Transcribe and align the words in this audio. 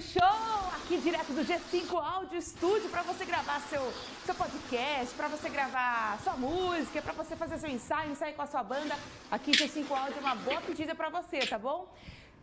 Show, 0.00 0.72
aqui 0.74 0.96
direto 0.98 1.32
do 1.32 1.44
G5 1.44 1.94
Áudio 1.94 2.36
Estúdio, 2.36 2.88
para 2.90 3.02
você 3.02 3.24
gravar 3.24 3.60
seu, 3.60 3.80
seu 4.26 4.34
podcast, 4.34 5.14
para 5.14 5.28
você 5.28 5.48
gravar 5.48 6.18
sua 6.24 6.32
música, 6.32 7.00
para 7.00 7.12
você 7.12 7.36
fazer 7.36 7.58
seu 7.58 7.70
ensaio, 7.70 8.10
ensaio 8.10 8.34
com 8.34 8.42
a 8.42 8.46
sua 8.46 8.64
banda. 8.64 8.96
Aqui 9.30 9.52
G5 9.52 9.88
Áudio 9.90 10.16
é 10.16 10.20
uma 10.20 10.34
boa 10.34 10.60
pedida 10.60 10.96
para 10.96 11.10
você, 11.10 11.38
tá 11.46 11.58
bom? 11.58 11.88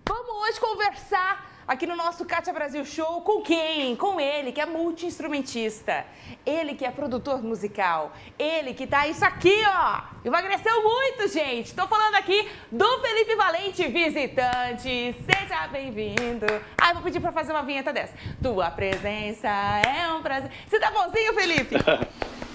Vamos 0.07 0.50
hoje 0.50 0.59
conversar 0.59 1.63
aqui 1.67 1.85
no 1.85 1.95
nosso 1.95 2.25
Kátia 2.25 2.51
Brasil 2.51 2.84
Show 2.84 3.22
com 3.22 3.41
quem? 3.41 3.95
Com 3.95 4.19
ele, 4.19 4.51
que 4.51 4.59
é 4.59 4.66
multi-instrumentista. 4.66 6.06
Ele 6.45 6.73
que 6.73 6.84
é 6.84 6.91
produtor 6.91 7.44
musical. 7.44 8.11
Ele 8.38 8.73
que 8.73 8.88
tá 8.88 9.07
isso 9.07 9.23
aqui, 9.23 9.64
ó. 9.67 10.02
Emagreceu 10.26 10.84
muito, 10.84 11.28
gente. 11.28 11.76
Tô 11.76 11.87
falando 11.87 12.16
aqui 12.16 12.49
do 12.72 12.99
Felipe 12.99 13.35
Valente, 13.35 13.87
visitante. 13.87 15.16
Seja 15.26 15.67
bem-vindo. 15.67 16.47
Ai, 16.78 16.93
vou 16.93 17.03
pedir 17.03 17.20
pra 17.20 17.31
fazer 17.31 17.52
uma 17.52 17.64
vinheta 17.64 17.93
dessa. 17.93 18.14
Tua 18.41 18.72
presença 18.72 19.47
é 19.47 20.11
um 20.14 20.22
prazer. 20.22 20.52
Você 20.67 20.79
tá 20.79 20.90
bonzinho, 20.91 21.34
Felipe? 21.34 21.76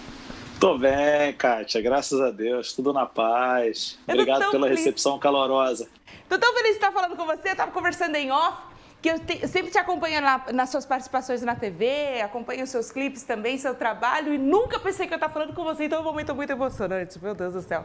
Tô 0.59 0.79
bem, 0.79 1.35
Kátia, 1.35 1.83
graças 1.83 2.19
a 2.19 2.31
Deus, 2.31 2.73
tudo 2.73 2.91
na 2.91 3.05
paz. 3.05 3.99
Obrigado 4.09 4.51
pela 4.51 4.67
feliz. 4.67 4.81
recepção 4.81 5.19
calorosa. 5.19 5.87
Tô 6.31 6.39
tão 6.39 6.55
feliz 6.55 6.71
de 6.71 6.77
estar 6.77 6.91
falando 6.93 7.15
com 7.15 7.27
você, 7.27 7.51
eu 7.51 7.57
tava 7.57 7.71
conversando 7.73 8.17
em 8.17 8.31
off, 8.31 8.57
que 9.03 9.11
eu, 9.11 9.19
te, 9.19 9.39
eu 9.43 9.49
sempre 9.49 9.71
te 9.71 9.77
acompanho 9.77 10.23
lá, 10.23 10.47
nas 10.55 10.71
suas 10.71 10.87
participações 10.87 11.43
na 11.43 11.55
TV, 11.55 12.23
acompanho 12.23 12.65
os 12.65 12.71
seus 12.71 12.91
clipes 12.91 13.23
também, 13.23 13.59
seu 13.59 13.75
trabalho, 13.75 14.33
e 14.33 14.39
nunca 14.39 14.79
pensei 14.79 15.07
que 15.07 15.13
eu 15.13 15.17
estar 15.17 15.29
falando 15.29 15.53
com 15.53 15.63
você, 15.63 15.85
então 15.85 15.99
é 15.99 16.01
um 16.01 16.05
momento 16.05 16.35
muito 16.35 16.51
emocionante, 16.51 17.23
meu 17.23 17.35
Deus 17.35 17.53
do 17.53 17.61
céu. 17.61 17.85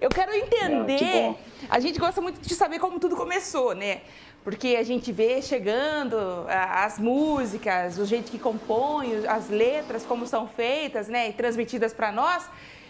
Eu 0.00 0.08
quero 0.08 0.32
entender, 0.32 1.36
ah, 1.68 1.76
a 1.76 1.80
gente 1.80 1.98
gosta 1.98 2.22
muito 2.22 2.40
de 2.40 2.54
saber 2.54 2.78
como 2.78 2.98
tudo 2.98 3.16
começou, 3.16 3.74
né? 3.74 4.00
Porque 4.48 4.76
a 4.76 4.82
gente 4.82 5.12
vê 5.12 5.42
chegando 5.42 6.16
as 6.48 6.98
músicas, 6.98 7.98
o 7.98 8.06
jeito 8.06 8.30
que 8.30 8.38
compõe, 8.38 9.26
as 9.26 9.50
letras, 9.50 10.06
como 10.06 10.26
são 10.26 10.48
feitas, 10.48 11.06
né, 11.06 11.28
e 11.28 11.34
transmitidas 11.34 11.92
para 11.92 12.10
nós. 12.10 12.48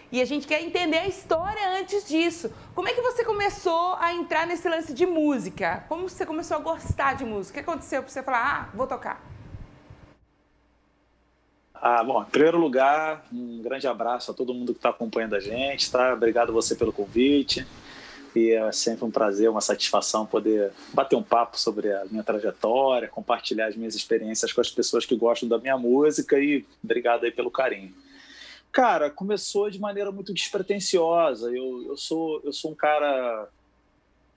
E 0.09 0.21
a 0.21 0.25
gente 0.25 0.47
quer 0.47 0.63
entender 0.63 0.99
a 0.99 1.05
história 1.05 1.77
antes 1.77 2.07
disso. 2.07 2.49
Como 2.73 2.87
é 2.87 2.93
que 2.93 3.01
você 3.01 3.25
começou 3.25 3.95
a 3.95 4.13
entrar 4.13 4.47
nesse 4.47 4.69
lance 4.69 4.93
de 4.93 5.05
música? 5.05 5.83
Como 5.89 6.07
você 6.07 6.25
começou 6.25 6.55
a 6.55 6.61
gostar 6.61 7.17
de 7.17 7.25
música? 7.25 7.59
O 7.59 7.61
que 7.61 7.69
aconteceu 7.69 8.01
para 8.03 8.09
você 8.09 8.23
falar, 8.23 8.39
ah, 8.39 8.69
vou 8.73 8.87
tocar? 8.87 9.21
Ah, 11.73 12.01
bom, 12.05 12.21
em 12.21 12.25
primeiro 12.27 12.57
lugar, 12.57 13.25
um 13.33 13.61
grande 13.61 13.85
abraço 13.85 14.31
a 14.31 14.33
todo 14.33 14.53
mundo 14.53 14.71
que 14.71 14.79
está 14.79 14.91
acompanhando 14.91 15.35
a 15.35 15.41
gente, 15.41 15.91
tá? 15.91 16.13
Obrigado 16.13 16.53
você 16.53 16.73
pelo 16.73 16.93
convite. 16.93 17.67
É 18.51 18.71
sempre 18.71 19.05
um 19.05 19.11
prazer, 19.11 19.49
uma 19.49 19.61
satisfação 19.61 20.25
poder 20.25 20.71
bater 20.93 21.15
um 21.15 21.23
papo 21.23 21.59
sobre 21.59 21.91
a 21.91 22.05
minha 22.05 22.23
trajetória, 22.23 23.07
compartilhar 23.07 23.67
as 23.67 23.75
minhas 23.75 23.95
experiências 23.95 24.53
com 24.53 24.61
as 24.61 24.69
pessoas 24.69 25.05
que 25.05 25.15
gostam 25.15 25.47
da 25.47 25.57
minha 25.57 25.77
música 25.77 26.39
e 26.39 26.65
obrigado 26.83 27.25
aí 27.25 27.31
pelo 27.31 27.51
carinho. 27.51 27.93
Cara, 28.71 29.09
começou 29.09 29.69
de 29.69 29.79
maneira 29.79 30.11
muito 30.11 30.33
despretensiosa. 30.33 31.47
Eu, 31.49 31.85
eu, 31.87 31.97
sou, 31.97 32.41
eu 32.43 32.53
sou 32.53 32.71
um 32.71 32.75
cara 32.75 33.49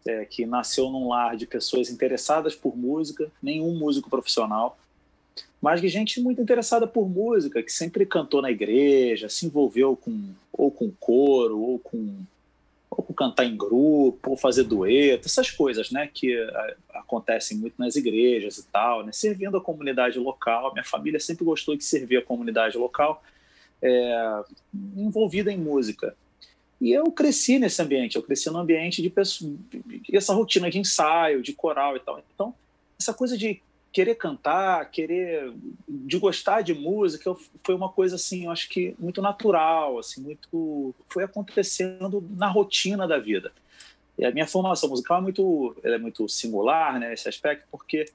é, 0.07 0.25
que 0.25 0.47
nasceu 0.47 0.91
num 0.91 1.09
lar 1.09 1.37
de 1.37 1.47
pessoas 1.47 1.91
interessadas 1.91 2.55
por 2.55 2.77
música, 2.77 3.31
nenhum 3.43 3.75
músico 3.77 4.09
profissional, 4.09 4.79
mas 5.61 5.81
de 5.81 5.89
gente 5.89 6.21
muito 6.21 6.41
interessada 6.41 6.87
por 6.87 7.09
música, 7.09 7.63
que 7.63 7.73
sempre 7.73 8.05
cantou 8.05 8.43
na 8.43 8.51
igreja, 8.51 9.29
se 9.29 9.47
envolveu 9.47 9.97
com 9.97 10.35
ou 10.53 10.71
com 10.71 10.91
coro, 10.99 11.59
ou 11.61 11.79
com, 11.79 12.17
ou 12.97 13.15
cantar 13.15 13.45
em 13.45 13.57
grupo, 13.57 14.31
ou 14.31 14.37
fazer 14.37 14.65
dueto, 14.65 15.27
essas 15.27 15.51
coisas, 15.51 15.91
né, 15.91 16.09
que 16.13 16.39
a, 16.39 16.75
acontecem 17.01 17.57
muito 17.57 17.75
nas 17.79 17.97
igrejas 17.97 18.59
e 18.59 18.67
tal, 18.67 19.05
né, 19.05 19.13
servindo 19.13 19.57
a 19.57 19.61
comunidade 19.61 20.19
local. 20.19 20.73
Minha 20.73 20.85
família 20.85 21.19
sempre 21.19 21.45
gostou 21.45 21.77
de 21.77 21.85
servir 21.85 22.19
a 22.19 22.23
comunidade 22.23 22.77
local 22.77 23.23
é, 23.81 24.43
envolvida 24.97 25.51
em 25.51 25.59
música. 25.59 26.15
E 26.81 26.91
eu 26.91 27.05
cresci 27.13 27.59
nesse 27.59 27.81
ambiente, 27.81 28.17
eu 28.17 28.23
cresci 28.23 28.51
num 28.51 28.59
ambiente 28.59 29.01
de 29.01 29.09
pessoa, 29.09 29.55
essa 30.13 30.35
rotina 30.35 30.71
de 30.71 30.79
ensaio, 30.79 31.41
de 31.41 31.53
coral 31.53 31.97
e 31.97 32.01
tal. 32.01 32.23
Então, 32.35 32.55
essa 32.99 33.15
coisa 33.15 33.39
de 33.39 33.63
querer 33.93 34.15
cantar, 34.15 34.91
querer 34.91 35.53
de 35.87 36.19
gostar 36.19 36.63
de 36.63 36.73
música, 36.73 37.35
foi 37.63 37.75
uma 37.75 37.89
coisa 37.89 38.17
assim, 38.17 38.47
eu 38.47 38.51
acho 38.51 38.69
que 38.69 38.95
muito 38.99 39.21
natural, 39.21 39.99
assim, 39.99 40.23
muito 40.23 40.95
foi 41.09 41.25
acontecendo 41.25 42.27
na 42.31 42.49
rotina 42.49 43.07
da 43.07 43.19
vida. 43.19 43.53
E 44.19 44.25
a 44.25 44.31
minha 44.31 44.47
formação 44.47 44.89
musical 44.89 45.19
é 45.19 45.21
muito, 45.21 45.77
é 45.83 45.99
muito 45.99 46.29
singular, 46.29 46.99
né, 46.99 47.13
esse 47.13 47.29
aspecto, 47.29 47.67
porque 47.71 48.07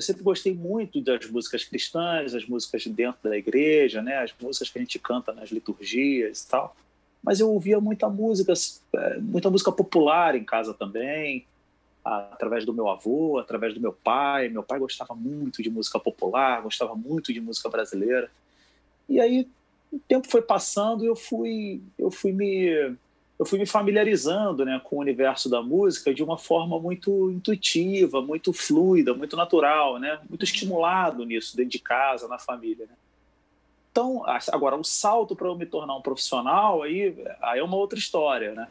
eu 0.00 0.02
sempre 0.02 0.22
gostei 0.22 0.54
muito 0.54 0.98
das 1.02 1.30
músicas 1.30 1.62
cristãs, 1.62 2.34
as 2.34 2.46
músicas 2.46 2.86
dentro 2.86 3.28
da 3.28 3.36
igreja, 3.36 4.00
né? 4.00 4.16
As 4.16 4.32
músicas 4.40 4.70
que 4.70 4.78
a 4.78 4.80
gente 4.80 4.98
canta 4.98 5.30
nas 5.30 5.50
liturgias 5.50 6.40
e 6.40 6.48
tal. 6.48 6.74
Mas 7.22 7.38
eu 7.38 7.50
ouvia 7.50 7.78
muita 7.80 8.08
música, 8.08 8.54
é, 8.94 9.18
muita 9.18 9.50
música 9.50 9.70
popular 9.70 10.34
em 10.34 10.42
casa 10.42 10.72
também, 10.72 11.44
através 12.04 12.64
do 12.64 12.72
meu 12.72 12.88
avô, 12.88 13.38
através 13.38 13.74
do 13.74 13.80
meu 13.80 13.92
pai. 13.92 14.48
Meu 14.48 14.62
pai 14.62 14.78
gostava 14.78 15.14
muito 15.14 15.62
de 15.62 15.70
música 15.70 15.98
popular, 15.98 16.62
gostava 16.62 16.94
muito 16.94 17.32
de 17.32 17.40
música 17.40 17.68
brasileira. 17.68 18.30
E 19.08 19.20
aí 19.20 19.48
o 19.92 19.98
tempo 19.98 20.28
foi 20.30 20.40
passando 20.40 21.04
eu 21.04 21.16
fui, 21.16 21.82
eu 21.98 22.10
fui 22.10 22.32
me 22.32 22.96
eu 23.38 23.46
fui 23.46 23.58
me 23.58 23.64
familiarizando 23.64 24.66
né, 24.66 24.78
com 24.84 24.96
o 24.96 25.00
universo 25.00 25.48
da 25.48 25.62
música 25.62 26.12
de 26.12 26.22
uma 26.22 26.36
forma 26.36 26.78
muito 26.78 27.30
intuitiva, 27.30 28.20
muito 28.20 28.52
fluida, 28.52 29.14
muito 29.14 29.34
natural, 29.34 29.98
né, 29.98 30.20
muito 30.28 30.44
estimulado 30.44 31.24
nisso, 31.24 31.56
dentro 31.56 31.70
de 31.70 31.78
casa, 31.78 32.28
na 32.28 32.38
família. 32.38 32.84
Né. 32.84 32.92
Então, 33.90 34.22
agora, 34.52 34.76
o 34.76 34.84
salto 34.84 35.34
para 35.34 35.48
eu 35.48 35.56
me 35.56 35.64
tornar 35.64 35.96
um 35.96 36.02
profissional 36.02 36.82
aí, 36.82 37.16
aí 37.40 37.60
é 37.60 37.64
uma 37.64 37.78
outra 37.78 37.98
história, 37.98 38.52
né? 38.52 38.68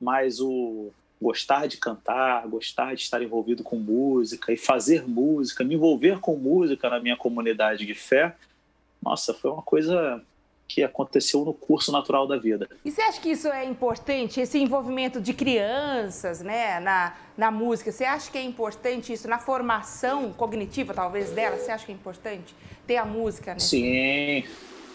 Mas 0.00 0.40
o 0.40 0.90
gostar 1.20 1.66
de 1.66 1.78
cantar, 1.78 2.46
gostar 2.46 2.94
de 2.94 3.02
estar 3.02 3.22
envolvido 3.22 3.62
com 3.62 3.76
música 3.76 4.52
e 4.52 4.56
fazer 4.56 5.08
música, 5.08 5.64
me 5.64 5.74
envolver 5.74 6.20
com 6.20 6.36
música 6.36 6.90
na 6.90 7.00
minha 7.00 7.16
comunidade 7.16 7.86
de 7.86 7.94
fé, 7.94 8.36
nossa, 9.02 9.32
foi 9.32 9.50
uma 9.50 9.62
coisa 9.62 10.22
que 10.68 10.82
aconteceu 10.82 11.44
no 11.44 11.54
curso 11.54 11.92
natural 11.92 12.26
da 12.26 12.36
vida. 12.36 12.68
E 12.84 12.90
você 12.90 13.00
acha 13.02 13.20
que 13.20 13.30
isso 13.30 13.48
é 13.48 13.64
importante, 13.64 14.40
esse 14.40 14.58
envolvimento 14.58 15.20
de 15.20 15.32
crianças 15.32 16.42
né, 16.42 16.80
na, 16.80 17.14
na 17.36 17.50
música? 17.50 17.92
Você 17.92 18.04
acha 18.04 18.30
que 18.30 18.36
é 18.36 18.42
importante 18.42 19.12
isso 19.12 19.28
na 19.28 19.38
formação 19.38 20.32
cognitiva, 20.32 20.92
talvez, 20.92 21.30
dela? 21.30 21.56
Você 21.56 21.70
acha 21.70 21.86
que 21.86 21.92
é 21.92 21.94
importante 21.94 22.54
ter 22.86 22.96
a 22.96 23.04
música? 23.04 23.54
Nesse... 23.54 23.68
Sim, 23.68 24.44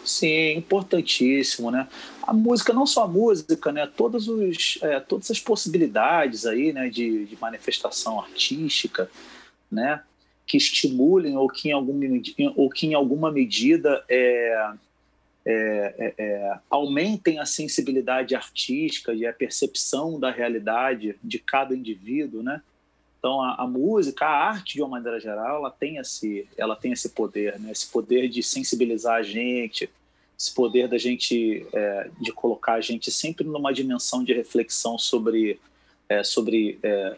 sim, 0.05 0.53
importantíssimo, 0.57 1.71
né? 1.71 1.87
A 2.23 2.33
música, 2.33 2.73
não 2.73 2.85
só 2.85 3.03
a 3.03 3.07
música, 3.07 3.71
né? 3.71 3.87
Todos 3.87 4.27
os, 4.27 4.79
é, 4.81 4.99
todas 4.99 5.31
as 5.31 5.39
possibilidades 5.39 6.45
aí, 6.45 6.71
né, 6.71 6.89
de, 6.89 7.25
de 7.25 7.37
manifestação 7.39 8.19
artística, 8.19 9.09
né? 9.71 10.03
Que 10.45 10.57
estimulem 10.57 11.37
ou 11.37 11.47
que 11.47 11.69
em 11.69 11.71
alguma, 11.71 12.05
ou 12.55 12.69
que 12.69 12.87
em 12.87 12.93
alguma 12.93 13.31
medida 13.31 14.03
é, 14.09 14.73
é, 15.43 15.53
é, 15.97 16.13
é, 16.17 16.59
aumentem 16.69 17.39
a 17.39 17.45
sensibilidade 17.45 18.35
artística 18.35 19.13
e 19.13 19.25
a 19.25 19.33
percepção 19.33 20.19
da 20.19 20.29
realidade 20.29 21.15
de 21.23 21.39
cada 21.39 21.75
indivíduo, 21.75 22.43
né? 22.43 22.61
Então 23.21 23.39
a, 23.39 23.53
a, 23.61 23.67
música, 23.67 24.25
a 24.25 24.47
arte 24.47 24.73
de 24.73 24.81
uma 24.81 24.89
maneira 24.89 25.19
geral, 25.19 25.57
ela 25.57 25.69
tem 25.69 25.97
esse, 25.97 26.47
ela 26.57 26.75
tem 26.75 26.91
esse 26.91 27.09
poder, 27.09 27.59
né? 27.59 27.71
Esse 27.71 27.85
poder 27.85 28.27
de 28.27 28.41
sensibilizar 28.41 29.17
a 29.17 29.21
gente, 29.21 29.87
esse 30.37 30.51
poder 30.51 30.87
da 30.87 30.97
gente 30.97 31.67
é, 31.71 32.09
de 32.19 32.33
colocar 32.33 32.73
a 32.73 32.81
gente 32.81 33.11
sempre 33.11 33.45
numa 33.45 33.71
dimensão 33.71 34.23
de 34.23 34.33
reflexão 34.33 34.97
sobre 34.97 35.59
é, 36.09 36.23
sobre 36.23 36.79
é, 36.81 37.15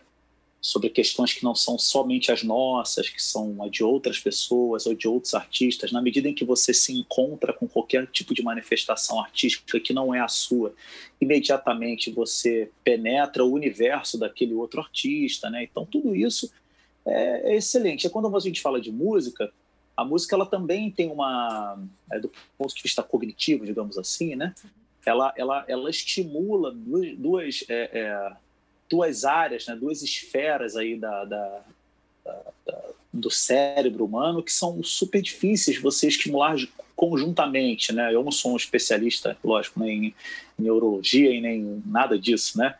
sobre 0.63 0.89
questões 0.89 1.33
que 1.33 1.43
não 1.43 1.53
são 1.53 1.77
somente 1.77 2.31
as 2.31 2.41
nossas, 2.41 3.09
que 3.09 3.21
são 3.21 3.61
a 3.61 3.67
de 3.67 3.83
outras 3.83 4.17
pessoas 4.17 4.85
ou 4.85 4.95
de 4.95 5.09
outros 5.09 5.33
artistas, 5.33 5.91
na 5.91 6.01
medida 6.01 6.29
em 6.29 6.33
que 6.33 6.45
você 6.45 6.73
se 6.73 6.93
encontra 6.93 7.51
com 7.51 7.67
qualquer 7.67 8.07
tipo 8.07 8.33
de 8.33 8.41
manifestação 8.41 9.19
artística 9.19 9.77
que 9.77 9.91
não 9.91 10.15
é 10.15 10.21
a 10.21 10.29
sua, 10.29 10.73
imediatamente 11.19 12.09
você 12.09 12.71
penetra 12.81 13.43
o 13.43 13.51
universo 13.51 14.17
daquele 14.17 14.53
outro 14.53 14.79
artista, 14.79 15.49
né? 15.49 15.65
Então 15.65 15.85
tudo 15.85 16.15
isso 16.15 16.49
é, 17.05 17.51
é 17.51 17.57
excelente. 17.57 18.07
É 18.07 18.09
quando 18.09 18.33
a 18.33 18.39
gente 18.39 18.61
fala 18.61 18.79
de 18.79 18.89
música, 18.89 19.51
a 19.97 20.05
música 20.05 20.33
ela 20.33 20.45
também 20.45 20.89
tem 20.89 21.11
uma, 21.11 21.77
é, 22.09 22.19
do 22.19 22.31
ponto 22.57 22.73
de 22.73 22.81
vista 22.81 23.03
cognitivo, 23.03 23.65
digamos 23.65 23.97
assim, 23.97 24.37
né? 24.37 24.55
Ela, 25.05 25.33
ela, 25.35 25.65
ela 25.67 25.89
estimula 25.89 26.71
duas, 26.71 27.17
duas 27.17 27.65
é, 27.67 27.89
é 27.99 28.42
duas 28.93 29.25
áreas, 29.25 29.65
né, 29.65 29.75
duas 29.75 30.03
esferas 30.03 30.75
aí 30.75 30.95
da, 30.95 31.25
da, 31.25 31.61
da, 32.23 32.81
do 33.11 33.31
cérebro 33.31 34.05
humano 34.05 34.43
que 34.43 34.51
são 34.51 34.83
super 34.83 35.21
difíceis 35.21 35.81
você 35.81 36.07
estimular 36.07 36.55
conjuntamente, 36.95 37.91
né? 37.91 38.13
Eu 38.13 38.23
não 38.23 38.31
sou 38.31 38.53
um 38.53 38.57
especialista, 38.57 39.35
lógico, 39.43 39.79
nem 39.79 40.05
em 40.05 40.15
neurologia 40.57 41.31
e 41.31 41.41
nem 41.41 41.81
nada 41.85 42.17
disso, 42.19 42.57
né? 42.57 42.75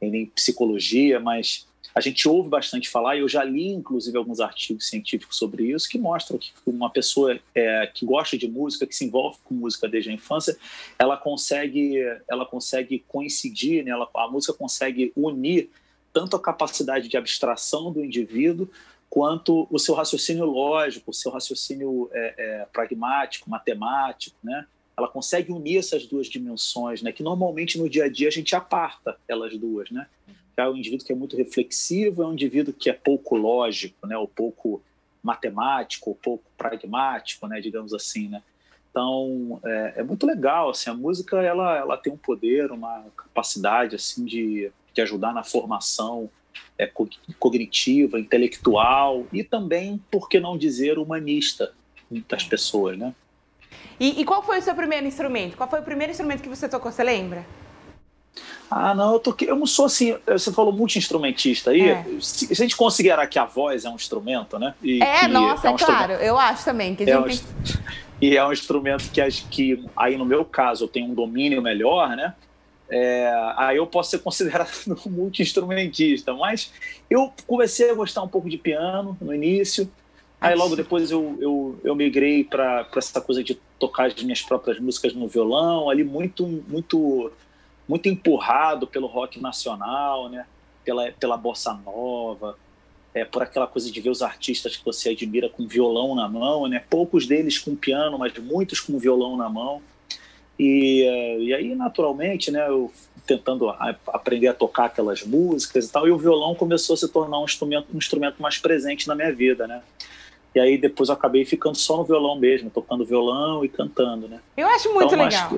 E 0.00 0.08
nem 0.08 0.26
psicologia, 0.26 1.18
mas 1.18 1.66
a 1.96 2.00
gente 2.02 2.28
ouve 2.28 2.50
bastante 2.50 2.90
falar, 2.90 3.16
e 3.16 3.20
eu 3.20 3.28
já 3.28 3.42
li, 3.42 3.68
inclusive, 3.68 4.18
alguns 4.18 4.38
artigos 4.38 4.86
científicos 4.86 5.38
sobre 5.38 5.72
isso, 5.72 5.88
que 5.88 5.98
mostram 5.98 6.38
que 6.38 6.52
uma 6.66 6.90
pessoa 6.90 7.40
é, 7.54 7.86
que 7.86 8.04
gosta 8.04 8.36
de 8.36 8.46
música, 8.46 8.86
que 8.86 8.94
se 8.94 9.06
envolve 9.06 9.38
com 9.42 9.54
música 9.54 9.88
desde 9.88 10.10
a 10.10 10.12
infância, 10.12 10.58
ela 10.98 11.16
consegue, 11.16 11.96
ela 12.30 12.44
consegue 12.44 13.02
coincidir, 13.08 13.82
né? 13.82 13.92
ela, 13.92 14.06
a 14.14 14.28
música 14.28 14.52
consegue 14.52 15.10
unir 15.16 15.70
tanto 16.12 16.36
a 16.36 16.40
capacidade 16.40 17.08
de 17.08 17.16
abstração 17.16 17.90
do 17.90 18.04
indivíduo, 18.04 18.68
quanto 19.08 19.66
o 19.70 19.78
seu 19.78 19.94
raciocínio 19.94 20.44
lógico, 20.44 21.12
o 21.12 21.14
seu 21.14 21.32
raciocínio 21.32 22.10
é, 22.12 22.34
é, 22.36 22.66
pragmático, 22.74 23.48
matemático, 23.48 24.36
né? 24.44 24.66
Ela 24.98 25.08
consegue 25.08 25.50
unir 25.50 25.78
essas 25.78 26.06
duas 26.06 26.26
dimensões, 26.26 27.00
né? 27.00 27.10
Que 27.10 27.22
normalmente 27.22 27.78
no 27.78 27.88
dia 27.88 28.04
a 28.04 28.08
dia 28.10 28.28
a 28.28 28.30
gente 28.30 28.54
aparta 28.54 29.16
elas 29.26 29.56
duas, 29.56 29.90
né? 29.90 30.06
Já 30.58 30.68
o 30.68 30.76
indivíduo 30.76 31.06
que 31.06 31.12
é 31.12 31.16
muito 31.16 31.36
reflexivo 31.36 32.22
é 32.22 32.26
um 32.26 32.32
indivíduo 32.32 32.72
que 32.72 32.88
é 32.88 32.92
pouco 32.92 33.36
lógico, 33.36 34.06
né? 34.06 34.16
Ou 34.16 34.26
pouco 34.26 34.82
matemático, 35.22 36.10
ou 36.10 36.16
pouco 36.16 36.44
pragmático, 36.56 37.46
né? 37.46 37.60
Digamos 37.60 37.92
assim, 37.92 38.28
né? 38.28 38.42
Então 38.90 39.60
é, 39.64 39.94
é 39.96 40.02
muito 40.02 40.26
legal, 40.26 40.70
assim. 40.70 40.88
A 40.88 40.94
música 40.94 41.42
ela 41.42 41.76
ela 41.76 41.96
tem 41.96 42.12
um 42.12 42.16
poder, 42.16 42.72
uma 42.72 43.04
capacidade 43.16 43.94
assim 43.94 44.24
de, 44.24 44.72
de 44.94 45.02
ajudar 45.02 45.34
na 45.34 45.44
formação 45.44 46.30
é, 46.78 46.90
cognitiva, 47.38 48.18
intelectual 48.18 49.26
e 49.32 49.44
também, 49.44 50.02
por 50.10 50.28
que 50.28 50.40
não 50.40 50.56
dizer, 50.56 50.98
humanista 50.98 51.72
das 52.28 52.44
pessoas, 52.44 52.96
né? 52.96 53.14
E, 53.98 54.20
e, 54.20 54.24
qual 54.24 54.42
foi 54.42 54.58
o 54.58 54.62
seu 54.62 54.74
primeiro 54.74 55.06
instrumento? 55.06 55.56
Qual 55.56 55.68
foi 55.68 55.80
o 55.80 55.82
primeiro 55.82 56.10
instrumento 56.10 56.42
que 56.42 56.48
você 56.48 56.68
tocou? 56.68 56.92
Você 56.92 57.02
lembra? 57.02 57.44
Ah, 58.70 58.94
não, 58.94 59.14
eu 59.14 59.18
toquei. 59.20 59.48
Eu 59.48 59.56
não 59.56 59.66
sou 59.66 59.86
assim. 59.86 60.16
Você 60.26 60.52
falou 60.52 60.72
multi-instrumentista 60.72 61.70
aí. 61.70 61.88
É. 61.88 62.04
Se, 62.20 62.46
se, 62.46 62.52
a 62.52 62.56
gente 62.56 62.76
considerar 62.76 63.26
que 63.26 63.38
a 63.38 63.44
voz 63.44 63.84
é 63.84 63.90
um 63.90 63.94
instrumento, 63.94 64.58
né? 64.58 64.74
E, 64.82 65.02
é, 65.02 65.28
nossa, 65.28 65.68
é, 65.68 65.70
um 65.70 65.74
é 65.74 65.78
claro. 65.78 66.12
Eu 66.14 66.36
acho 66.38 66.64
também. 66.64 66.94
Que 66.94 67.04
a 67.04 67.06
é 67.06 67.12
gente 67.12 67.16
é 67.16 67.20
um, 67.20 67.28
tem... 67.28 67.96
E 68.20 68.36
é 68.36 68.44
um 68.44 68.52
instrumento 68.52 69.10
que, 69.10 69.22
que, 69.50 69.84
aí 69.94 70.16
no 70.16 70.24
meu 70.24 70.44
caso, 70.44 70.84
eu 70.84 70.88
tenho 70.88 71.06
um 71.06 71.14
domínio 71.14 71.60
melhor, 71.60 72.16
né? 72.16 72.34
É, 72.88 73.30
aí 73.56 73.76
eu 73.76 73.86
posso 73.86 74.10
ser 74.10 74.20
considerado 74.20 74.70
um 75.06 75.10
multi-instrumentista, 75.10 76.32
mas 76.32 76.72
eu 77.10 77.32
comecei 77.46 77.90
a 77.90 77.94
gostar 77.94 78.22
um 78.22 78.28
pouco 78.28 78.48
de 78.48 78.56
piano 78.56 79.16
no 79.20 79.34
início, 79.34 79.90
aí 80.40 80.54
logo 80.54 80.76
depois 80.76 81.10
eu, 81.10 81.36
eu, 81.40 81.80
eu 81.82 81.94
migrei 81.96 82.44
para 82.44 82.86
essa 82.96 83.20
coisa 83.20 83.42
de 83.42 83.58
tocar 83.78 84.06
as 84.06 84.22
minhas 84.22 84.40
próprias 84.40 84.78
músicas 84.78 85.12
no 85.14 85.26
violão, 85.26 85.90
ali 85.90 86.04
muito, 86.04 86.46
muito, 86.68 87.32
muito 87.88 88.08
empurrado 88.08 88.86
pelo 88.86 89.06
rock 89.06 89.40
nacional, 89.40 90.28
né? 90.28 90.46
pela, 90.84 91.10
pela 91.12 91.36
bossa 91.36 91.74
nova, 91.74 92.56
é, 93.14 93.24
por 93.24 93.42
aquela 93.42 93.66
coisa 93.66 93.90
de 93.90 94.00
ver 94.00 94.10
os 94.10 94.22
artistas 94.22 94.76
que 94.76 94.84
você 94.84 95.10
admira 95.10 95.48
com 95.48 95.66
violão 95.66 96.14
na 96.14 96.28
mão, 96.28 96.68
né? 96.68 96.84
poucos 96.88 97.26
deles 97.26 97.58
com 97.58 97.74
piano, 97.74 98.18
mas 98.18 98.32
muitos 98.38 98.80
com 98.80 98.98
violão 98.98 99.36
na 99.36 99.48
mão. 99.48 99.82
E, 100.58 101.02
e 101.40 101.52
aí, 101.52 101.74
naturalmente, 101.74 102.50
né, 102.50 102.66
eu 102.66 102.90
tentando 103.26 103.68
aprender 104.06 104.46
a 104.48 104.54
tocar 104.54 104.86
aquelas 104.86 105.22
músicas 105.22 105.86
e 105.86 105.92
tal, 105.92 106.06
e 106.06 106.10
o 106.10 106.16
violão 106.16 106.54
começou 106.54 106.94
a 106.94 106.96
se 106.96 107.08
tornar 107.08 107.40
um 107.40 107.44
instrumento, 107.44 107.88
um 107.92 107.98
instrumento 107.98 108.40
mais 108.40 108.56
presente 108.56 109.08
na 109.08 109.14
minha 109.14 109.32
vida, 109.34 109.66
né? 109.66 109.82
E 110.54 110.60
aí 110.60 110.78
depois 110.78 111.08
eu 111.08 111.14
acabei 111.14 111.44
ficando 111.44 111.76
só 111.76 111.98
no 111.98 112.04
violão 112.04 112.38
mesmo, 112.38 112.70
tocando 112.70 113.04
violão 113.04 113.64
e 113.64 113.68
cantando, 113.68 114.28
né? 114.28 114.40
Eu 114.56 114.66
acho 114.68 114.94
muito 114.94 115.14
então, 115.14 115.24
legal. 115.24 115.50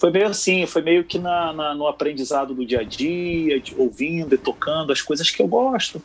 Foi 0.00 0.10
meio 0.10 0.28
assim, 0.28 0.64
foi 0.64 0.80
meio 0.80 1.04
que 1.04 1.18
na, 1.18 1.52
na, 1.52 1.74
no 1.74 1.86
aprendizado 1.86 2.54
do 2.54 2.64
dia 2.64 2.80
a 2.80 2.82
dia, 2.82 3.60
de, 3.60 3.74
ouvindo 3.76 4.34
e 4.34 4.38
tocando 4.38 4.90
as 4.92 5.02
coisas 5.02 5.30
que 5.30 5.42
eu 5.42 5.46
gosto, 5.46 6.02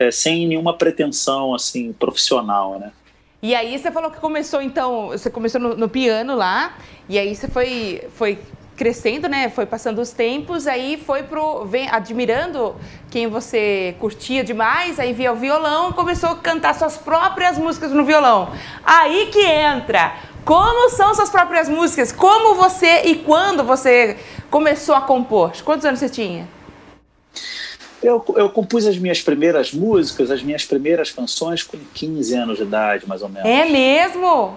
é, 0.00 0.10
sem 0.10 0.48
nenhuma 0.48 0.76
pretensão 0.76 1.54
assim 1.54 1.92
profissional, 1.92 2.76
né? 2.80 2.90
E 3.40 3.54
aí 3.54 3.78
você 3.78 3.92
falou 3.92 4.10
que 4.10 4.18
começou, 4.18 4.60
então, 4.60 5.10
você 5.10 5.30
começou 5.30 5.60
no, 5.60 5.76
no, 5.76 5.88
piano 5.88 6.34
lá, 6.34 6.76
e 7.08 7.16
aí 7.20 7.32
você 7.32 7.46
foi, 7.46 8.02
foi 8.16 8.36
crescendo, 8.80 9.28
né? 9.28 9.50
Foi 9.50 9.66
passando 9.66 10.00
os 10.00 10.10
tempos, 10.10 10.66
aí 10.66 10.96
foi 10.96 11.22
pro. 11.22 11.66
Vem, 11.66 11.86
admirando 11.90 12.74
quem 13.10 13.26
você 13.26 13.94
curtia 14.00 14.42
demais, 14.42 14.98
aí 14.98 15.12
via 15.12 15.30
o 15.30 15.36
violão 15.36 15.92
começou 15.92 16.30
a 16.30 16.36
cantar 16.36 16.74
suas 16.74 16.96
próprias 16.96 17.58
músicas 17.58 17.92
no 17.92 18.06
violão. 18.06 18.50
Aí 18.82 19.28
que 19.30 19.44
entra. 19.44 20.14
Como 20.46 20.88
são 20.88 21.14
suas 21.14 21.28
próprias 21.28 21.68
músicas? 21.68 22.10
Como 22.10 22.54
você 22.54 23.02
e 23.04 23.16
quando 23.16 23.62
você 23.62 24.16
começou 24.50 24.94
a 24.94 25.02
compor? 25.02 25.52
Quantos 25.62 25.84
anos 25.84 26.00
você 26.00 26.08
tinha? 26.08 26.48
Eu, 28.02 28.24
eu 28.34 28.48
compus 28.48 28.86
as 28.86 28.96
minhas 28.96 29.20
primeiras 29.20 29.74
músicas, 29.74 30.30
as 30.30 30.42
minhas 30.42 30.64
primeiras 30.64 31.10
canções 31.10 31.62
com 31.62 31.76
15 31.92 32.34
anos 32.34 32.56
de 32.56 32.62
idade, 32.62 33.06
mais 33.06 33.20
ou 33.20 33.28
menos. 33.28 33.46
É 33.46 33.66
mesmo? 33.66 34.56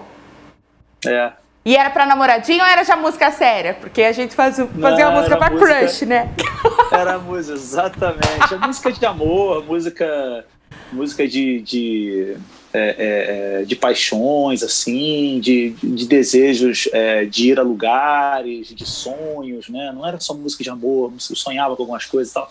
É. 1.04 1.43
E 1.64 1.76
era 1.76 1.90
pra 1.90 2.04
namoradinho 2.04 2.62
ou 2.62 2.66
era 2.66 2.84
já 2.84 2.96
música 2.96 3.30
séria? 3.30 3.74
Porque 3.74 4.02
a 4.02 4.12
gente 4.12 4.34
faz, 4.34 4.56
fazia 4.56 5.08
uma 5.08 5.18
música 5.18 5.36
pra 5.36 5.50
música, 5.50 5.78
crush, 5.78 6.02
né? 6.04 6.30
Era 6.92 7.18
música, 7.18 7.54
exatamente. 7.54 8.54
A 8.54 8.66
música 8.66 8.92
de 8.92 9.06
amor, 9.06 9.64
música, 9.64 10.44
música 10.92 11.26
de, 11.26 11.60
de, 11.62 12.36
é, 12.72 12.80
é, 12.80 13.60
é, 13.60 13.64
de 13.64 13.74
paixões, 13.74 14.62
assim, 14.62 15.40
de, 15.40 15.70
de 15.70 16.06
desejos 16.06 16.88
é, 16.92 17.24
de 17.24 17.50
ir 17.50 17.58
a 17.58 17.62
lugares, 17.62 18.68
de 18.68 18.86
sonhos, 18.86 19.68
né? 19.70 19.90
Não 19.92 20.06
era 20.06 20.20
só 20.20 20.34
música 20.34 20.62
de 20.62 20.70
amor, 20.70 21.12
eu 21.14 21.36
sonhava 21.36 21.74
com 21.74 21.82
algumas 21.82 22.04
coisas 22.04 22.30
e 22.30 22.34
tal 22.34 22.50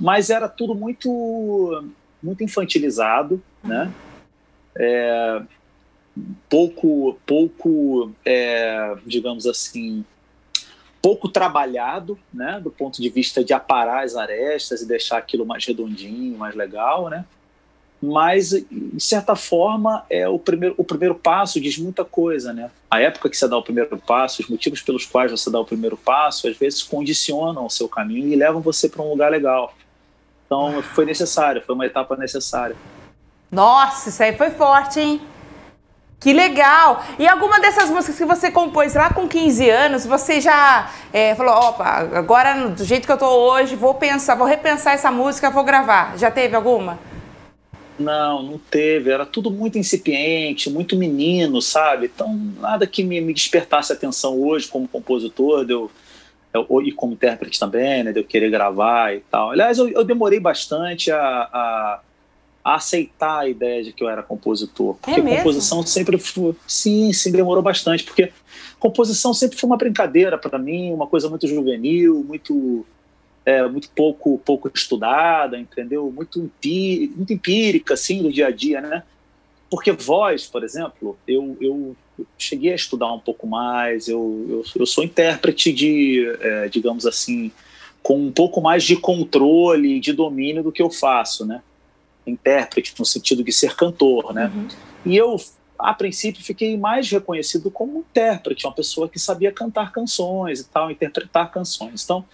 mas 0.00 0.30
era 0.30 0.48
tudo 0.48 0.74
muito 0.74 1.84
muito 2.22 2.42
infantilizado, 2.42 3.42
né? 3.62 3.92
É, 4.76 5.42
pouco 6.48 7.18
pouco 7.24 8.12
é, 8.24 8.96
digamos 9.06 9.46
assim 9.46 10.04
pouco 11.02 11.28
trabalhado, 11.28 12.18
né? 12.32 12.60
Do 12.62 12.70
ponto 12.70 13.00
de 13.00 13.08
vista 13.08 13.42
de 13.42 13.52
aparar 13.52 14.04
as 14.04 14.16
arestas 14.16 14.82
e 14.82 14.86
deixar 14.86 15.18
aquilo 15.18 15.46
mais 15.46 15.64
redondinho, 15.64 16.36
mais 16.38 16.54
legal, 16.54 17.08
né? 17.08 17.24
Mas 18.02 18.50
de 18.50 19.02
certa 19.02 19.36
forma 19.36 20.04
é 20.08 20.28
o 20.28 20.38
primeiro 20.38 20.74
o 20.76 20.84
primeiro 20.84 21.14
passo 21.14 21.60
diz 21.60 21.78
muita 21.78 22.04
coisa, 22.04 22.52
né? 22.52 22.70
A 22.90 23.00
época 23.00 23.28
que 23.28 23.36
você 23.36 23.48
dá 23.48 23.56
o 23.56 23.62
primeiro 23.62 23.96
passo, 23.98 24.42
os 24.42 24.48
motivos 24.48 24.82
pelos 24.82 25.06
quais 25.06 25.30
você 25.30 25.50
dá 25.50 25.60
o 25.60 25.64
primeiro 25.64 25.96
passo, 25.96 26.48
às 26.48 26.56
vezes 26.56 26.82
condicionam 26.82 27.64
o 27.64 27.70
seu 27.70 27.88
caminho 27.88 28.28
e 28.28 28.36
levam 28.36 28.60
você 28.60 28.88
para 28.88 29.02
um 29.02 29.10
lugar 29.10 29.30
legal. 29.30 29.74
Então 30.46 30.82
foi 30.82 31.04
necessário, 31.04 31.62
foi 31.62 31.74
uma 31.74 31.86
etapa 31.86 32.16
necessária. 32.16 32.76
Nossa, 33.50 34.08
isso 34.08 34.22
aí 34.22 34.36
foi 34.36 34.50
forte, 34.50 35.00
hein? 35.00 35.20
Que 36.20 36.34
legal! 36.34 37.02
E 37.18 37.26
alguma 37.26 37.58
dessas 37.60 37.88
músicas 37.88 38.18
que 38.18 38.26
você 38.26 38.50
compôs 38.50 38.94
lá 38.94 39.10
com 39.10 39.26
15 39.26 39.70
anos, 39.70 40.04
você 40.04 40.38
já 40.38 40.92
é, 41.14 41.34
falou, 41.34 41.54
opa, 41.54 42.10
agora 42.12 42.68
do 42.68 42.84
jeito 42.84 43.06
que 43.06 43.12
eu 43.12 43.16
tô 43.16 43.26
hoje, 43.26 43.74
vou 43.74 43.94
pensar, 43.94 44.34
vou 44.34 44.46
repensar 44.46 44.92
essa 44.92 45.10
música, 45.10 45.48
vou 45.48 45.64
gravar. 45.64 46.18
Já 46.18 46.30
teve 46.30 46.54
alguma? 46.54 46.98
Não, 47.98 48.42
não 48.42 48.58
teve. 48.58 49.10
Era 49.10 49.24
tudo 49.24 49.50
muito 49.50 49.78
incipiente, 49.78 50.68
muito 50.68 50.94
menino, 50.94 51.62
sabe? 51.62 52.10
Então, 52.14 52.34
nada 52.58 52.86
que 52.86 53.02
me, 53.02 53.18
me 53.22 53.32
despertasse 53.32 53.90
atenção 53.90 54.38
hoje 54.38 54.68
como 54.68 54.86
compositor, 54.86 55.64
deu. 55.64 55.90
Eu 56.52 56.66
e 56.82 56.90
como 56.90 57.12
intérprete 57.12 57.60
também, 57.60 58.02
né, 58.02 58.12
de 58.12 58.18
eu 58.18 58.24
querer 58.24 58.50
gravar 58.50 59.14
e 59.14 59.20
tal. 59.30 59.52
Aliás, 59.52 59.78
eu, 59.78 59.88
eu 59.88 60.02
demorei 60.02 60.40
bastante 60.40 61.08
a, 61.12 61.20
a, 61.20 62.00
a, 62.64 62.74
aceitar 62.74 63.40
a 63.40 63.48
ideia 63.48 63.82
de 63.82 63.92
que 63.92 64.02
eu 64.02 64.08
era 64.08 64.22
compositor, 64.22 64.94
porque 64.94 65.20
é 65.20 65.36
composição 65.36 65.84
sempre 65.84 66.18
foi, 66.18 66.54
sim, 66.66 67.12
sim, 67.12 67.32
demorou 67.32 67.62
bastante, 67.62 68.04
porque 68.04 68.32
composição 68.78 69.32
sempre 69.34 69.58
foi 69.58 69.66
uma 69.66 69.76
brincadeira 69.76 70.38
para 70.38 70.58
mim, 70.58 70.92
uma 70.92 71.06
coisa 71.06 71.28
muito 71.28 71.46
juvenil, 71.46 72.24
muito 72.26 72.84
é, 73.44 73.66
muito 73.66 73.88
pouco 73.90 74.38
pouco 74.38 74.70
estudada, 74.74 75.58
entendeu? 75.58 76.12
Muito, 76.14 76.40
empí 76.40 77.12
muito 77.16 77.32
empírica, 77.32 77.94
assim, 77.94 78.22
do 78.22 78.32
dia 78.32 78.48
a 78.48 78.50
dia, 78.50 78.80
né? 78.80 79.02
Porque 79.70 79.92
voz, 79.92 80.46
por 80.46 80.64
exemplo, 80.64 81.16
eu, 81.26 81.56
eu 81.60 81.96
cheguei 82.36 82.72
a 82.72 82.76
estudar 82.76 83.12
um 83.12 83.20
pouco 83.20 83.46
mais, 83.46 84.08
eu, 84.08 84.46
eu, 84.48 84.64
eu 84.80 84.86
sou 84.86 85.04
intérprete 85.04 85.72
de, 85.72 86.26
é, 86.40 86.68
digamos 86.68 87.06
assim, 87.06 87.52
com 88.02 88.18
um 88.18 88.32
pouco 88.32 88.60
mais 88.60 88.82
de 88.82 88.96
controle, 88.96 90.00
de 90.00 90.12
domínio 90.12 90.62
do 90.62 90.72
que 90.72 90.82
eu 90.82 90.90
faço, 90.90 91.46
né? 91.46 91.62
Intérprete 92.30 92.94
no 92.98 93.04
sentido 93.04 93.42
de 93.42 93.52
ser 93.52 93.74
cantor, 93.74 94.32
né? 94.32 94.50
Uhum. 94.54 94.68
E 95.04 95.16
eu, 95.16 95.36
a 95.78 95.94
princípio, 95.94 96.42
fiquei 96.42 96.76
mais 96.76 97.10
reconhecido 97.10 97.70
como 97.70 97.98
intérprete, 97.98 98.66
uma 98.66 98.74
pessoa 98.74 99.08
que 99.08 99.18
sabia 99.18 99.52
cantar 99.52 99.92
canções 99.92 100.60
e 100.60 100.64
tal, 100.64 100.90
interpretar 100.90 101.50
canções. 101.50 102.04
Então, 102.04 102.24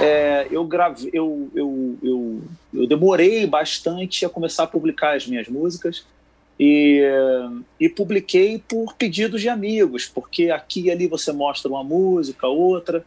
é, 0.00 0.48
eu, 0.50 0.64
grave, 0.64 1.10
eu, 1.12 1.50
eu, 1.54 1.98
eu, 2.02 2.42
eu 2.72 2.86
demorei 2.86 3.46
bastante 3.46 4.24
a 4.24 4.28
começar 4.28 4.64
a 4.64 4.66
publicar 4.66 5.16
as 5.16 5.26
minhas 5.26 5.48
músicas, 5.48 6.04
e, 6.58 7.02
e, 7.80 7.88
publiquei 7.88 8.60
por 8.60 8.94
pedidos 8.94 9.40
de 9.40 9.48
amigos, 9.48 10.06
porque 10.06 10.50
aqui 10.50 10.82
e 10.82 10.90
ali 10.90 11.08
você 11.08 11.32
mostra 11.32 11.68
uma 11.68 11.82
música, 11.82 12.46
outra, 12.46 13.04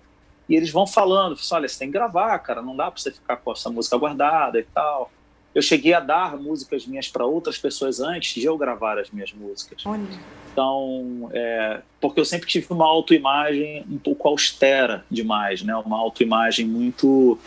e 0.50 0.56
eles 0.56 0.70
vão 0.70 0.86
falando, 0.86 1.34
assim, 1.34 1.56
olha, 1.56 1.68
você 1.68 1.80
tem 1.80 1.88
que 1.88 1.94
gravar, 1.94 2.38
cara, 2.40 2.62
não 2.62 2.76
dá 2.76 2.92
para 2.92 3.02
você 3.02 3.12
ficar 3.12 3.38
com 3.38 3.52
essa 3.52 3.70
música 3.70 3.98
guardada 3.98 4.60
e 4.60 4.64
tal. 4.64 5.12
Eu 5.58 5.62
cheguei 5.64 5.92
a 5.92 6.00
dar 6.00 6.38
músicas 6.38 6.86
minhas 6.86 7.08
para 7.08 7.26
outras 7.26 7.58
pessoas 7.58 8.00
antes 8.00 8.40
de 8.40 8.46
eu 8.46 8.56
gravar 8.56 9.00
as 9.00 9.10
minhas 9.10 9.34
músicas. 9.34 9.84
Olha. 9.88 10.08
Então, 10.54 11.32
é, 11.34 11.82
porque 12.00 12.20
eu 12.20 12.26
sempre 12.26 12.48
tive 12.48 12.68
uma 12.70 12.86
autoimagem 12.86 13.84
um 13.90 13.98
pouco 13.98 14.28
austera 14.28 15.04
demais, 15.10 15.64
né? 15.64 15.76
Uma 15.78 15.98
autoimagem 15.98 16.64
muito 16.64 17.40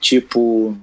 tipo 0.00 0.76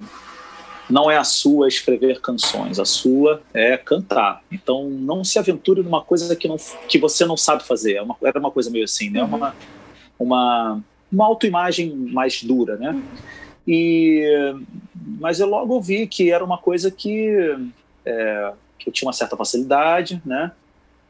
não 0.90 1.12
é 1.12 1.18
a 1.18 1.26
sua 1.26 1.68
escrever 1.68 2.22
canções, 2.22 2.80
a 2.80 2.86
sua 2.86 3.42
é 3.54 3.76
cantar. 3.76 4.42
Então, 4.50 4.90
não 4.90 5.26
se 5.26 5.38
aventure 5.38 5.84
numa 5.84 6.02
coisa 6.02 6.34
que, 6.38 6.48
não, 6.48 6.56
que 6.88 6.98
você 6.98 7.26
não 7.26 7.36
sabe 7.36 7.68
fazer. 7.68 7.96
É 7.96 8.02
uma, 8.02 8.16
era 8.24 8.40
uma 8.40 8.52
coisa 8.52 8.70
meio 8.70 8.86
assim, 8.86 9.10
né? 9.10 9.22
Uhum. 9.22 9.36
Uma, 9.36 9.56
uma, 10.18 10.84
uma 11.12 11.26
autoimagem 11.26 11.94
mais 11.94 12.42
dura, 12.42 12.78
né? 12.78 12.98
E, 13.68 14.24
mas 15.20 15.40
eu 15.40 15.48
logo 15.48 15.82
vi 15.82 16.08
que 16.08 16.32
era 16.32 16.44
uma 16.44 16.58
coisa 16.58 16.92
que, 16.92 17.30
é, 18.06 18.54
que 18.78 18.90
eu 18.90 18.94
tinha 18.94 19.08
uma 19.08 19.14
certa 19.14 19.36
facilidade, 19.36 20.22
né? 20.26 20.52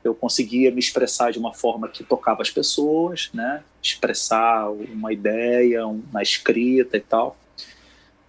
Eu 0.03 0.13
conseguia 0.13 0.71
me 0.71 0.79
expressar 0.79 1.31
de 1.31 1.39
uma 1.39 1.53
forma 1.53 1.87
que 1.87 2.03
tocava 2.03 2.41
as 2.41 2.49
pessoas, 2.49 3.29
né? 3.33 3.63
Expressar 3.81 4.69
uma 4.69 5.11
ideia, 5.11 5.85
uma 5.85 6.21
escrita 6.21 6.95
e 6.95 7.01
tal. 7.01 7.35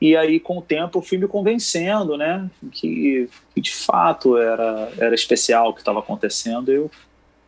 E 0.01 0.17
aí, 0.17 0.39
com 0.39 0.59
o 0.59 0.63
tempo, 0.63 0.99
eu 0.99 1.03
fui 1.03 1.17
me 1.17 1.27
convencendo, 1.27 2.17
né, 2.19 2.51
que, 2.71 3.31
que 3.55 3.61
de 3.63 3.75
fato 3.75 4.37
era, 4.37 4.93
era 4.99 5.15
especial 5.15 5.71
o 5.71 5.73
que 5.73 5.81
estava 5.81 6.01
acontecendo. 6.01 6.71
Eu, 6.71 6.91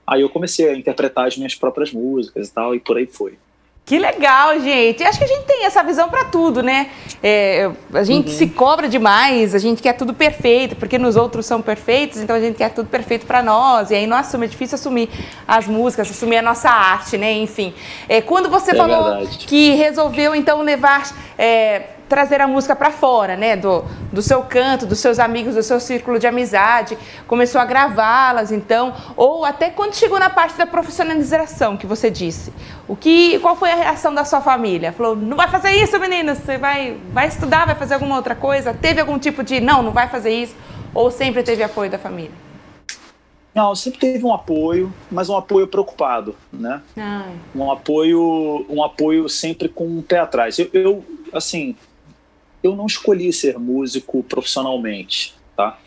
aí 0.07 0.23
eu 0.23 0.31
comecei 0.31 0.69
a 0.71 0.75
interpretar 0.75 1.27
as 1.27 1.37
minhas 1.37 1.55
próprias 1.55 1.93
músicas 1.93 2.49
e 2.49 2.53
tal, 2.53 2.75
e 2.75 2.81
por 2.81 2.97
aí 2.97 3.07
foi. 3.07 3.39
Que 3.89 3.99
legal, 3.99 4.61
gente. 4.61 5.03
Acho 5.03 5.17
que 5.19 5.25
a 5.25 5.29
gente 5.29 5.47
tem 5.47 5.65
essa 5.65 5.83
visão 5.83 6.11
para 6.11 6.27
tudo, 6.27 6.63
né? 6.63 6.91
É, 7.23 7.71
a 7.95 8.03
gente 8.03 8.29
uhum. 8.29 8.37
se 8.37 8.49
cobra 8.49 8.87
demais, 8.87 9.55
a 9.55 9.59
gente 9.59 9.81
quer 9.81 9.95
tudo 9.95 10.13
perfeito, 10.13 10.77
porque 10.77 10.99
nos 10.99 11.17
outros 11.17 11.47
são 11.47 11.63
perfeitos, 11.63 12.21
então 12.21 12.37
a 12.37 12.39
gente 12.39 12.57
quer 12.57 12.69
tudo 12.69 12.91
perfeito 12.91 13.25
para 13.25 13.43
nós. 13.43 13.91
E 13.91 13.95
aí 13.95 14.07
não 14.07 14.19
assume, 14.19 14.45
é 14.45 14.49
difícil 14.51 14.75
assumir 14.75 15.09
as 15.47 15.67
músicas, 15.67 16.11
assumir 16.11 16.37
a 16.37 16.43
nossa 16.43 16.69
arte, 16.69 17.17
né? 17.17 17.33
Enfim. 17.33 17.73
É, 18.07 18.21
quando 18.21 18.51
você 18.51 18.73
é 18.73 18.75
falou 18.75 19.05
verdade. 19.05 19.47
que 19.47 19.71
resolveu 19.71 20.35
então 20.35 20.61
levar. 20.61 21.05
Trazer 22.09 22.41
a 22.41 22.49
música 22.49 22.75
para 22.75 22.91
fora, 22.91 23.37
né? 23.37 23.57
Do, 23.57 23.85
do 24.13 24.23
seu 24.23 24.43
canto, 24.43 24.87
dos 24.87 24.99
seus 24.99 25.19
amigos, 25.19 25.55
do 25.55 25.63
seu 25.63 25.79
círculo 25.79 26.19
de 26.19 26.27
amizade, 26.27 26.97
começou 27.27 27.61
a 27.61 27.65
gravá-las, 27.65 28.51
então, 28.51 28.95
ou 29.17 29.45
até 29.45 29.71
quando 29.71 29.95
chegou 29.95 30.19
na 30.19 30.31
parte 30.31 30.57
da 30.57 30.67
profissionalização 30.67 31.77
que 31.77 31.87
você 31.87 32.11
disse. 32.11 32.53
O 32.87 32.97
que, 32.97 33.39
qual 33.41 33.55
foi 33.55 33.71
a 33.71 33.77
reação 33.77 34.15
da 34.15 34.25
sua 34.25 34.41
família? 34.41 34.93
Falou, 34.93 35.15
não 35.15 35.37
vai 35.37 35.49
fazer 35.49 35.73
isso, 35.73 35.99
menina, 36.01 36.35
você 36.35 36.57
vai, 36.57 36.97
vai 37.13 37.29
estudar, 37.29 37.67
vai 37.67 37.75
fazer 37.75 37.95
alguma 37.95 38.17
outra 38.17 38.35
coisa? 38.35 38.73
Teve 38.73 39.01
algum 39.01 39.19
tipo 39.19 39.43
de, 39.43 39.61
não, 39.61 39.83
não 39.83 39.93
vai 39.93 40.09
fazer 40.09 40.31
isso? 40.31 40.55
Ou 40.95 41.11
sempre 41.11 41.43
teve 41.43 41.63
apoio 41.63 41.91
da 41.91 41.99
família? 41.99 42.49
Não, 43.55 43.75
sempre 43.75 43.99
teve 43.99 44.25
um 44.25 44.33
apoio, 44.33 44.93
mas 45.11 45.29
um 45.29 45.37
apoio 45.37 45.67
preocupado, 45.67 46.37
né? 46.53 46.81
Ai. 46.97 47.33
Um 47.55 47.73
apoio, 47.73 48.65
um 48.69 48.85
apoio 48.85 49.29
sempre 49.29 49.69
com 49.69 49.85
um 49.85 50.01
pé 50.01 50.21
atrás. 50.21 50.59
Eu, 50.59 50.69
eu 50.73 51.05
assim, 51.33 51.75
eu 52.69 52.77
não 52.77 52.87
escolhi 52.87 53.33
ser 53.33 53.59
músico 53.59 54.23
profissionalmente, 54.23 55.35
tá? 55.57 55.79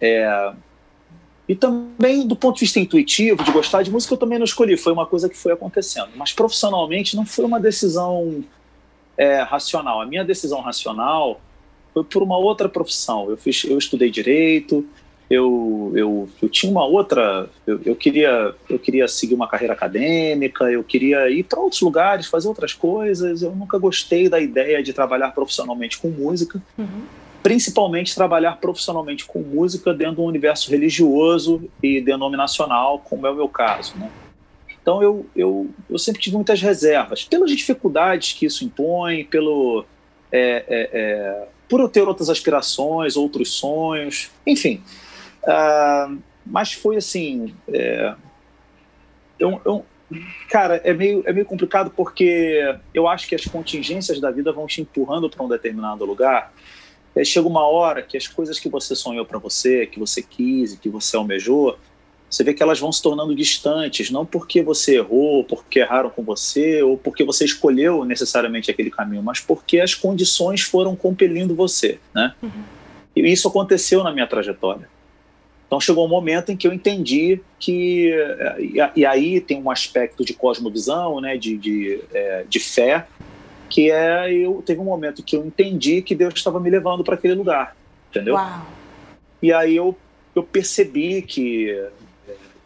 É, 0.00 0.52
e 1.48 1.54
também 1.54 2.26
do 2.26 2.34
ponto 2.34 2.56
de 2.56 2.60
vista 2.60 2.80
intuitivo, 2.80 3.44
de 3.44 3.52
gostar 3.52 3.82
de 3.82 3.90
música, 3.90 4.14
eu 4.14 4.18
também 4.18 4.38
não 4.38 4.44
escolhi. 4.44 4.76
Foi 4.76 4.92
uma 4.92 5.06
coisa 5.06 5.28
que 5.28 5.36
foi 5.36 5.52
acontecendo. 5.52 6.10
Mas 6.16 6.32
profissionalmente 6.32 7.14
não 7.14 7.26
foi 7.26 7.44
uma 7.44 7.60
decisão 7.60 8.42
é, 9.16 9.42
racional. 9.42 10.00
A 10.00 10.06
minha 10.06 10.24
decisão 10.24 10.60
racional 10.60 11.40
foi 11.92 12.02
por 12.02 12.22
uma 12.22 12.38
outra 12.38 12.68
profissão. 12.68 13.28
Eu, 13.28 13.36
fiz, 13.36 13.64
eu 13.64 13.76
estudei 13.76 14.10
direito, 14.10 14.86
eu, 15.34 15.92
eu, 15.94 16.28
eu 16.40 16.48
tinha 16.48 16.70
uma 16.70 16.84
outra. 16.84 17.48
Eu, 17.66 17.80
eu, 17.84 17.96
queria, 17.96 18.54
eu 18.68 18.78
queria 18.78 19.08
seguir 19.08 19.34
uma 19.34 19.48
carreira 19.48 19.72
acadêmica, 19.74 20.70
eu 20.70 20.82
queria 20.84 21.28
ir 21.30 21.42
para 21.42 21.60
outros 21.60 21.80
lugares, 21.80 22.26
fazer 22.26 22.48
outras 22.48 22.72
coisas. 22.72 23.42
Eu 23.42 23.54
nunca 23.54 23.78
gostei 23.78 24.28
da 24.28 24.40
ideia 24.40 24.82
de 24.82 24.92
trabalhar 24.92 25.32
profissionalmente 25.32 25.98
com 25.98 26.08
música, 26.08 26.62
uhum. 26.78 27.02
principalmente 27.42 28.14
trabalhar 28.14 28.58
profissionalmente 28.60 29.24
com 29.24 29.40
música 29.40 29.92
dentro 29.92 30.16
de 30.16 30.20
um 30.20 30.24
universo 30.24 30.70
religioso 30.70 31.68
e 31.82 32.00
denominacional, 32.00 32.98
como 33.00 33.26
é 33.26 33.30
o 33.30 33.34
meu 33.34 33.48
caso. 33.48 33.94
Né? 33.96 34.10
Então 34.80 35.02
eu, 35.02 35.26
eu, 35.34 35.70
eu 35.88 35.98
sempre 35.98 36.20
tive 36.20 36.36
muitas 36.36 36.60
reservas, 36.60 37.24
pelas 37.24 37.50
dificuldades 37.50 38.34
que 38.34 38.46
isso 38.46 38.64
impõe, 38.64 39.24
pelo. 39.24 39.84
É, 40.30 40.64
é, 40.68 40.90
é, 40.92 41.48
por 41.68 41.80
eu 41.80 41.88
ter 41.88 42.06
outras 42.06 42.28
aspirações, 42.28 43.16
outros 43.16 43.54
sonhos, 43.54 44.30
enfim. 44.46 44.82
Uh, 45.46 46.18
mas 46.44 46.72
foi 46.72 46.96
assim. 46.96 47.54
É, 47.68 48.14
eu, 49.38 49.60
eu, 49.64 49.84
cara, 50.50 50.76
é 50.84 50.92
meio, 50.92 51.22
é 51.26 51.32
meio 51.32 51.46
complicado 51.46 51.90
porque 51.90 52.76
eu 52.92 53.08
acho 53.08 53.28
que 53.28 53.34
as 53.34 53.44
contingências 53.44 54.20
da 54.20 54.30
vida 54.30 54.52
vão 54.52 54.66
te 54.66 54.80
empurrando 54.80 55.28
para 55.28 55.42
um 55.44 55.48
determinado 55.48 56.04
lugar. 56.04 56.52
Aí 57.16 57.24
chega 57.24 57.46
uma 57.46 57.66
hora 57.66 58.02
que 58.02 58.16
as 58.16 58.26
coisas 58.26 58.58
que 58.58 58.68
você 58.68 58.96
sonhou 58.96 59.24
para 59.24 59.38
você, 59.38 59.86
que 59.86 60.00
você 60.00 60.20
quis 60.20 60.72
e 60.72 60.76
que 60.78 60.88
você 60.88 61.16
almejou, 61.16 61.78
você 62.28 62.42
vê 62.42 62.52
que 62.52 62.62
elas 62.62 62.80
vão 62.80 62.90
se 62.90 63.00
tornando 63.00 63.34
distantes, 63.34 64.10
não 64.10 64.26
porque 64.26 64.60
você 64.60 64.96
errou, 64.96 65.44
porque 65.44 65.78
erraram 65.78 66.10
com 66.10 66.24
você, 66.24 66.82
ou 66.82 66.98
porque 66.98 67.22
você 67.22 67.44
escolheu 67.44 68.04
necessariamente 68.04 68.68
aquele 68.70 68.90
caminho, 68.90 69.22
mas 69.22 69.38
porque 69.38 69.78
as 69.78 69.94
condições 69.94 70.60
foram 70.62 70.96
compelindo 70.96 71.54
você, 71.54 72.00
né? 72.12 72.34
Uhum. 72.42 72.64
E 73.14 73.20
isso 73.32 73.46
aconteceu 73.46 74.02
na 74.02 74.12
minha 74.12 74.26
trajetória. 74.26 74.88
Então 75.66 75.80
chegou 75.80 76.04
um 76.04 76.08
momento 76.08 76.52
em 76.52 76.56
que 76.56 76.66
eu 76.66 76.72
entendi 76.72 77.40
que 77.58 78.12
e, 78.94 79.04
aí 79.06 79.40
tem 79.40 79.60
um 79.60 79.70
aspecto 79.70 80.24
de 80.24 80.34
cosmovisão, 80.34 81.20
né, 81.20 81.36
de, 81.36 81.56
de, 81.56 82.00
é, 82.12 82.44
de 82.48 82.60
fé, 82.60 83.06
que 83.68 83.90
é 83.90 84.32
eu 84.32 84.62
teve 84.64 84.80
um 84.80 84.84
momento 84.84 85.22
que 85.22 85.36
eu 85.36 85.44
entendi 85.44 86.02
que 86.02 86.14
Deus 86.14 86.34
estava 86.34 86.60
me 86.60 86.70
levando 86.70 87.02
para 87.02 87.14
aquele 87.14 87.34
lugar, 87.34 87.76
entendeu? 88.10 88.34
Uau. 88.34 88.66
E 89.42 89.52
aí 89.52 89.74
eu 89.76 89.96
eu 90.34 90.42
percebi 90.42 91.22
que 91.22 91.68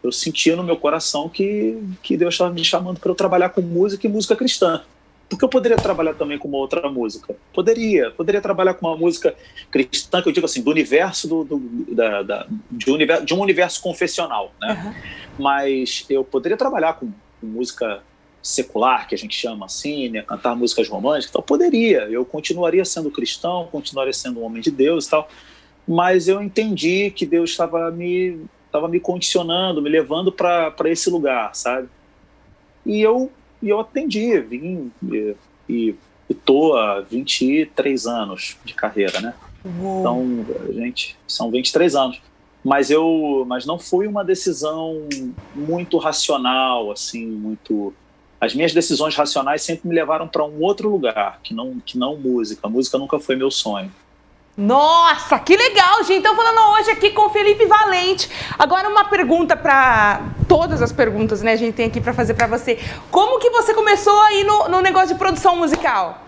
eu 0.03 0.11
sentia 0.11 0.57
no 0.57 0.65
meu 0.65 0.77
coração 0.77 1.29
que 1.29 1.79
que 2.03 2.17
Deus 2.17 2.35
estava 2.35 2.53
me 2.53 2.65
chamando 2.65 2.99
para 2.99 3.11
eu 3.11 3.15
trabalhar 3.15 3.51
com 3.51 3.61
música 3.61 4.07
e 4.07 4.11
música 4.11 4.37
cristã. 4.37 4.83
Porque 5.29 5.45
eu 5.45 5.49
poderia 5.49 5.77
trabalhar 5.77 6.15
também 6.15 6.39
com 6.39 6.49
uma 6.49 6.57
outra 6.57 6.89
música. 6.89 7.37
Poderia. 7.53 8.11
Poderia 8.13 8.41
trabalhar 8.41 8.75
com 8.75 8.87
uma 8.87 8.97
música 8.97 9.35
cristã, 9.71 10.23
que 10.23 10.29
eu 10.29 10.33
digo 10.33 10.47
assim, 10.47 10.63
do 10.63 10.71
universo 10.71 11.29
do, 11.29 11.45
do 11.45 11.95
da, 11.95 12.23
da, 12.23 12.47
de, 12.71 12.91
um 12.91 12.95
universo, 12.95 13.25
de 13.27 13.35
um 13.35 13.41
universo 13.41 13.83
confessional. 13.83 14.55
Né? 14.59 14.73
Uhum. 14.73 14.95
Mas 15.39 16.07
eu 16.09 16.25
poderia 16.25 16.57
trabalhar 16.57 16.95
com, 16.95 17.13
com, 17.41 17.47
música 17.47 18.03
secular, 18.43 19.07
que 19.07 19.15
a 19.15 19.19
gente 19.19 19.37
chama 19.37 19.67
assim, 19.67 20.09
né? 20.09 20.23
cantar 20.23 20.57
músicas 20.57 20.89
românticas. 20.89 21.29
Então, 21.29 21.43
poderia. 21.43 22.09
Eu 22.09 22.25
continuaria 22.25 22.85
sendo 22.87 23.11
cristão, 23.11 23.69
continuaria 23.71 24.15
sendo 24.15 24.41
um 24.41 24.45
homem 24.45 24.63
de 24.63 24.71
Deus 24.71 25.07
e 25.07 25.11
tal. 25.11 25.29
Mas 25.87 26.27
eu 26.27 26.43
entendi 26.43 27.11
que 27.11 27.27
Deus 27.27 27.51
estava 27.51 27.91
me, 27.91 28.41
estava 28.65 28.89
me 28.89 28.99
condicionando, 28.99 29.83
me 29.83 29.91
levando 29.91 30.33
para 30.33 30.73
esse 30.87 31.11
lugar, 31.11 31.55
sabe? 31.55 31.89
E 32.87 33.03
eu 33.03 33.31
e 33.63 33.69
eu 33.69 33.81
atendi, 33.81 34.41
vim 34.41 34.93
e, 35.03 35.37
e, 35.69 36.35
tô 36.45 36.77
há 36.77 37.01
23 37.01 38.07
anos 38.07 38.59
de 38.65 38.75
carreira, 38.75 39.21
né? 39.21 39.35
Uou. 39.65 40.01
Então, 40.01 40.47
gente, 40.75 41.17
são 41.27 41.51
23 41.51 41.95
anos. 41.95 42.21
Mas 42.65 42.91
eu, 42.91 43.45
mas 43.47 43.65
não 43.65 43.79
foi 43.79 44.07
uma 44.07 44.25
decisão 44.25 45.09
muito 45.55 45.97
racional, 45.99 46.91
assim, 46.91 47.27
muito 47.27 47.95
as 48.41 48.55
minhas 48.55 48.73
decisões 48.73 49.17
racionais 49.17 49.63
sempre 49.63 49.89
me 49.89 49.95
levaram 49.95 50.29
para 50.29 50.45
um 50.45 50.63
outro 50.63 50.89
lugar, 50.89 51.41
que 51.43 51.53
não 51.53 51.81
que 51.81 51.99
não 51.99 52.17
música. 52.17 52.67
A 52.67 52.71
música 52.71 52.97
nunca 52.97 53.19
foi 53.19 53.35
meu 53.35 53.51
sonho. 53.51 53.93
Nossa, 54.59 55.39
que 55.39 55.57
legal, 55.57 56.03
gente. 56.03 56.19
Então 56.19 56.35
falando 56.35 56.73
hoje 56.73 56.91
aqui 56.91 57.11
com 57.11 57.27
o 57.27 57.31
Felipe 57.31 57.65
Valente. 57.65 58.29
Agora 58.59 58.89
uma 58.89 59.05
pergunta 59.05 59.57
para 59.57 60.33
todas 60.49 60.83
as 60.83 60.91
perguntas, 60.91 61.43
né? 61.43 61.53
A 61.53 61.57
gente 61.57 61.77
tem 61.77 61.87
aqui 61.87 62.01
para 62.01 62.13
fazer 62.13 62.35
para 62.35 62.49
você. 62.49 62.77
Como 63.09 63.39
que 63.39 63.51
você 63.51 63.73
começou 63.73 64.21
aí 64.23 64.43
no, 64.43 64.69
no 64.69 64.81
negócio 64.81 65.11
de 65.11 65.15
produção 65.15 65.55
musical? 65.55 66.25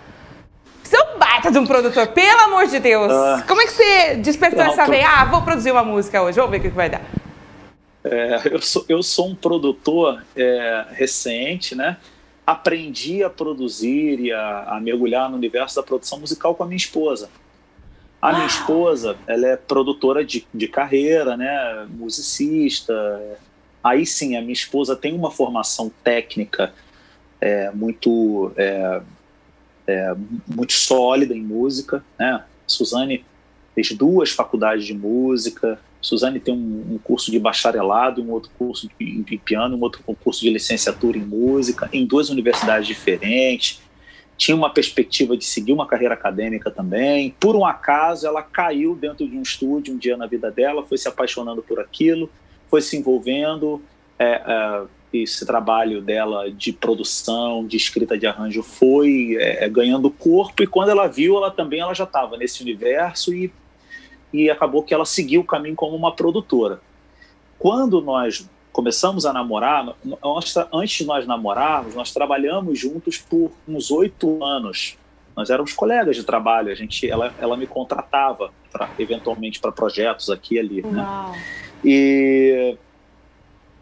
Você 0.80 0.96
é 0.96 1.02
um 1.02 1.18
baita 1.18 1.50
de 1.50 1.58
um 1.58 1.66
produtor, 1.66 2.06
pelo 2.06 2.40
amor 2.42 2.68
de 2.68 2.78
Deus. 2.78 3.12
Ah, 3.12 3.44
Como 3.48 3.60
é 3.62 3.66
que 3.66 3.72
você 3.72 4.14
despertou 4.16 4.62
essa 4.62 4.86
veia? 4.86 5.08
Ah, 5.08 5.24
vou 5.24 5.42
produzir 5.42 5.72
uma 5.72 5.82
música 5.82 6.22
hoje, 6.22 6.36
vamos 6.36 6.52
ver 6.52 6.58
o 6.58 6.60
que, 6.60 6.70
que 6.70 6.76
vai 6.76 6.88
dar. 6.88 7.02
É, 8.04 8.42
eu, 8.44 8.62
sou, 8.62 8.84
eu 8.88 9.02
sou 9.02 9.26
um 9.26 9.34
produtor 9.34 10.22
é, 10.36 10.84
recente, 10.92 11.74
né? 11.74 11.96
Aprendi 12.46 13.24
a 13.24 13.30
produzir 13.30 14.20
e 14.20 14.32
a, 14.32 14.76
a 14.76 14.80
mergulhar 14.80 15.28
no 15.28 15.36
universo 15.36 15.74
da 15.74 15.82
produção 15.82 16.20
musical 16.20 16.54
com 16.54 16.62
a 16.62 16.66
minha 16.66 16.76
esposa. 16.76 17.28
A 18.20 18.33
minha 18.33 18.46
esposa, 18.46 19.16
ela 19.26 19.46
é 19.46 19.56
produtora 19.56 20.24
de, 20.24 20.46
de 20.52 20.68
carreira, 20.68 21.37
né, 21.37 21.87
musicista. 21.88 22.92
Aí 23.83 24.04
sim, 24.04 24.37
a 24.37 24.42
minha 24.42 24.52
esposa 24.52 24.94
tem 24.94 25.14
uma 25.14 25.30
formação 25.30 25.90
técnica 26.04 26.72
é, 27.40 27.70
muito 27.70 28.52
é, 28.56 29.00
é, 29.87 30.14
muito 30.46 30.72
sólida 30.72 31.35
em 31.35 31.42
música, 31.42 32.04
né? 32.18 32.44
Suzane 32.66 33.24
fez 33.74 33.92
duas 33.92 34.30
faculdades 34.30 34.85
de 34.85 34.94
música. 34.94 35.80
Suzane 36.00 36.38
tem 36.38 36.54
um, 36.54 36.94
um 36.94 36.98
curso 36.98 37.30
de 37.30 37.38
bacharelado, 37.38 38.22
um 38.22 38.30
outro 38.30 38.50
curso 38.59 38.88
de, 38.98 39.22
de 39.22 39.38
piano, 39.38 39.76
um 39.76 39.80
outro 39.80 40.02
curso 40.22 40.40
de 40.40 40.50
licenciatura 40.50 41.18
em 41.18 41.24
música, 41.24 41.88
em 41.92 42.06
duas 42.06 42.28
universidades 42.28 42.87
diferentes. 42.87 43.80
Tinha 44.40 44.57
uma 44.57 44.70
perspectiva 44.70 45.37
de 45.37 45.44
seguir 45.44 45.74
uma 45.74 45.87
carreira 45.87 46.14
acadêmica 46.14 46.70
também. 46.70 47.37
Por 47.38 47.55
um 47.55 47.66
acaso, 47.66 48.26
ela 48.26 48.42
caiu 48.42 48.96
dentro 48.96 49.29
de 49.29 49.37
um 49.37 49.42
estúdio 49.42 49.92
um 49.92 49.98
dia 49.98 50.16
na 50.16 50.26
vida 50.26 50.50
dela, 50.50 50.83
foi 50.83 50.96
se 50.96 51.07
apaixonando 51.07 51.61
por 51.61 51.79
aquilo, 51.79 52.31
foi 52.70 52.81
se 52.81 52.96
envolvendo. 52.96 53.83
É, 54.18 54.40
é, 54.46 54.83
esse 55.12 55.44
trabalho 55.44 56.00
dela 56.00 56.50
de 56.50 56.72
produção, 56.72 57.66
de 57.66 57.76
escrita 57.76 58.16
de 58.16 58.26
arranjo 58.26 58.62
foi 58.62 59.37
é, 59.38 59.68
ganhando 59.68 60.11
corpo 60.11 60.62
e 60.62 60.66
quando 60.66 60.88
ela 60.88 61.07
viu, 61.07 61.37
ela 61.37 61.50
também 61.50 61.81
ela 61.81 61.92
já 61.92 62.05
estava 62.05 62.38
nesse 62.38 62.62
universo 62.62 63.35
e, 63.35 63.53
e 64.33 64.48
acabou 64.48 64.83
que 64.83 64.94
ela 64.94 65.05
seguiu 65.05 65.42
o 65.42 65.44
caminho 65.44 65.74
como 65.74 65.94
uma 65.94 66.16
produtora. 66.16 66.81
Quando 67.59 68.00
nós 68.00 68.48
começamos 68.72 69.26
a 69.26 69.33
namorar, 69.33 69.94
nós, 70.22 70.54
antes 70.72 70.98
de 70.98 71.04
nós 71.04 71.26
namorarmos, 71.26 71.94
nós 71.94 72.12
trabalhamos 72.12 72.78
juntos 72.78 73.18
por 73.18 73.50
uns 73.66 73.90
oito 73.90 74.44
anos. 74.44 74.96
Nós 75.37 75.50
éramos 75.50 75.72
colegas 75.72 76.16
de 76.16 76.24
trabalho, 76.24 76.70
a 76.70 76.74
gente, 76.74 77.09
ela, 77.09 77.33
ela 77.38 77.56
me 77.56 77.66
contratava 77.66 78.52
pra, 78.70 78.90
eventualmente 78.98 79.61
para 79.61 79.72
projetos 79.72 80.30
aqui 80.30 80.56
e 80.56 80.59
ali. 80.59 80.83
Né? 80.83 81.06
E 81.85 82.76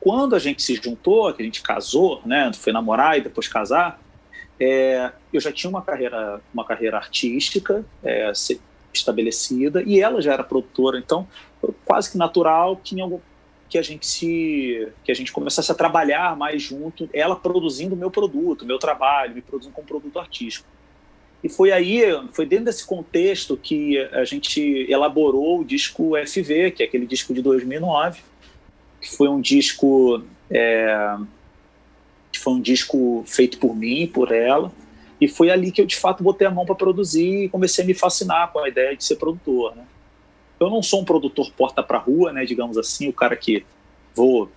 quando 0.00 0.34
a 0.34 0.38
gente 0.38 0.62
se 0.62 0.74
juntou, 0.76 1.32
que 1.32 1.42
a 1.42 1.44
gente 1.44 1.62
casou, 1.62 2.22
né, 2.24 2.50
foi 2.54 2.72
namorar 2.72 3.18
e 3.18 3.22
depois 3.22 3.48
casar, 3.48 4.00
é, 4.60 5.12
eu 5.32 5.40
já 5.40 5.52
tinha 5.52 5.70
uma 5.70 5.82
carreira, 5.82 6.40
uma 6.52 6.64
carreira 6.64 6.96
artística 6.96 7.84
é, 8.02 8.32
estabelecida 8.92 9.82
e 9.82 10.00
ela 10.00 10.20
já 10.20 10.32
era 10.32 10.42
produtora, 10.42 10.98
então 10.98 11.26
quase 11.84 12.10
que 12.10 12.18
natural 12.18 12.76
que, 12.76 12.96
que 13.68 13.78
a 13.78 13.82
gente 13.82 14.06
se 14.06 14.88
que 15.04 15.12
a 15.12 15.14
gente 15.14 15.32
começasse 15.32 15.70
a 15.70 15.74
trabalhar 15.74 16.36
mais 16.36 16.62
junto, 16.62 17.08
ela 17.12 17.36
produzindo 17.36 17.94
o 17.94 17.98
meu 17.98 18.10
produto, 18.10 18.64
meu 18.64 18.78
trabalho, 18.78 19.34
me 19.34 19.42
produzindo 19.42 19.74
como 19.74 19.86
produto 19.86 20.18
artístico. 20.18 20.66
E 21.42 21.48
foi 21.48 21.70
aí, 21.70 22.02
foi 22.32 22.46
dentro 22.46 22.64
desse 22.64 22.84
contexto 22.84 23.56
que 23.56 23.98
a 24.12 24.24
gente 24.24 24.86
elaborou 24.90 25.60
o 25.60 25.64
disco 25.64 26.12
FV, 26.26 26.72
que 26.72 26.82
é 26.82 26.86
aquele 26.86 27.06
disco 27.06 27.32
de 27.32 27.40
2009, 27.42 28.20
que 29.00 29.16
foi 29.16 29.28
um 29.28 29.40
disco 29.40 30.22
é, 30.50 31.16
que 32.32 32.38
foi 32.38 32.52
um 32.54 32.60
disco 32.60 33.22
feito 33.26 33.58
por 33.58 33.76
mim, 33.76 34.06
por 34.06 34.32
ela, 34.32 34.72
e 35.20 35.28
foi 35.28 35.50
ali 35.50 35.70
que 35.70 35.80
eu 35.80 35.86
de 35.86 35.96
fato 35.96 36.22
botei 36.22 36.46
a 36.46 36.50
mão 36.50 36.66
para 36.66 36.74
produzir 36.74 37.44
e 37.44 37.48
comecei 37.48 37.84
a 37.84 37.86
me 37.86 37.94
fascinar 37.94 38.52
com 38.52 38.58
a 38.60 38.68
ideia 38.68 38.96
de 38.96 39.04
ser 39.04 39.16
produtor. 39.16 39.76
Né? 39.76 39.84
Eu 40.58 40.70
não 40.70 40.82
sou 40.82 41.00
um 41.00 41.04
produtor 41.04 41.50
porta 41.56 41.82
para 41.82 41.98
rua, 41.98 42.32
né, 42.32 42.44
digamos 42.44 42.76
assim, 42.76 43.08
o 43.08 43.12
cara 43.12 43.36
que 43.36 43.64
vou 44.14 44.50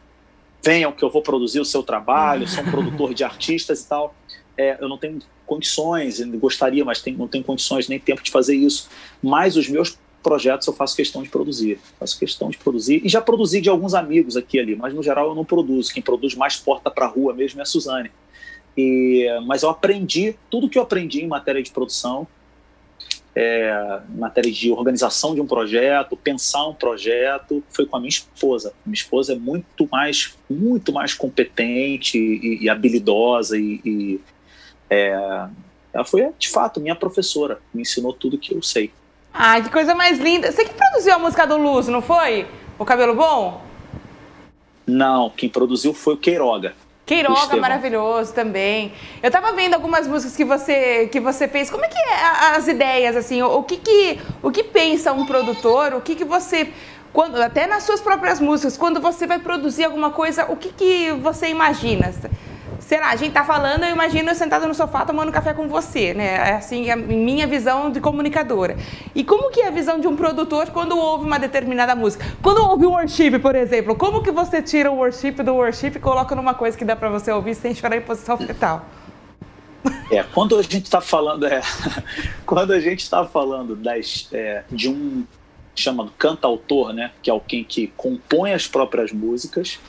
venham 0.64 0.92
que 0.92 1.04
eu 1.04 1.10
vou 1.10 1.22
produzir 1.22 1.60
o 1.60 1.66
seu 1.66 1.82
trabalho, 1.82 2.48
sou 2.48 2.64
um 2.64 2.70
produtor 2.72 3.14
de 3.14 3.24
artistas 3.24 3.82
e 3.82 3.88
tal. 3.88 4.16
É, 4.58 4.78
eu 4.80 4.88
não 4.88 4.98
tenho 4.98 5.20
condições, 5.46 6.22
gostaria, 6.38 6.86
mas 6.86 7.02
tem, 7.02 7.16
não 7.16 7.28
tenho 7.28 7.44
condições 7.44 7.88
nem 7.88 8.00
tempo 8.00 8.22
de 8.22 8.32
fazer 8.32 8.56
isso. 8.56 8.90
Mas 9.22 9.58
os 9.58 9.68
meus 9.68 9.98
projetos 10.22 10.68
eu 10.68 10.74
faço 10.74 10.96
questão 10.96 11.24
de 11.24 11.30
produzir. 11.30 11.80
Faço 12.00 12.18
questão 12.18 12.50
de 12.50 12.58
produzir. 12.58 13.02
E 13.04 13.10
já 13.10 13.22
produzi 13.22 13.60
de 13.60 13.70
alguns 13.70 13.94
amigos 13.94 14.38
aqui 14.38 14.60
ali, 14.60 14.76
mas 14.76 14.94
no 14.94 15.02
geral 15.02 15.30
eu 15.30 15.36
não 15.36 15.44
produzo. 15.44 15.94
Quem 15.94 16.02
produz 16.02 16.36
mais 16.36 16.58
porta 16.58 16.92
para 16.92 17.08
rua 17.08 17.34
mesmo 17.34 17.60
é 17.60 17.64
a 17.64 17.66
Suzane. 17.66 18.12
E, 18.78 19.28
mas 19.46 19.64
eu 19.64 19.70
aprendi, 19.70 20.36
tudo 20.50 20.70
que 20.70 20.78
eu 20.78 20.84
aprendi 20.84 21.22
em 21.22 21.28
matéria 21.28 21.62
de 21.62 21.72
produção, 21.72 22.28
é, 23.36 24.02
em 24.14 24.20
matéria 24.20 24.52
de 24.52 24.72
organização 24.72 25.34
de 25.34 25.42
um 25.42 25.48
projeto, 25.48 26.18
pensar 26.18 26.68
um 26.68 26.74
projeto, 26.74 27.64
foi 27.70 27.86
com 27.86 27.98
a 27.98 28.00
minha 28.00 28.10
esposa. 28.10 28.74
Minha 28.86 28.96
esposa 28.96 29.34
é 29.34 29.36
muito 29.36 29.88
mais, 29.92 30.36
muito 30.50 30.92
mais 30.92 31.14
competente 31.14 32.18
e, 32.18 32.64
e 32.64 32.70
habilidosa 32.70 33.58
e, 33.58 33.82
e 33.86 34.22
é, 34.90 35.48
ela 35.94 36.06
foi, 36.06 36.30
de 36.38 36.50
fato, 36.50 36.80
minha 36.80 36.96
professora. 36.96 37.60
Me 37.74 37.82
ensinou 37.82 38.14
tudo 38.14 38.38
que 38.38 38.54
eu 38.54 38.62
sei. 38.62 38.92
Ai, 39.34 39.64
que 39.64 39.70
coisa 39.70 39.96
mais 39.96 40.20
linda. 40.20 40.52
Você 40.52 40.66
que 40.66 40.74
produziu 40.74 41.14
a 41.14 41.20
música 41.20 41.46
do 41.46 41.58
Luz, 41.58 41.88
não 41.88 42.02
foi? 42.02 42.48
O 42.78 42.86
Cabelo 42.86 43.16
Bom? 43.16 43.62
Não, 44.86 45.30
quem 45.30 45.48
produziu 45.48 45.94
foi 45.94 46.16
o 46.16 46.18
Queiroga. 46.18 46.74
Queiroga, 47.12 47.58
maravilhoso 47.58 48.34
também. 48.34 48.94
Eu 49.22 49.30
tava 49.30 49.52
vendo 49.52 49.74
algumas 49.74 50.08
músicas 50.08 50.34
que 50.34 50.46
você, 50.46 51.10
que 51.12 51.20
você 51.20 51.46
fez. 51.46 51.70
Como 51.70 51.84
é 51.84 51.90
que 51.90 51.98
é 51.98 52.56
as 52.56 52.70
ideias, 52.70 53.18
assim? 53.18 53.42
O, 53.42 53.58
o 53.58 53.64
que 53.64 53.76
que, 53.76 54.18
o 54.42 54.50
que 54.50 54.64
pensa 54.64 55.12
um 55.12 55.26
produtor? 55.26 55.94
O 55.94 56.00
que 56.00 56.16
que 56.16 56.24
você... 56.24 56.70
Quando, 57.12 57.42
até 57.42 57.68
nas 57.68 57.84
suas 57.84 58.00
próprias 58.00 58.40
músicas, 58.40 58.78
quando 58.78 59.02
você 59.02 59.28
vai 59.28 59.40
produzir 59.40 59.84
alguma 59.84 60.12
coisa, 60.12 60.46
o 60.46 60.56
que 60.56 60.70
que 60.70 61.12
você 61.12 61.50
imagina? 61.50 62.14
Sei 62.92 63.00
lá, 63.00 63.12
a 63.12 63.16
gente 63.16 63.32
tá 63.32 63.46
falando, 63.46 63.86
eu 63.86 63.90
imagino 63.90 64.30
eu 64.30 64.36
sentada 64.36 64.68
no 64.68 64.74
sofá 64.74 65.06
tomando 65.06 65.32
café 65.32 65.54
com 65.54 65.66
você, 65.70 66.14
né? 66.14 66.36
É 66.50 66.56
assim, 66.56 66.90
a 66.90 66.96
minha 66.98 67.48
visão 67.48 67.90
de 67.90 68.02
comunicadora. 68.02 68.76
E 69.16 69.24
como 69.24 69.50
que 69.50 69.62
é 69.62 69.70
a 69.70 69.72
visão 69.72 69.98
de 69.98 70.10
um 70.10 70.16
produtor 70.18 70.72
quando 70.72 70.98
ouve 70.98 71.24
uma 71.24 71.40
determinada 71.40 71.96
música? 71.96 72.26
Quando 72.42 72.62
ouve 72.70 72.86
o 72.86 72.90
worship, 72.90 73.40
por 73.40 73.56
exemplo, 73.56 73.96
como 73.96 74.22
que 74.22 74.30
você 74.30 74.62
tira 74.62 74.92
o 74.92 74.96
worship 74.96 75.32
do 75.32 75.54
worship 75.54 75.94
e 75.96 76.00
coloca 76.02 76.36
numa 76.36 76.54
coisa 76.54 76.78
que 76.78 76.84
dá 76.84 76.94
para 76.94 77.08
você 77.08 77.32
ouvir 77.32 77.56
sem 77.56 77.74
chorar 77.74 77.96
em 77.96 78.02
posição 78.02 78.38
fetal? 78.38 78.86
É, 80.12 80.22
quando 80.24 80.58
a 80.58 80.62
gente 80.62 80.84
está 80.84 81.00
falando, 81.00 81.46
é, 81.46 81.62
quando 82.46 82.74
a 82.74 82.80
gente 82.82 83.00
está 83.00 83.24
falando 83.24 83.74
das, 83.74 84.28
é, 84.34 84.66
de 84.70 84.90
um 84.90 85.26
chamado 85.74 86.12
cantautor, 86.18 86.92
né, 86.92 87.12
que 87.24 87.30
é 87.30 87.34
alguém 87.34 87.64
que 87.64 87.88
compõe 87.96 88.52
as 88.52 88.68
próprias 88.68 89.14
músicas, 89.14 89.80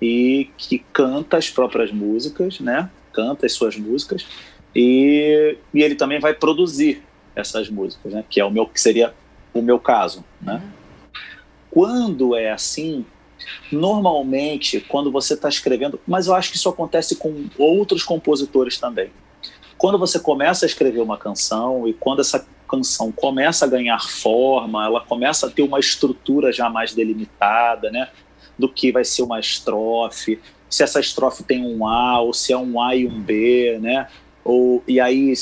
e 0.00 0.50
que 0.56 0.78
canta 0.92 1.36
as 1.36 1.50
próprias 1.50 1.90
músicas, 1.92 2.60
né? 2.60 2.90
Canta 3.12 3.46
as 3.46 3.52
suas 3.52 3.76
músicas 3.76 4.26
e, 4.74 5.56
e 5.74 5.82
ele 5.82 5.94
também 5.94 6.20
vai 6.20 6.34
produzir 6.34 7.02
essas 7.34 7.68
músicas, 7.68 8.12
né? 8.12 8.24
Que 8.28 8.40
é 8.40 8.44
o 8.44 8.50
meu 8.50 8.66
que 8.66 8.80
seria 8.80 9.14
o 9.52 9.62
meu 9.62 9.78
caso, 9.78 10.24
né? 10.40 10.62
Quando 11.70 12.34
é 12.34 12.50
assim, 12.50 13.04
normalmente 13.70 14.80
quando 14.80 15.10
você 15.10 15.34
está 15.34 15.48
escrevendo, 15.48 16.00
mas 16.06 16.26
eu 16.26 16.34
acho 16.34 16.50
que 16.50 16.56
isso 16.56 16.68
acontece 16.68 17.16
com 17.16 17.46
outros 17.58 18.02
compositores 18.02 18.78
também. 18.78 19.10
Quando 19.76 19.98
você 19.98 20.18
começa 20.18 20.64
a 20.64 20.68
escrever 20.68 21.00
uma 21.00 21.16
canção 21.16 21.86
e 21.86 21.92
quando 21.92 22.20
essa 22.20 22.46
canção 22.68 23.10
começa 23.10 23.64
a 23.64 23.68
ganhar 23.68 24.00
forma, 24.00 24.84
ela 24.84 25.00
começa 25.00 25.46
a 25.46 25.50
ter 25.50 25.62
uma 25.62 25.80
estrutura 25.80 26.52
já 26.52 26.68
mais 26.68 26.92
delimitada, 26.92 27.90
né? 27.90 28.08
Do 28.58 28.68
que 28.68 28.90
vai 28.90 29.04
ser 29.04 29.22
uma 29.22 29.38
estrofe, 29.38 30.40
se 30.68 30.82
essa 30.82 31.00
estrofe 31.00 31.42
tem 31.42 31.64
um 31.64 31.86
A, 31.86 32.20
ou 32.20 32.32
se 32.32 32.52
é 32.52 32.58
um 32.58 32.80
A 32.80 32.94
e 32.94 33.06
um 33.06 33.20
B, 33.20 33.78
né? 33.80 34.08
Ou, 34.44 34.82
e 34.86 35.00
aí 35.00 35.32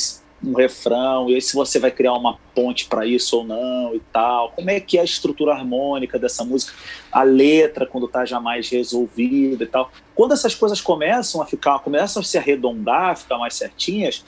um 0.44 0.55
refrão, 0.55 1.29
e 1.31 1.35
aí 1.35 1.40
se 1.40 1.55
você 1.55 1.79
vai 1.79 1.90
criar 1.90 2.12
uma 2.12 2.38
ponte 2.55 2.87
para 2.87 3.07
isso 3.07 3.38
ou 3.38 3.44
não 3.44 3.94
e 3.94 4.00
tal. 4.12 4.52
Como 4.52 4.70
é 4.70 4.79
que 4.79 4.98
é 4.98 5.00
a 5.00 5.05
estrutura 5.05 5.52
harmônica 5.52 6.18
dessa 6.18 6.44
música? 6.44 6.74
A 7.11 7.22
letra, 7.22 7.87
quando 7.87 8.07
está 8.07 8.24
já 8.24 8.38
mais 8.38 8.68
resolvida 8.68 9.64
e 9.64 9.66
tal. 9.66 9.90
Quando 10.14 10.33
essas 10.33 10.55
coisas 10.55 10.81
começam 10.81 11.40
a 11.40 11.46
ficar, 11.46 11.79
começam 11.81 12.20
a 12.20 12.24
se 12.24 12.38
arredondar, 12.38 13.16
ficar 13.16 13.38
mais 13.38 13.55
certinhas, 13.55 14.24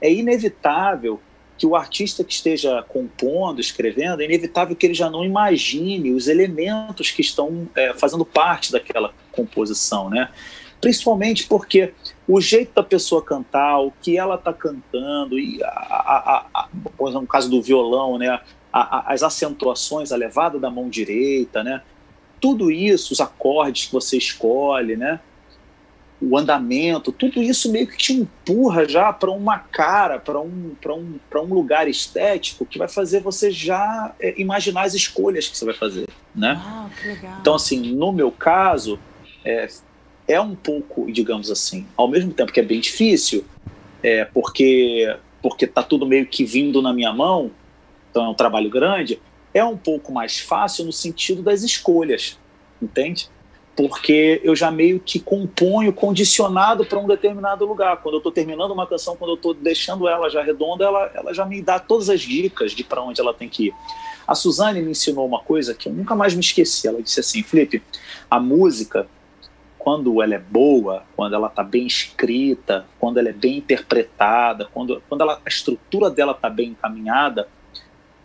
é 0.00 0.12
inevitável 0.12 1.20
que 1.62 1.66
o 1.68 1.76
artista 1.76 2.24
que 2.24 2.32
esteja 2.32 2.82
compondo, 2.88 3.60
escrevendo, 3.60 4.20
é 4.20 4.24
inevitável 4.24 4.74
que 4.74 4.84
ele 4.84 4.94
já 4.94 5.08
não 5.08 5.24
imagine 5.24 6.10
os 6.10 6.26
elementos 6.26 7.12
que 7.12 7.20
estão 7.20 7.68
é, 7.76 7.94
fazendo 7.94 8.24
parte 8.24 8.72
daquela 8.72 9.14
composição, 9.30 10.10
né? 10.10 10.28
Principalmente 10.80 11.46
porque 11.46 11.94
o 12.26 12.40
jeito 12.40 12.74
da 12.74 12.82
pessoa 12.82 13.22
cantar, 13.24 13.78
o 13.78 13.92
que 14.02 14.18
ela 14.18 14.34
está 14.34 14.52
cantando, 14.52 15.38
e 15.38 15.62
a, 15.62 15.68
a, 15.68 16.46
a, 16.52 16.68
no 17.12 17.28
caso 17.28 17.48
do 17.48 17.62
violão, 17.62 18.18
né? 18.18 18.40
as 18.72 19.22
acentuações, 19.22 20.10
a 20.10 20.16
levada 20.16 20.58
da 20.58 20.68
mão 20.68 20.88
direita, 20.88 21.62
né? 21.62 21.80
Tudo 22.40 22.72
isso, 22.72 23.12
os 23.12 23.20
acordes 23.20 23.86
que 23.86 23.92
você 23.92 24.16
escolhe, 24.16 24.96
né? 24.96 25.20
O 26.22 26.38
andamento, 26.38 27.10
tudo 27.10 27.42
isso 27.42 27.70
meio 27.72 27.86
que 27.86 27.96
te 27.96 28.12
empurra 28.12 28.88
já 28.88 29.12
para 29.12 29.30
uma 29.30 29.58
cara, 29.58 30.20
para 30.20 30.40
um, 30.40 30.76
um, 30.86 31.18
um 31.34 31.54
lugar 31.54 31.88
estético 31.88 32.64
que 32.64 32.78
vai 32.78 32.88
fazer 32.88 33.20
você 33.20 33.50
já 33.50 34.14
é, 34.20 34.40
imaginar 34.40 34.82
as 34.82 34.94
escolhas 34.94 35.48
que 35.48 35.58
você 35.58 35.64
vai 35.64 35.74
fazer, 35.74 36.06
né? 36.32 36.60
Ah, 36.64 36.88
que 37.00 37.08
legal. 37.08 37.38
Então, 37.40 37.54
assim, 37.56 37.94
no 37.94 38.12
meu 38.12 38.30
caso, 38.30 39.00
é, 39.44 39.68
é 40.28 40.40
um 40.40 40.54
pouco, 40.54 41.10
digamos 41.10 41.50
assim, 41.50 41.86
ao 41.96 42.06
mesmo 42.06 42.32
tempo 42.32 42.52
que 42.52 42.60
é 42.60 42.64
bem 42.64 42.80
difícil, 42.80 43.44
é, 44.02 44.24
porque 44.24 45.16
porque 45.42 45.66
tá 45.66 45.82
tudo 45.82 46.06
meio 46.06 46.24
que 46.24 46.44
vindo 46.44 46.80
na 46.80 46.92
minha 46.92 47.12
mão, 47.12 47.50
então 48.08 48.24
é 48.24 48.28
um 48.28 48.34
trabalho 48.34 48.70
grande, 48.70 49.20
é 49.52 49.64
um 49.64 49.76
pouco 49.76 50.12
mais 50.12 50.38
fácil 50.38 50.84
no 50.84 50.92
sentido 50.92 51.42
das 51.42 51.64
escolhas, 51.64 52.38
entende? 52.80 53.28
Porque 53.74 54.40
eu 54.44 54.54
já 54.54 54.70
meio 54.70 55.00
que 55.00 55.18
componho 55.18 55.92
condicionado 55.92 56.84
para 56.84 56.98
um 56.98 57.06
determinado 57.06 57.64
lugar. 57.64 57.96
Quando 58.02 58.16
eu 58.16 58.18
estou 58.18 58.32
terminando 58.32 58.70
uma 58.70 58.86
canção, 58.86 59.16
quando 59.16 59.30
eu 59.30 59.36
estou 59.36 59.54
deixando 59.54 60.06
ela 60.06 60.28
já 60.28 60.42
redonda, 60.42 60.84
ela, 60.84 61.10
ela 61.14 61.34
já 61.34 61.46
me 61.46 61.62
dá 61.62 61.78
todas 61.78 62.10
as 62.10 62.20
dicas 62.20 62.72
de 62.72 62.84
para 62.84 63.02
onde 63.02 63.20
ela 63.20 63.32
tem 63.32 63.48
que 63.48 63.68
ir. 63.68 63.74
A 64.26 64.34
Suzane 64.34 64.82
me 64.82 64.90
ensinou 64.90 65.26
uma 65.26 65.40
coisa 65.40 65.74
que 65.74 65.88
eu 65.88 65.92
nunca 65.92 66.14
mais 66.14 66.34
me 66.34 66.40
esqueci. 66.40 66.86
Ela 66.86 67.02
disse 67.02 67.20
assim, 67.20 67.42
Felipe, 67.42 67.82
a 68.30 68.38
música, 68.38 69.06
quando 69.78 70.22
ela 70.22 70.34
é 70.34 70.38
boa, 70.38 71.04
quando 71.16 71.34
ela 71.34 71.48
está 71.48 71.62
bem 71.62 71.86
escrita, 71.86 72.86
quando 73.00 73.18
ela 73.18 73.30
é 73.30 73.32
bem 73.32 73.56
interpretada, 73.56 74.68
quando, 74.72 75.02
quando 75.08 75.22
ela, 75.22 75.40
a 75.44 75.48
estrutura 75.48 76.10
dela 76.10 76.32
está 76.32 76.48
bem 76.48 76.70
encaminhada, 76.70 77.48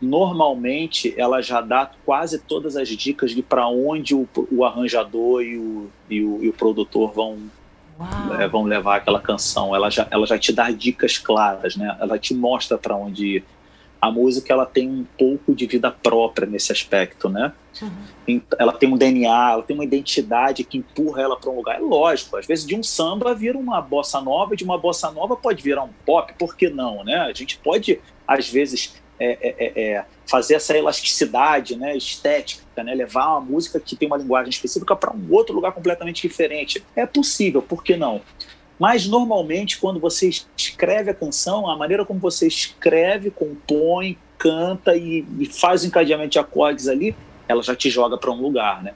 normalmente 0.01 1.13
ela 1.17 1.41
já 1.41 1.59
dá 1.59 1.89
quase 2.05 2.39
todas 2.39 2.75
as 2.75 2.87
dicas 2.89 3.31
de 3.31 3.41
para 3.41 3.67
onde 3.67 4.13
o, 4.13 4.27
o 4.51 4.63
arranjador 4.63 5.41
e 5.41 5.57
o, 5.57 5.89
e 6.09 6.23
o, 6.23 6.43
e 6.43 6.49
o 6.49 6.53
produtor 6.53 7.11
vão, 7.11 7.37
é, 8.39 8.47
vão 8.47 8.63
levar 8.63 8.97
aquela 8.97 9.19
canção. 9.19 9.75
Ela 9.75 9.89
já, 9.89 10.07
ela 10.11 10.25
já 10.27 10.37
te 10.37 10.53
dá 10.53 10.69
dicas 10.69 11.17
claras, 11.17 11.75
né? 11.75 11.97
Ela 11.99 12.19
te 12.19 12.33
mostra 12.33 12.77
para 12.77 12.95
onde 12.95 13.37
ir. 13.37 13.43
A 13.99 14.11
música 14.11 14.53
ela 14.53 14.67
tem 14.67 14.87
um 14.87 15.03
pouco 15.17 15.55
de 15.55 15.65
vida 15.65 15.89
própria 15.89 16.47
nesse 16.47 16.71
aspecto, 16.71 17.27
né? 17.27 17.51
Uhum. 17.81 18.41
Ela 18.59 18.71
tem 18.71 18.93
um 18.93 18.97
DNA, 18.97 19.51
ela 19.51 19.63
tem 19.63 19.75
uma 19.75 19.83
identidade 19.83 20.63
que 20.63 20.77
empurra 20.77 21.23
ela 21.23 21.35
para 21.35 21.49
um 21.49 21.55
lugar. 21.55 21.77
É 21.77 21.79
lógico, 21.79 22.37
às 22.37 22.45
vezes 22.45 22.63
de 22.63 22.75
um 22.75 22.83
samba 22.83 23.33
vira 23.33 23.57
uma 23.57 23.81
bossa 23.81 24.21
nova, 24.21 24.55
de 24.55 24.63
uma 24.63 24.77
bossa 24.77 25.09
nova 25.09 25.35
pode 25.35 25.63
virar 25.63 25.83
um 25.83 25.89
pop, 26.05 26.31
por 26.37 26.55
que 26.55 26.69
não, 26.69 27.03
né? 27.03 27.17
A 27.21 27.33
gente 27.33 27.57
pode 27.57 27.99
às 28.27 28.47
vezes 28.47 29.01
é, 29.19 29.37
é, 29.41 29.55
é, 29.59 29.91
é, 29.93 30.05
fazer 30.25 30.55
essa 30.55 30.77
elasticidade 30.77 31.75
né, 31.75 31.95
estética, 31.95 32.83
né, 32.83 32.93
levar 32.93 33.29
uma 33.31 33.41
música 33.41 33.79
que 33.79 33.95
tem 33.95 34.07
uma 34.07 34.17
linguagem 34.17 34.49
específica 34.49 34.95
para 34.95 35.13
um 35.13 35.27
outro 35.31 35.55
lugar 35.55 35.71
completamente 35.71 36.21
diferente. 36.21 36.83
É 36.95 37.05
possível, 37.05 37.61
por 37.61 37.83
que 37.83 37.95
não? 37.95 38.21
Mas 38.79 39.07
normalmente, 39.07 39.79
quando 39.79 39.99
você 39.99 40.29
escreve 40.55 41.09
a 41.09 41.13
canção, 41.13 41.69
a 41.69 41.75
maneira 41.75 42.05
como 42.05 42.19
você 42.19 42.47
escreve, 42.47 43.31
compõe, 43.31 44.17
canta 44.37 44.95
e, 44.95 45.25
e 45.39 45.45
faz 45.47 45.83
o 45.83 45.87
encadeamento 45.87 46.29
de 46.29 46.39
acordes 46.39 46.87
ali, 46.87 47.15
ela 47.47 47.63
já 47.63 47.75
te 47.75 47.89
joga 47.89 48.17
para 48.17 48.31
um 48.31 48.39
lugar, 48.39 48.83
né? 48.83 48.93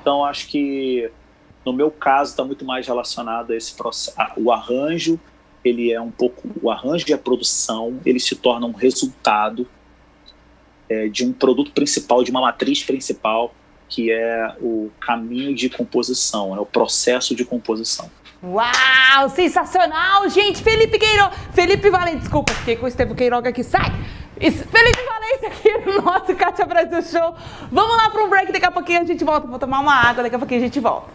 Então 0.00 0.24
acho 0.24 0.46
que 0.46 1.10
no 1.64 1.72
meu 1.72 1.90
caso 1.90 2.30
está 2.30 2.44
muito 2.44 2.64
mais 2.64 2.86
relacionado 2.86 3.52
a 3.52 3.56
esse 3.56 3.74
processo, 3.74 4.16
o 4.36 4.52
arranjo 4.52 5.18
ele 5.64 5.92
é 5.92 6.00
um 6.00 6.10
pouco 6.10 6.48
o 6.62 6.70
arranjo 6.70 7.04
e 7.08 7.12
a 7.12 7.18
produção, 7.18 8.00
ele 8.04 8.20
se 8.20 8.36
torna 8.36 8.66
um 8.66 8.72
resultado 8.72 9.66
é, 10.88 11.08
de 11.08 11.24
um 11.24 11.32
produto 11.32 11.72
principal, 11.72 12.22
de 12.22 12.30
uma 12.30 12.40
matriz 12.40 12.82
principal, 12.82 13.54
que 13.88 14.10
é 14.10 14.56
o 14.60 14.90
caminho 15.00 15.54
de 15.54 15.68
composição, 15.68 16.54
é 16.54 16.60
o 16.60 16.66
processo 16.66 17.34
de 17.34 17.44
composição. 17.44 18.10
Uau, 18.42 19.28
sensacional, 19.30 20.28
gente! 20.28 20.62
Felipe 20.62 20.98
Queiroga, 20.98 21.34
Felipe 21.52 21.90
Valente, 21.90 22.18
desculpa, 22.18 22.52
fiquei 22.52 22.76
com 22.76 22.84
o 22.84 22.88
Estevam 22.88 23.16
Queiroga 23.16 23.50
aqui, 23.50 23.64
sai! 23.64 23.90
Felipe 24.40 25.02
Valente 25.04 25.46
aqui 25.46 25.78
no 25.78 26.02
nosso 26.02 26.34
Cátia 26.36 26.64
Brasil 26.64 27.02
Show. 27.02 27.34
Vamos 27.72 27.96
lá 27.96 28.08
para 28.10 28.22
um 28.22 28.30
break, 28.30 28.52
daqui 28.52 28.66
a 28.66 28.70
pouquinho 28.70 29.00
a 29.00 29.04
gente 29.04 29.24
volta. 29.24 29.48
Vou 29.48 29.58
tomar 29.58 29.80
uma 29.80 29.94
água, 29.94 30.22
daqui 30.22 30.36
a 30.36 30.38
pouquinho 30.38 30.60
a 30.60 30.64
gente 30.64 30.78
volta. 30.78 31.10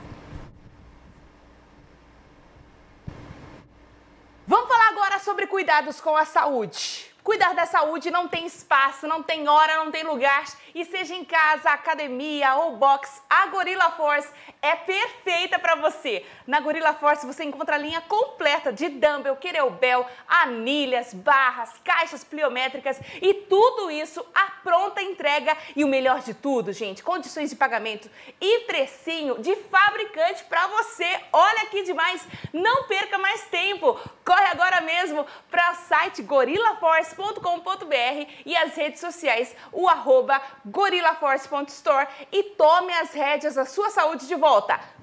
Vamos 4.46 4.68
falar 4.68 4.90
agora 4.90 5.13
sobre 5.24 5.48
cuidados 5.48 6.02
com 6.02 6.16
a 6.16 6.26
saúde. 6.26 7.12
Cuidar 7.24 7.56
da 7.56 7.66
saúde 7.66 8.12
não 8.12 8.28
tem 8.28 8.46
espaço, 8.46 9.08
não 9.08 9.24
tem 9.24 9.48
hora, 9.48 9.78
não 9.78 9.90
tem 9.90 10.04
lugar. 10.04 10.44
E 10.76 10.84
seja 10.84 11.16
em 11.16 11.24
casa, 11.24 11.70
academia 11.70 12.56
ou 12.56 12.76
box, 12.76 13.22
a 13.30 13.46
Gorilla 13.48 13.92
Force 13.92 14.30
é 14.64 14.78
perfeita 14.78 15.60
para 15.60 15.76
você. 15.76 16.26
Na 16.48 16.62
Gorilla 16.62 16.94
Force 16.94 17.26
você 17.26 17.44
encontra 17.44 17.76
a 17.76 17.78
linha 17.78 18.00
completa 18.00 18.72
de 18.72 18.88
dumbbell, 18.88 19.36
kettlebell, 19.36 20.06
anilhas, 20.26 21.14
barras, 21.14 21.70
caixas 21.84 22.24
pliométricas 22.24 22.98
e 23.22 23.34
tudo 23.34 23.92
isso 23.92 24.26
à 24.34 24.52
pronta 24.64 25.02
entrega. 25.02 25.58
E 25.76 25.84
o 25.84 25.88
melhor 25.88 26.22
de 26.22 26.34
tudo, 26.34 26.72
gente, 26.72 27.04
condições 27.04 27.50
de 27.50 27.58
pagamento 27.58 28.10
e 28.40 28.62
precinho 28.62 29.38
de 29.40 29.54
fabricante 29.56 30.46
para 30.46 30.66
você. 30.68 31.20
Olha 31.34 31.66
que 31.66 31.84
demais! 31.84 32.26
Não 32.54 32.86
perca 32.86 33.18
mais 33.18 33.42
tempo. 33.48 34.00
Corre 34.24 34.46
agora 34.46 34.80
mesmo 34.80 35.28
para 35.52 35.74
o 35.74 35.76
site 35.76 36.22
gorillaforce.com.br 36.22 38.32
e 38.46 38.56
as 38.56 38.74
redes 38.76 39.02
sociais, 39.02 39.54
o 39.74 39.90
arroba 39.90 40.42
gorillaforce.store 40.66 42.08
e 42.32 42.44
tome 42.44 42.94
as 42.94 43.12
rédeas 43.12 43.56
da 43.56 43.66
sua 43.66 43.90
saúde 43.90 44.26
de 44.26 44.36
volta. 44.36 44.53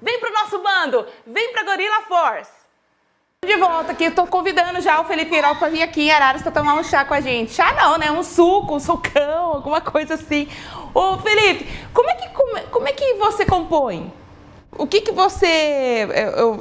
Vem 0.01 0.19
pro 0.19 0.31
nosso 0.31 0.59
bando, 0.59 1.05
vem 1.25 1.51
pra 1.51 1.63
Gorilla 1.63 2.01
Force. 2.07 2.51
De 3.43 3.57
volta 3.57 3.91
aqui, 3.91 4.05
eu 4.05 4.15
tô 4.15 4.27
convidando 4.27 4.79
já 4.81 5.01
o 5.01 5.05
Felipe 5.05 5.31
Queiroz 5.31 5.57
para 5.57 5.69
vir 5.69 5.81
aqui 5.81 6.03
em 6.03 6.11
Araras 6.11 6.43
para 6.43 6.51
tomar 6.51 6.75
um 6.75 6.83
chá 6.83 7.03
com 7.03 7.15
a 7.15 7.21
gente. 7.21 7.51
Chá 7.51 7.73
não, 7.73 7.97
né? 7.97 8.11
Um 8.11 8.21
suco, 8.21 8.75
um 8.75 8.79
sucão, 8.79 9.53
alguma 9.53 9.81
coisa 9.81 10.13
assim. 10.13 10.47
Ô 10.93 11.17
Felipe, 11.17 11.67
como 11.91 12.09
é 12.09 12.13
que, 12.13 12.29
como, 12.29 12.61
como 12.69 12.87
é 12.87 12.93
que 12.93 13.15
você 13.15 13.45
compõe? 13.45 14.13
O 14.77 14.87
que, 14.87 15.01
que 15.01 15.11
você. 15.11 16.07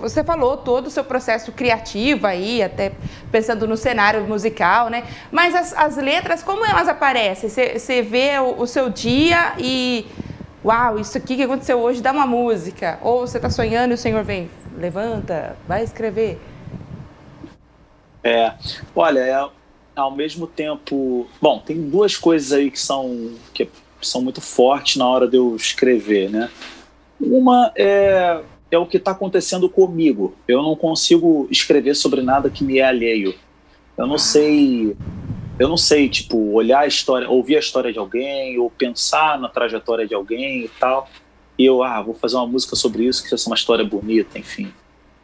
Você 0.01 0.25
falou 0.25 0.57
todo 0.57 0.89
o 0.89 0.91
seu 0.91 1.05
processo 1.05 1.53
criativo 1.53 2.27
aí, 2.27 2.63
até 2.63 2.93
pensando 3.31 3.69
no 3.69 3.77
cenário 3.77 4.23
musical, 4.23 4.89
né? 4.89 5.05
Mas 5.31 5.55
as, 5.55 5.73
as 5.75 5.97
letras, 5.97 6.43
como 6.43 6.65
elas 6.65 6.89
aparecem? 6.89 7.49
Você 7.49 8.03
vê 8.03 8.39
o, 8.39 8.63
o, 8.63 8.67
seu 8.67 8.91
dia 8.91 9.53
e. 9.59 10.07
Uau, 10.65 10.99
isso 10.99 11.17
aqui 11.17 11.37
que 11.37 11.43
aconteceu 11.43 11.79
hoje 11.79 12.03
dá 12.03 12.13
uma 12.13 12.27
música. 12.27 12.99
Ou 13.03 13.27
você 13.27 13.39
está 13.39 13.49
sonhando 13.49 13.93
e 13.93 13.95
o 13.95 13.99
Senhor 13.99 14.23
vem, 14.23 14.51
levanta, 14.77 15.57
vai 15.67 15.83
escrever. 15.83 16.39
É, 18.23 18.53
olha, 18.95 19.21
é, 19.21 19.49
ao 19.97 20.11
mesmo 20.11 20.47
tempo. 20.47 21.27
Bom, 21.41 21.61
tem 21.61 21.89
duas 21.89 22.17
coisas 22.17 22.53
aí 22.53 22.71
que 22.71 22.79
são, 22.79 23.33
que 23.55 23.69
são 24.03 24.21
muito 24.21 24.41
fortes 24.41 24.97
na 24.97 25.07
hora 25.07 25.27
de 25.27 25.37
eu 25.37 25.57
escrever, 25.57 26.31
né? 26.31 26.51
Uma 27.21 27.73
é, 27.77 28.43
é 28.71 28.79
o 28.79 28.87
que 28.87 28.97
está 28.97 29.13
acontecendo 29.13 29.69
comigo. 29.69 30.35
Eu 30.47 30.63
não 30.63 30.77
consigo 30.77 31.49
escrever 31.51 31.95
sobre 31.95 32.23
nada 32.23 32.51
que 32.51 32.65
me 32.65 32.79
é 32.79 32.85
alheio. 32.85 33.35
Eu 33.97 34.07
não 34.07 34.19
sei, 34.19 34.97
eu 35.61 35.69
não 35.69 35.77
sei, 35.77 36.09
tipo, 36.09 36.39
olhar 36.53 36.81
a 36.81 36.87
história, 36.87 37.29
ouvir 37.29 37.57
a 37.57 37.59
história 37.59 37.93
de 37.93 37.99
alguém, 37.99 38.59
ou 38.59 38.71
pensar 38.71 39.39
na 39.39 39.47
trajetória 39.47 40.07
de 40.07 40.15
alguém 40.15 40.65
e 40.65 40.69
tal. 40.69 41.07
E 41.59 41.67
eu, 41.67 41.83
ah, 41.83 42.01
vou 42.01 42.15
fazer 42.15 42.37
uma 42.37 42.47
música 42.47 42.75
sobre 42.75 43.05
isso, 43.05 43.23
que 43.23 43.35
é 43.35 43.37
uma 43.47 43.55
história 43.55 43.85
bonita, 43.85 44.39
enfim. 44.39 44.73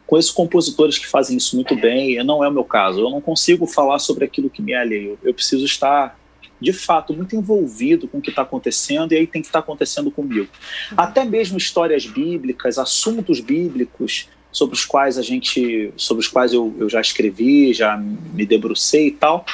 Conheço 0.05 0.35
compositores 0.35 0.99
que 0.99 1.07
fazem 1.07 1.35
isso 1.35 1.55
muito 1.55 1.75
bem, 1.75 2.23
não 2.23 2.43
é 2.43 2.47
o 2.47 2.51
meu 2.51 2.63
caso. 2.63 2.99
Eu 2.99 3.09
não 3.09 3.19
consigo 3.19 3.65
falar 3.65 3.97
sobre 3.97 4.25
aquilo 4.25 4.47
que 4.47 4.61
me 4.61 4.73
é 4.73 4.77
alheio. 4.77 5.17
Eu 5.23 5.33
preciso 5.33 5.65
estar 5.65 6.15
de 6.61 6.71
fato, 6.71 7.13
muito 7.15 7.35
envolvido 7.35 8.07
com 8.07 8.19
o 8.19 8.21
que 8.21 8.29
está 8.29 8.43
acontecendo, 8.43 9.13
e 9.13 9.15
aí 9.15 9.25
tem 9.25 9.41
que 9.41 9.47
estar 9.47 9.61
tá 9.61 9.63
acontecendo 9.63 10.11
comigo. 10.11 10.47
Uhum. 10.91 10.97
Até 10.97 11.25
mesmo 11.25 11.57
histórias 11.57 12.05
bíblicas, 12.05 12.77
assuntos 12.77 13.39
bíblicos 13.39 14.29
sobre 14.51 14.75
os 14.75 14.85
quais 14.85 15.17
a 15.17 15.21
gente, 15.21 15.91
sobre 15.95 16.21
os 16.21 16.27
quais 16.27 16.53
eu, 16.53 16.73
eu 16.79 16.89
já 16.89 17.01
escrevi, 17.01 17.73
já 17.73 17.97
me 17.97 18.45
debrucei 18.45 19.07
e 19.07 19.11
tal, 19.11 19.45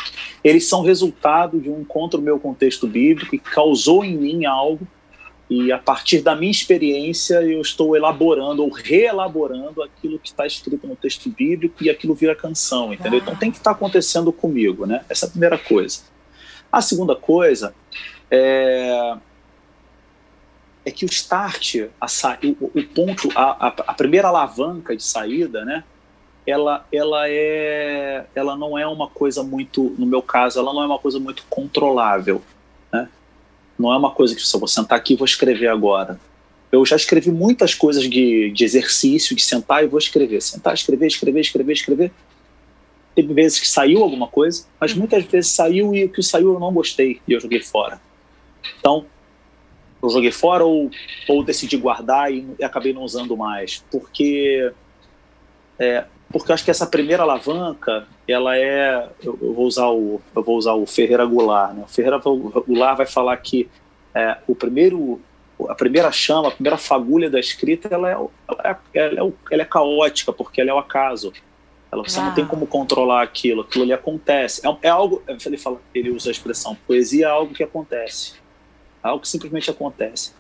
eles 0.44 0.68
são 0.68 0.82
resultado 0.82 1.60
de 1.60 1.70
um 1.70 1.82
encontro 1.82 2.22
meu 2.22 2.40
contexto 2.40 2.88
bíblico 2.88 3.36
e 3.36 3.40
causou 3.40 4.04
em 4.04 4.16
mim 4.16 4.46
algo 4.46 4.88
e 5.50 5.72
a 5.72 5.78
partir 5.78 6.22
da 6.22 6.36
minha 6.36 6.52
experiência 6.52 7.36
eu 7.44 7.62
estou 7.62 7.96
elaborando 7.96 8.64
ou 8.64 8.72
reelaborando 8.72 9.84
aquilo 9.84 10.18
que 10.18 10.30
está 10.30 10.48
escrito 10.48 10.88
no 10.88 10.96
texto 10.96 11.30
bíblico 11.30 11.84
e 11.84 11.90
aquilo 11.90 12.16
vira 12.16 12.34
canção, 12.34 12.94
entendeu? 12.94 13.20
Então 13.20 13.36
tem 13.36 13.52
que 13.52 13.58
estar 13.58 13.72
tá 13.72 13.76
acontecendo 13.76 14.32
comigo, 14.32 14.86
né? 14.86 15.04
Essa 15.10 15.26
é 15.26 15.28
a 15.28 15.32
primeira 15.32 15.58
coisa. 15.58 16.02
A 16.72 16.82
segunda 16.82 17.16
coisa 17.16 17.76
é, 18.32 19.16
é 20.86 20.92
que 20.92 21.06
o 21.06 21.10
start, 21.10 21.88
a, 22.00 22.08
o, 22.60 22.80
o 22.80 22.84
ponto, 22.84 23.30
a, 23.36 23.68
a, 23.68 23.94
primeira 23.94 24.28
alavanca 24.28 24.96
de 24.96 25.04
saída, 25.04 25.64
né? 25.64 25.84
Ela, 26.46 26.86
ela, 26.92 27.30
é, 27.30 28.26
ela 28.36 28.56
não 28.58 28.78
é 28.78 28.86
uma 28.86 29.08
coisa 29.08 29.44
muito, 29.44 29.96
no 29.98 30.06
meu 30.06 30.22
caso, 30.22 30.60
ela 30.60 30.74
não 30.74 30.84
é 30.84 30.86
uma 30.86 31.00
coisa 31.00 31.20
muito 31.20 31.46
controlável, 31.50 32.42
né? 32.92 33.08
Não 33.80 33.94
é 33.94 33.98
uma 33.98 34.12
coisa 34.12 34.36
que 34.36 34.42
eu 34.42 34.60
vou 34.60 34.68
sentar 34.68 34.98
aqui 34.98 35.14
e 35.14 35.16
vou 35.16 35.26
escrever 35.26 35.68
agora. 35.68 36.20
Eu 36.70 36.86
já 36.86 36.96
escrevi 36.96 37.32
muitas 37.32 37.74
coisas 37.74 38.10
de, 38.10 38.52
de 38.52 38.64
exercício, 38.66 39.36
de 39.36 39.44
sentar 39.44 39.84
e 39.84 39.88
vou 39.88 40.00
escrever. 40.00 40.42
Sentar, 40.42 40.74
escrever, 40.74 41.08
escrever, 41.08 41.40
escrever, 41.40 41.74
escrever. 41.74 42.12
Teve 43.16 43.34
vezes 43.34 43.60
que 43.60 43.68
saiu 43.68 44.02
alguma 44.02 44.28
coisa, 44.28 44.66
mas 44.80 44.92
uhum. 44.92 45.00
muitas 45.00 45.24
vezes 45.24 45.52
saiu 45.52 45.94
e 45.96 46.06
o 46.06 46.10
que 46.10 46.22
saiu 46.22 46.54
eu 46.54 46.60
não 46.60 46.74
gostei 46.74 47.22
e 47.28 47.34
eu 47.34 47.40
joguei 47.40 47.62
fora. 47.62 48.02
Então, 48.80 49.06
eu 50.04 50.10
joguei 50.10 50.32
fora 50.32 50.66
ou, 50.66 50.92
ou 51.30 51.44
decidi 51.44 51.78
guardar 51.78 52.32
e, 52.32 52.46
e 52.60 52.64
acabei 52.64 52.94
não 52.94 53.04
usando 53.04 53.38
mais. 53.38 53.84
Porque, 53.90 54.72
é, 55.80 56.06
porque 56.30 56.52
eu 56.52 56.54
acho 56.54 56.66
que 56.66 56.72
essa 56.72 56.86
primeira 56.86 57.24
alavanca, 57.24 58.06
ela 58.28 58.58
é. 58.58 59.10
Eu, 59.24 59.40
eu, 59.42 59.54
vou, 59.54 59.66
usar 59.66 59.88
o, 59.88 60.22
eu 60.36 60.44
vou 60.44 60.58
usar 60.58 60.74
o 60.74 60.86
Ferreira 60.86 61.26
Goulart. 61.26 61.74
Né? 61.74 61.84
O 61.86 61.90
Ferreira 61.90 62.18
Goulart 62.20 62.98
vai 62.98 63.06
falar 63.06 63.38
que 63.38 63.70
é, 64.14 64.38
o 64.46 64.54
primeiro 64.54 65.22
a 65.70 65.76
primeira 65.76 66.12
chama, 66.12 66.50
a 66.50 66.52
primeira 66.52 66.78
fagulha 66.78 67.30
da 67.30 67.40
escrita, 67.40 67.88
ela 67.90 68.10
é, 68.10 68.14
ela 68.14 68.30
é, 68.64 69.00
ela 69.00 69.30
é, 69.30 69.34
ela 69.52 69.62
é 69.62 69.66
caótica, 69.66 70.34
porque 70.34 70.60
ela 70.60 70.72
é 70.72 70.74
o 70.74 70.80
acaso. 70.80 71.32
Ela, 71.92 72.04
você 72.04 72.20
ah. 72.20 72.24
não 72.26 72.34
tem 72.34 72.46
como 72.46 72.68
controlar 72.68 73.22
aquilo, 73.22 73.62
aquilo 73.62 73.84
ali 73.84 73.94
acontece. 73.94 74.68
É, 74.68 74.88
é, 74.88 74.90
algo, 74.90 75.24
ele, 75.46 75.58
fala, 75.58 75.80
ele 75.94 76.10
usa 76.10 76.30
a 76.30 76.32
expressão, 76.32 76.76
poesia 76.88 77.28
é 77.28 77.30
algo 77.30 77.54
que 77.54 77.64
acontece. 77.64 78.43
Algo 79.04 79.22
que 79.22 79.28
simplesmente 79.28 79.70
acontece. 79.70 80.32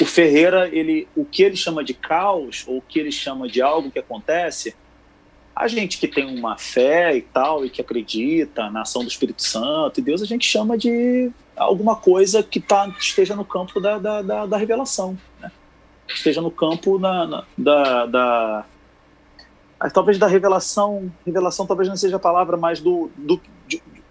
O 0.00 0.04
Ferreira, 0.04 0.68
ele, 0.68 1.06
o 1.14 1.24
que 1.24 1.44
ele 1.44 1.56
chama 1.56 1.84
de 1.84 1.94
caos, 1.94 2.64
ou 2.66 2.78
o 2.78 2.82
que 2.82 2.98
ele 2.98 3.12
chama 3.12 3.46
de 3.46 3.62
algo 3.62 3.88
que 3.88 4.00
acontece, 4.00 4.74
a 5.54 5.68
gente 5.68 5.98
que 5.98 6.08
tem 6.08 6.26
uma 6.36 6.58
fé 6.58 7.14
e 7.16 7.22
tal, 7.22 7.64
e 7.64 7.70
que 7.70 7.80
acredita 7.80 8.68
na 8.70 8.82
ação 8.82 9.02
do 9.02 9.08
Espírito 9.08 9.42
Santo 9.42 10.00
e 10.00 10.02
Deus, 10.02 10.20
a 10.20 10.26
gente 10.26 10.44
chama 10.44 10.76
de 10.76 11.30
alguma 11.56 11.94
coisa 11.94 12.42
que 12.42 12.58
tá, 12.58 12.92
esteja 12.98 13.36
no 13.36 13.44
campo 13.44 13.78
da, 13.80 13.98
da, 13.98 14.22
da, 14.22 14.46
da 14.46 14.56
revelação, 14.56 15.16
né? 15.40 15.52
esteja 16.08 16.40
no 16.40 16.50
campo 16.50 16.98
na, 16.98 17.26
na, 17.26 17.44
da, 17.56 18.06
da 18.06 18.66
talvez 19.92 20.18
da 20.18 20.26
revelação, 20.26 21.12
revelação 21.24 21.66
talvez 21.66 21.88
não 21.88 21.96
seja 21.96 22.16
a 22.16 22.20
palavra, 22.20 22.56
mas 22.56 22.80
do, 22.80 23.10
do 23.16 23.40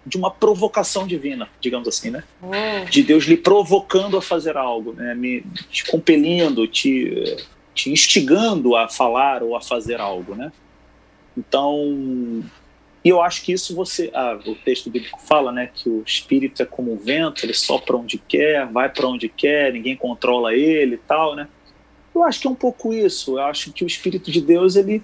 de, 0.04 0.16
uma 0.16 0.30
provocação 0.30 1.06
divina, 1.06 1.48
digamos 1.60 1.88
assim, 1.88 2.10
né? 2.10 2.24
Oh. 2.42 2.88
De 2.88 3.02
Deus 3.02 3.24
lhe 3.24 3.36
provocando 3.36 4.16
a 4.16 4.22
fazer 4.22 4.56
algo, 4.56 4.92
né? 4.92 5.14
Me, 5.14 5.42
te 5.70 5.84
compelindo, 5.86 6.66
te, 6.66 7.36
te 7.74 7.90
instigando 7.90 8.76
a 8.76 8.88
falar 8.88 9.42
ou 9.42 9.56
a 9.56 9.60
fazer 9.60 10.00
algo, 10.00 10.34
né? 10.34 10.52
Então, 11.36 12.44
e 13.04 13.08
eu 13.08 13.20
acho 13.20 13.42
que 13.42 13.52
isso 13.52 13.74
você, 13.74 14.10
ah, 14.14 14.38
o 14.46 14.54
texto 14.54 14.90
bíblico 14.90 15.20
fala, 15.20 15.50
né, 15.50 15.70
que 15.72 15.88
o 15.88 16.02
espírito 16.06 16.62
é 16.62 16.66
como 16.66 16.92
um 16.92 16.96
vento, 16.96 17.44
ele 17.44 17.54
sopra 17.54 17.96
onde 17.96 18.18
quer, 18.18 18.66
vai 18.66 18.88
para 18.88 19.08
onde 19.08 19.28
quer, 19.28 19.72
ninguém 19.72 19.96
controla 19.96 20.54
ele 20.54 20.94
e 20.94 20.98
tal, 20.98 21.34
né? 21.34 21.48
Eu 22.14 22.22
acho 22.22 22.40
que 22.40 22.46
é 22.46 22.50
um 22.50 22.54
pouco 22.54 22.92
isso. 22.92 23.38
Eu 23.38 23.44
acho 23.44 23.72
que 23.72 23.84
o 23.84 23.86
espírito 23.86 24.30
de 24.30 24.40
Deus 24.40 24.76
ele 24.76 25.02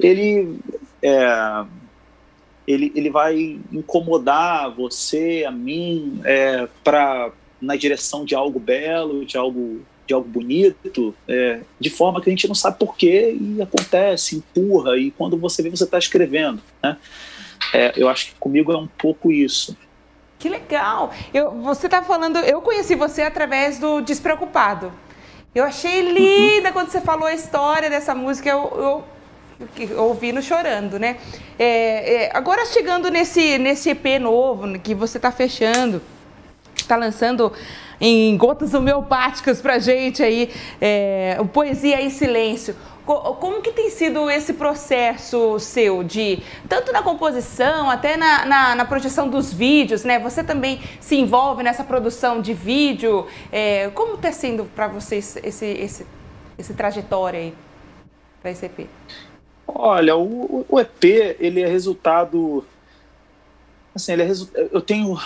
ele 0.00 0.58
é, 1.00 1.64
ele, 2.66 2.92
ele 2.94 3.10
vai 3.10 3.58
incomodar 3.70 4.70
você, 4.74 5.44
a 5.46 5.50
mim, 5.50 6.20
é, 6.24 6.68
para 6.82 7.30
na 7.60 7.76
direção 7.76 8.24
de 8.24 8.34
algo 8.34 8.58
belo, 8.58 9.24
de 9.24 9.36
algo 9.36 9.82
de 10.04 10.12
algo 10.12 10.28
bonito, 10.28 11.14
é, 11.28 11.60
de 11.78 11.88
forma 11.88 12.20
que 12.20 12.28
a 12.28 12.32
gente 12.32 12.48
não 12.48 12.56
sabe 12.56 12.76
porquê 12.78 13.36
e 13.40 13.62
acontece, 13.62 14.36
empurra, 14.36 14.96
e 14.98 15.12
quando 15.12 15.36
você 15.36 15.62
vê, 15.62 15.70
você 15.70 15.84
está 15.84 15.96
escrevendo. 15.96 16.60
Né? 16.82 16.96
É, 17.72 17.92
eu 17.96 18.08
acho 18.08 18.26
que 18.26 18.34
comigo 18.34 18.72
é 18.72 18.76
um 18.76 18.88
pouco 18.88 19.30
isso. 19.30 19.76
Que 20.38 20.48
legal! 20.48 21.12
Eu, 21.32 21.52
você 21.52 21.86
está 21.86 22.02
falando, 22.02 22.38
eu 22.38 22.60
conheci 22.60 22.96
você 22.96 23.22
através 23.22 23.78
do 23.78 24.00
Despreocupado. 24.00 24.92
Eu 25.54 25.64
achei 25.64 26.00
linda 26.00 26.68
uhum. 26.68 26.72
quando 26.72 26.88
você 26.88 27.00
falou 27.00 27.26
a 27.26 27.34
história 27.34 27.88
dessa 27.88 28.14
música, 28.14 28.48
eu, 28.48 28.58
eu 28.58 29.04
ouvindo 29.96 30.42
chorando, 30.42 30.98
né? 30.98 31.16
É, 31.58 32.24
é, 32.24 32.30
agora 32.34 32.64
chegando 32.66 33.10
nesse, 33.10 33.58
nesse 33.58 33.90
EP 33.90 34.20
novo 34.20 34.78
que 34.78 34.94
você 34.94 35.18
está 35.18 35.30
fechando, 35.30 36.02
está 36.76 36.96
lançando 36.96 37.52
em 38.00 38.36
gotas 38.36 38.74
homeopáticas 38.74 39.60
para 39.60 39.78
gente 39.78 40.22
aí, 40.24 40.50
é, 40.80 41.38
Poesia 41.52 42.02
em 42.02 42.10
Silêncio. 42.10 42.74
Como 43.04 43.60
que 43.60 43.72
tem 43.72 43.90
sido 43.90 44.30
esse 44.30 44.54
processo 44.54 45.58
seu 45.58 46.04
de 46.04 46.40
tanto 46.68 46.92
na 46.92 47.02
composição 47.02 47.90
até 47.90 48.16
na, 48.16 48.44
na, 48.44 48.74
na 48.76 48.84
projeção 48.84 49.28
dos 49.28 49.52
vídeos, 49.52 50.04
né? 50.04 50.20
Você 50.20 50.44
também 50.44 50.80
se 51.00 51.16
envolve 51.16 51.64
nessa 51.64 51.82
produção 51.82 52.40
de 52.40 52.54
vídeo. 52.54 53.26
É, 53.50 53.90
como 53.92 54.14
está 54.14 54.30
sendo 54.30 54.64
para 54.66 54.86
vocês 54.86 55.36
esse, 55.42 55.66
esse, 55.66 56.06
esse 56.56 56.74
trajetória 56.74 57.40
aí 57.40 57.54
para 58.40 58.52
esse 58.52 58.66
EP? 58.66 58.88
Olha, 59.74 60.16
o, 60.16 60.66
o 60.68 60.80
EP 60.80 61.04
ele 61.40 61.60
é 61.60 61.66
resultado 61.66 62.64
Assim, 63.94 64.12
ele 64.12 64.22
é 64.22 64.32
eu 64.72 64.80
tenho 64.80 65.18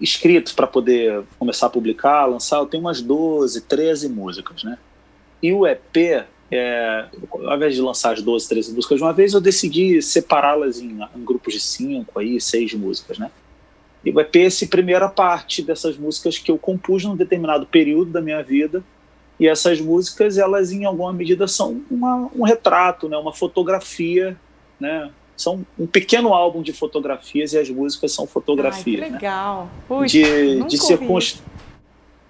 escrito 0.00 0.54
para 0.54 0.66
poder 0.66 1.22
começar 1.38 1.66
a 1.66 1.70
publicar, 1.70 2.26
lançar, 2.26 2.58
eu 2.58 2.66
tenho 2.66 2.82
umas 2.82 3.00
12, 3.00 3.60
13 3.62 4.08
músicas, 4.08 4.64
né? 4.64 4.76
E 5.40 5.52
o 5.52 5.64
EP, 5.64 6.26
é, 6.50 7.04
ao 7.32 7.56
invés 7.56 7.76
de 7.76 7.80
lançar 7.80 8.14
as 8.14 8.22
12, 8.22 8.48
13 8.48 8.74
músicas 8.74 8.98
de 8.98 9.04
uma 9.04 9.12
vez, 9.12 9.34
eu 9.34 9.40
decidi 9.40 10.02
separá-las 10.02 10.80
em, 10.80 10.98
em, 11.14 11.24
grupos 11.24 11.54
de 11.54 11.60
5, 11.60 12.18
aí, 12.18 12.40
6 12.40 12.74
músicas, 12.74 13.18
né? 13.18 13.30
E 14.04 14.10
o 14.10 14.20
EP 14.20 14.34
é 14.36 14.44
essa 14.46 14.66
primeira 14.66 15.08
parte 15.08 15.62
dessas 15.62 15.96
músicas 15.96 16.38
que 16.38 16.50
eu 16.50 16.58
compus 16.58 17.04
num 17.04 17.14
determinado 17.14 17.66
período 17.66 18.10
da 18.10 18.20
minha 18.20 18.42
vida, 18.42 18.82
e 19.38 19.46
essas 19.46 19.80
músicas, 19.80 20.36
elas 20.36 20.72
em 20.72 20.84
alguma 20.84 21.12
medida 21.12 21.46
são 21.46 21.82
uma, 21.90 22.30
um 22.34 22.42
retrato, 22.42 23.08
né? 23.08 23.16
uma 23.16 23.32
fotografia 23.32 24.36
né? 24.80 25.10
são 25.36 25.64
um 25.78 25.86
pequeno 25.86 26.34
álbum 26.34 26.62
de 26.62 26.72
fotografias 26.72 27.52
e 27.52 27.58
as 27.58 27.70
músicas 27.70 28.12
são 28.12 28.26
fotografias. 28.26 29.00
Ai, 29.00 29.06
que 29.06 29.12
né? 29.12 29.18
legal. 29.18 29.64
Né? 29.64 29.70
Puxa, 29.86 30.18
de, 30.18 30.62
de, 30.64 30.78
circunst... 30.78 31.40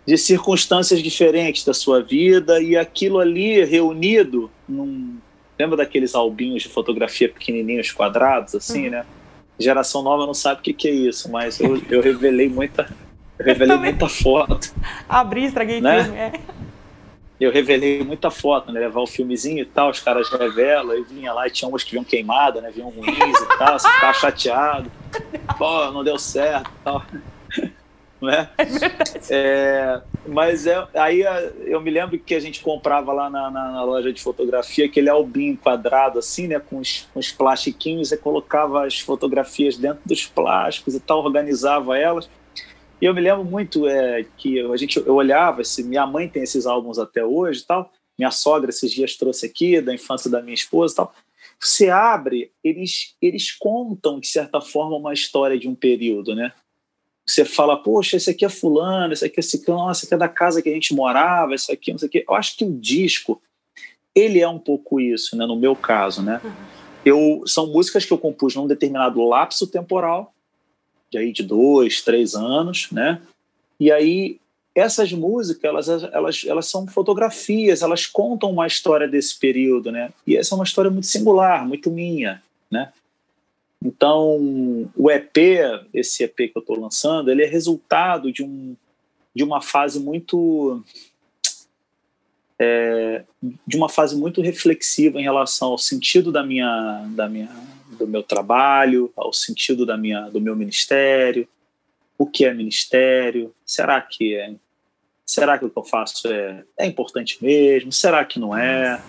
de, 0.06 0.18
circunstâncias 0.18 1.02
diferentes 1.02 1.64
da 1.64 1.72
sua 1.72 2.02
vida 2.02 2.60
e 2.60 2.76
aquilo 2.76 3.18
ali 3.18 3.64
reunido 3.64 4.50
num. 4.68 5.16
Lembra 5.58 5.78
daqueles 5.78 6.14
albinhos 6.14 6.62
de 6.62 6.68
fotografia 6.68 7.28
pequenininhos, 7.28 7.90
quadrados, 7.90 8.54
assim, 8.54 8.84
uhum. 8.84 8.90
né? 8.90 9.06
Geração 9.58 10.02
nova 10.02 10.24
não 10.24 10.34
sabe 10.34 10.60
o 10.60 10.62
que, 10.62 10.72
que 10.72 10.86
é 10.86 10.92
isso, 10.92 11.28
mas 11.32 11.58
eu, 11.58 11.82
eu 11.90 12.00
revelei 12.00 12.48
muita. 12.48 12.88
Eu 13.36 13.44
revelei 13.44 13.74
eu 13.74 13.80
muita 13.80 14.08
foto. 14.08 14.72
Abri, 15.08 15.46
estraguei 15.46 15.80
né? 15.80 16.04
filme, 16.04 16.16
é 16.16 16.32
eu 17.44 17.52
revelei 17.52 18.02
muita 18.02 18.30
foto, 18.30 18.72
né? 18.72 18.80
Levar 18.80 19.00
o 19.00 19.06
filmezinho 19.06 19.62
e 19.62 19.64
tal, 19.64 19.90
os 19.90 20.00
caras 20.00 20.28
revelam, 20.28 20.96
e 20.98 21.02
vinha 21.02 21.32
lá 21.32 21.46
e 21.46 21.50
tinha 21.50 21.68
umas 21.68 21.84
que 21.84 21.92
vinham 21.92 22.04
queimadas, 22.04 22.62
né? 22.62 22.70
Vinham 22.70 22.90
ruins 22.90 23.40
e 23.40 23.58
tal, 23.58 23.78
você 23.78 23.88
ficava 23.88 24.14
chateado. 24.14 24.90
Pô, 25.56 25.90
não 25.90 26.02
deu 26.02 26.18
certo 26.18 26.68
e 26.68 26.84
tal. 26.84 27.04
né? 28.20 28.48
É 29.30 29.34
é, 29.34 30.00
mas 30.26 30.66
é, 30.66 30.86
aí 30.94 31.22
eu 31.64 31.80
me 31.80 31.90
lembro 31.90 32.18
que 32.18 32.34
a 32.34 32.40
gente 32.40 32.60
comprava 32.60 33.12
lá 33.12 33.30
na, 33.30 33.50
na, 33.50 33.72
na, 33.72 33.84
loja 33.84 34.12
de 34.12 34.20
fotografia 34.20 34.86
aquele 34.86 35.08
albinho 35.08 35.56
quadrado 35.56 36.18
assim, 36.18 36.48
né, 36.48 36.58
com 36.58 36.78
os, 36.78 37.08
com 37.12 37.20
os 37.20 37.30
plastiquinhos, 37.30 38.12
e 38.12 38.16
colocava 38.16 38.84
as 38.86 38.98
fotografias 38.98 39.76
dentro 39.76 40.00
dos 40.04 40.26
plásticos 40.26 40.94
e 40.94 41.00
tal, 41.00 41.20
organizava 41.20 41.96
elas. 41.96 42.28
E 43.00 43.04
eu 43.04 43.14
me 43.14 43.20
lembro 43.20 43.44
muito 43.44 43.86
é, 43.86 44.24
que 44.36 44.60
a 44.60 44.76
gente, 44.76 44.98
eu 44.98 45.14
olhava, 45.14 45.62
se 45.62 45.82
minha 45.84 46.06
mãe 46.06 46.28
tem 46.28 46.42
esses 46.42 46.66
álbuns 46.66 46.98
até 46.98 47.24
hoje 47.24 47.64
tal, 47.64 47.92
minha 48.18 48.30
sogra 48.30 48.70
esses 48.70 48.90
dias 48.90 49.16
trouxe 49.16 49.46
aqui, 49.46 49.80
da 49.80 49.94
infância 49.94 50.30
da 50.30 50.42
minha 50.42 50.54
esposa 50.54 50.96
tal. 50.96 51.14
Você 51.60 51.88
abre, 51.88 52.52
eles, 52.62 53.16
eles 53.22 53.52
contam, 53.52 54.18
de 54.18 54.26
certa 54.26 54.60
forma, 54.60 54.96
uma 54.96 55.12
história 55.12 55.58
de 55.58 55.68
um 55.68 55.74
período, 55.74 56.34
né? 56.34 56.52
Você 57.26 57.44
fala, 57.44 57.76
poxa, 57.76 58.16
esse 58.16 58.30
aqui 58.30 58.44
é 58.44 58.48
fulano, 58.48 59.12
esse 59.12 59.24
aqui 59.24 59.38
é 59.38 59.42
ciclano, 59.42 59.90
esse 59.90 60.06
aqui 60.06 60.14
é 60.14 60.18
da 60.18 60.28
casa 60.28 60.62
que 60.62 60.68
a 60.68 60.72
gente 60.72 60.94
morava, 60.94 61.54
esse 61.54 61.70
aqui, 61.70 61.92
não 61.92 61.98
sei 61.98 62.08
o 62.08 62.10
quê. 62.10 62.24
Eu 62.26 62.34
acho 62.34 62.56
que 62.56 62.64
o 62.64 62.72
disco, 62.72 63.40
ele 64.14 64.40
é 64.40 64.48
um 64.48 64.58
pouco 64.58 65.00
isso, 65.00 65.36
né? 65.36 65.46
No 65.46 65.56
meu 65.56 65.76
caso, 65.76 66.22
né? 66.22 66.40
Uhum. 66.42 66.52
Eu, 67.04 67.42
são 67.46 67.66
músicas 67.66 68.04
que 68.04 68.12
eu 68.12 68.18
compus 68.18 68.56
num 68.56 68.66
determinado 68.66 69.22
lapso 69.24 69.66
temporal, 69.66 70.34
de 71.10 71.18
aí 71.18 71.32
de 71.32 71.42
dois, 71.42 72.02
três 72.02 72.34
anos, 72.34 72.88
né? 72.90 73.20
E 73.78 73.90
aí 73.90 74.38
essas 74.74 75.12
músicas 75.12 75.64
elas, 75.64 75.88
elas, 75.88 76.44
elas 76.46 76.66
são 76.66 76.86
fotografias, 76.86 77.82
elas 77.82 78.06
contam 78.06 78.50
uma 78.50 78.66
história 78.66 79.08
desse 79.08 79.38
período, 79.38 79.90
né? 79.90 80.12
E 80.26 80.36
essa 80.36 80.54
é 80.54 80.56
uma 80.56 80.64
história 80.64 80.90
muito 80.90 81.06
singular, 81.06 81.66
muito 81.66 81.90
minha, 81.90 82.42
né? 82.70 82.92
Então 83.84 84.90
o 84.96 85.10
EP, 85.10 85.36
esse 85.94 86.24
EP 86.24 86.36
que 86.36 86.52
eu 86.54 86.60
estou 86.60 86.78
lançando, 86.78 87.30
ele 87.30 87.42
é 87.42 87.46
resultado 87.46 88.32
de 88.32 88.42
um 88.42 88.76
de 89.34 89.44
uma 89.44 89.60
fase 89.60 90.00
muito 90.00 90.82
é, 92.58 93.22
de 93.64 93.76
uma 93.76 93.88
fase 93.88 94.16
muito 94.16 94.40
reflexiva 94.42 95.20
em 95.20 95.22
relação 95.22 95.68
ao 95.68 95.78
sentido 95.78 96.32
da 96.32 96.42
minha 96.42 97.06
da 97.10 97.28
minha 97.28 97.48
do 97.98 98.06
meu 98.06 98.22
trabalho, 98.22 99.12
ao 99.16 99.32
sentido 99.32 99.84
da 99.84 99.96
minha, 99.96 100.28
do 100.30 100.40
meu 100.40 100.54
ministério, 100.56 101.48
o 102.16 102.26
que 102.26 102.44
é 102.44 102.52
ministério, 102.52 103.54
será 103.64 104.00
que 104.00 104.34
é, 104.34 104.54
será 105.24 105.58
que 105.58 105.64
o 105.64 105.70
que 105.70 105.78
eu 105.78 105.84
faço 105.84 106.28
é, 106.28 106.64
é 106.76 106.86
importante 106.86 107.38
mesmo, 107.42 107.92
será 107.92 108.24
que 108.24 108.38
não 108.38 108.56
é, 108.56 109.00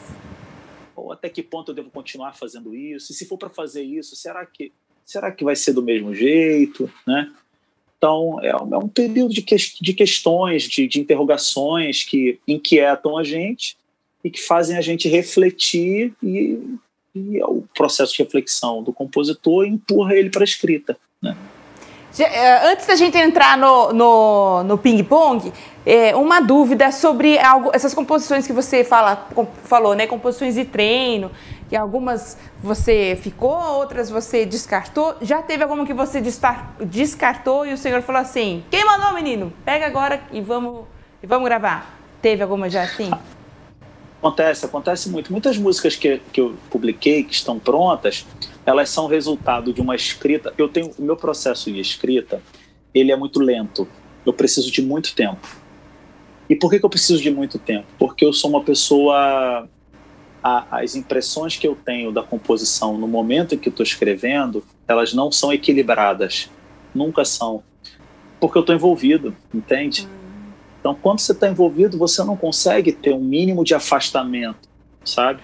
ou 0.95 1.11
até 1.11 1.29
que 1.29 1.41
ponto 1.41 1.71
eu 1.71 1.75
devo 1.75 1.89
continuar 1.89 2.33
fazendo 2.35 2.75
isso, 2.75 3.11
e 3.11 3.15
se 3.15 3.25
for 3.25 3.37
para 3.37 3.49
fazer 3.49 3.83
isso, 3.83 4.15
será 4.15 4.45
que, 4.45 4.71
será 5.05 5.31
que 5.31 5.43
vai 5.43 5.55
ser 5.55 5.73
do 5.73 5.81
mesmo 5.81 6.13
jeito, 6.13 6.91
né? 7.07 7.31
Então, 7.97 8.39
é, 8.41 8.55
um, 8.55 8.75
é 8.75 8.77
um 8.77 8.87
período 8.87 9.33
de, 9.33 9.41
que, 9.41 9.55
de 9.57 9.93
questões, 9.93 10.63
de, 10.63 10.87
de 10.87 11.01
interrogações 11.01 12.03
que 12.03 12.39
inquietam 12.47 13.17
a 13.17 13.25
gente 13.25 13.75
e 14.23 14.29
que 14.29 14.41
fazem 14.41 14.77
a 14.77 14.81
gente 14.81 15.09
refletir 15.09 16.13
e 16.23 16.57
e 17.13 17.39
é 17.39 17.45
o 17.45 17.63
processo 17.75 18.13
de 18.13 18.23
reflexão 18.23 18.83
do 18.83 18.93
compositor 18.93 19.65
empurra 19.65 20.13
ele 20.13 20.29
para 20.29 20.41
a 20.41 20.43
escrita. 20.43 20.97
Né? 21.21 21.35
Eh, 22.17 22.71
antes 22.71 22.87
da 22.87 22.95
gente 22.95 23.17
entrar 23.17 23.57
no, 23.57 23.93
no, 23.93 24.63
no 24.63 24.77
ping-pong, 24.77 25.53
é, 25.85 26.15
uma 26.15 26.41
dúvida 26.41 26.91
sobre 26.91 27.37
algo, 27.37 27.71
essas 27.73 27.93
composições 27.93 28.47
que 28.47 28.53
você 28.53 28.83
fala, 28.83 29.27
falou, 29.63 29.95
né? 29.95 30.07
Composições 30.07 30.55
de 30.55 30.65
treino, 30.65 31.31
que 31.69 31.75
algumas 31.75 32.37
você 32.61 33.17
ficou, 33.21 33.55
outras 33.77 34.09
você 34.09 34.45
descartou. 34.45 35.15
Já 35.21 35.41
teve 35.41 35.63
alguma 35.63 35.85
que 35.85 35.93
você 35.93 36.21
descartou 36.81 37.65
e 37.65 37.73
o 37.73 37.77
senhor 37.77 38.01
falou 38.01 38.21
assim: 38.21 38.63
quem 38.69 38.83
mandou, 38.83 39.13
menino? 39.13 39.53
Pega 39.63 39.85
agora 39.85 40.21
e 40.31 40.41
vamos, 40.41 40.85
e 41.21 41.27
vamos 41.27 41.47
gravar. 41.47 41.97
Teve 42.21 42.43
alguma 42.43 42.69
já 42.69 42.83
assim? 42.83 43.11
Acontece, 44.19 44.65
acontece 44.65 45.09
muito. 45.09 45.31
Muitas 45.31 45.57
músicas 45.57 45.95
que, 45.95 46.21
que 46.31 46.41
eu 46.41 46.55
publiquei, 46.69 47.23
que 47.23 47.33
estão 47.33 47.57
prontas, 47.57 48.25
elas 48.65 48.89
são 48.89 49.07
resultado 49.07 49.71
de 49.71 49.79
uma 49.79 49.95
escrita. 49.95 50.53
Eu 50.57 50.67
tenho 50.67 50.91
o 50.99 51.01
meu 51.01 51.15
processo 51.15 51.71
de 51.71 51.79
escrita, 51.79 52.41
ele 52.93 53.13
é 53.13 53.15
muito 53.15 53.39
lento. 53.39 53.87
Eu 54.25 54.33
preciso 54.33 54.69
de 54.69 54.81
muito 54.81 55.15
tempo. 55.15 55.47
E 56.49 56.55
por 56.55 56.69
que, 56.69 56.79
que 56.79 56.85
eu 56.85 56.89
preciso 56.89 57.21
de 57.21 57.31
muito 57.31 57.57
tempo? 57.57 57.87
Porque 57.97 58.25
eu 58.25 58.33
sou 58.33 58.49
uma 58.49 58.63
pessoa. 58.63 59.67
A, 60.41 60.79
as 60.79 60.95
impressões 60.95 61.57
que 61.57 61.67
eu 61.67 61.75
tenho 61.75 62.11
da 62.11 62.23
composição 62.23 62.97
no 62.97 63.07
momento 63.07 63.55
em 63.55 63.57
que 63.57 63.69
estou 63.69 63.83
escrevendo, 63.83 64.63
elas 64.87 65.13
não 65.13 65.31
são 65.31 65.53
equilibradas. 65.53 66.49
Nunca 66.93 67.23
são. 67.23 67.63
Porque 68.39 68.57
eu 68.57 68.61
estou 68.61 68.75
envolvido, 68.75 69.35
entende? 69.53 70.07
Então, 70.79 70.95
quando 70.95 71.19
você 71.19 71.33
está 71.33 71.49
envolvido, 71.49 71.97
você 71.97 72.23
não 72.23 72.37
consegue 72.37 72.91
ter 72.91 73.13
um 73.13 73.19
mínimo 73.19 73.63
de 73.63 73.73
afastamento, 73.73 74.67
sabe? 75.03 75.41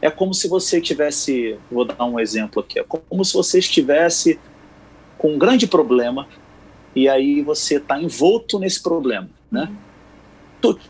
é 0.00 0.10
como 0.10 0.34
se 0.34 0.48
você 0.48 0.80
tivesse, 0.80 1.58
vou 1.70 1.84
dar 1.84 2.04
um 2.04 2.20
exemplo 2.20 2.60
aqui, 2.62 2.78
é 2.78 2.84
como 2.84 3.24
se 3.24 3.34
você 3.34 3.58
estivesse 3.58 4.38
com 5.18 5.34
um 5.34 5.38
grande 5.38 5.66
problema 5.66 6.28
e 6.94 7.08
aí 7.08 7.42
você 7.42 7.76
está 7.76 8.00
envolto 8.00 8.58
nesse 8.58 8.82
problema, 8.82 9.28
né? 9.50 9.70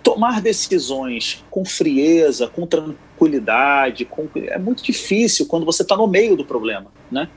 Tomar 0.03 0.41
decisões 0.41 1.45
com 1.51 1.65
frieza, 1.65 2.47
com 2.47 2.67
tranquilidade, 2.67 4.05
com... 4.05 4.29
é 4.35 4.59
muito 4.59 4.83
difícil 4.83 5.47
quando 5.47 5.67
você 5.67 5.83
está 5.83 5.97
no 5.97 6.07
meio 6.07 6.37
do 6.37 6.45
problema, 6.45 6.91
né? 7.11 7.29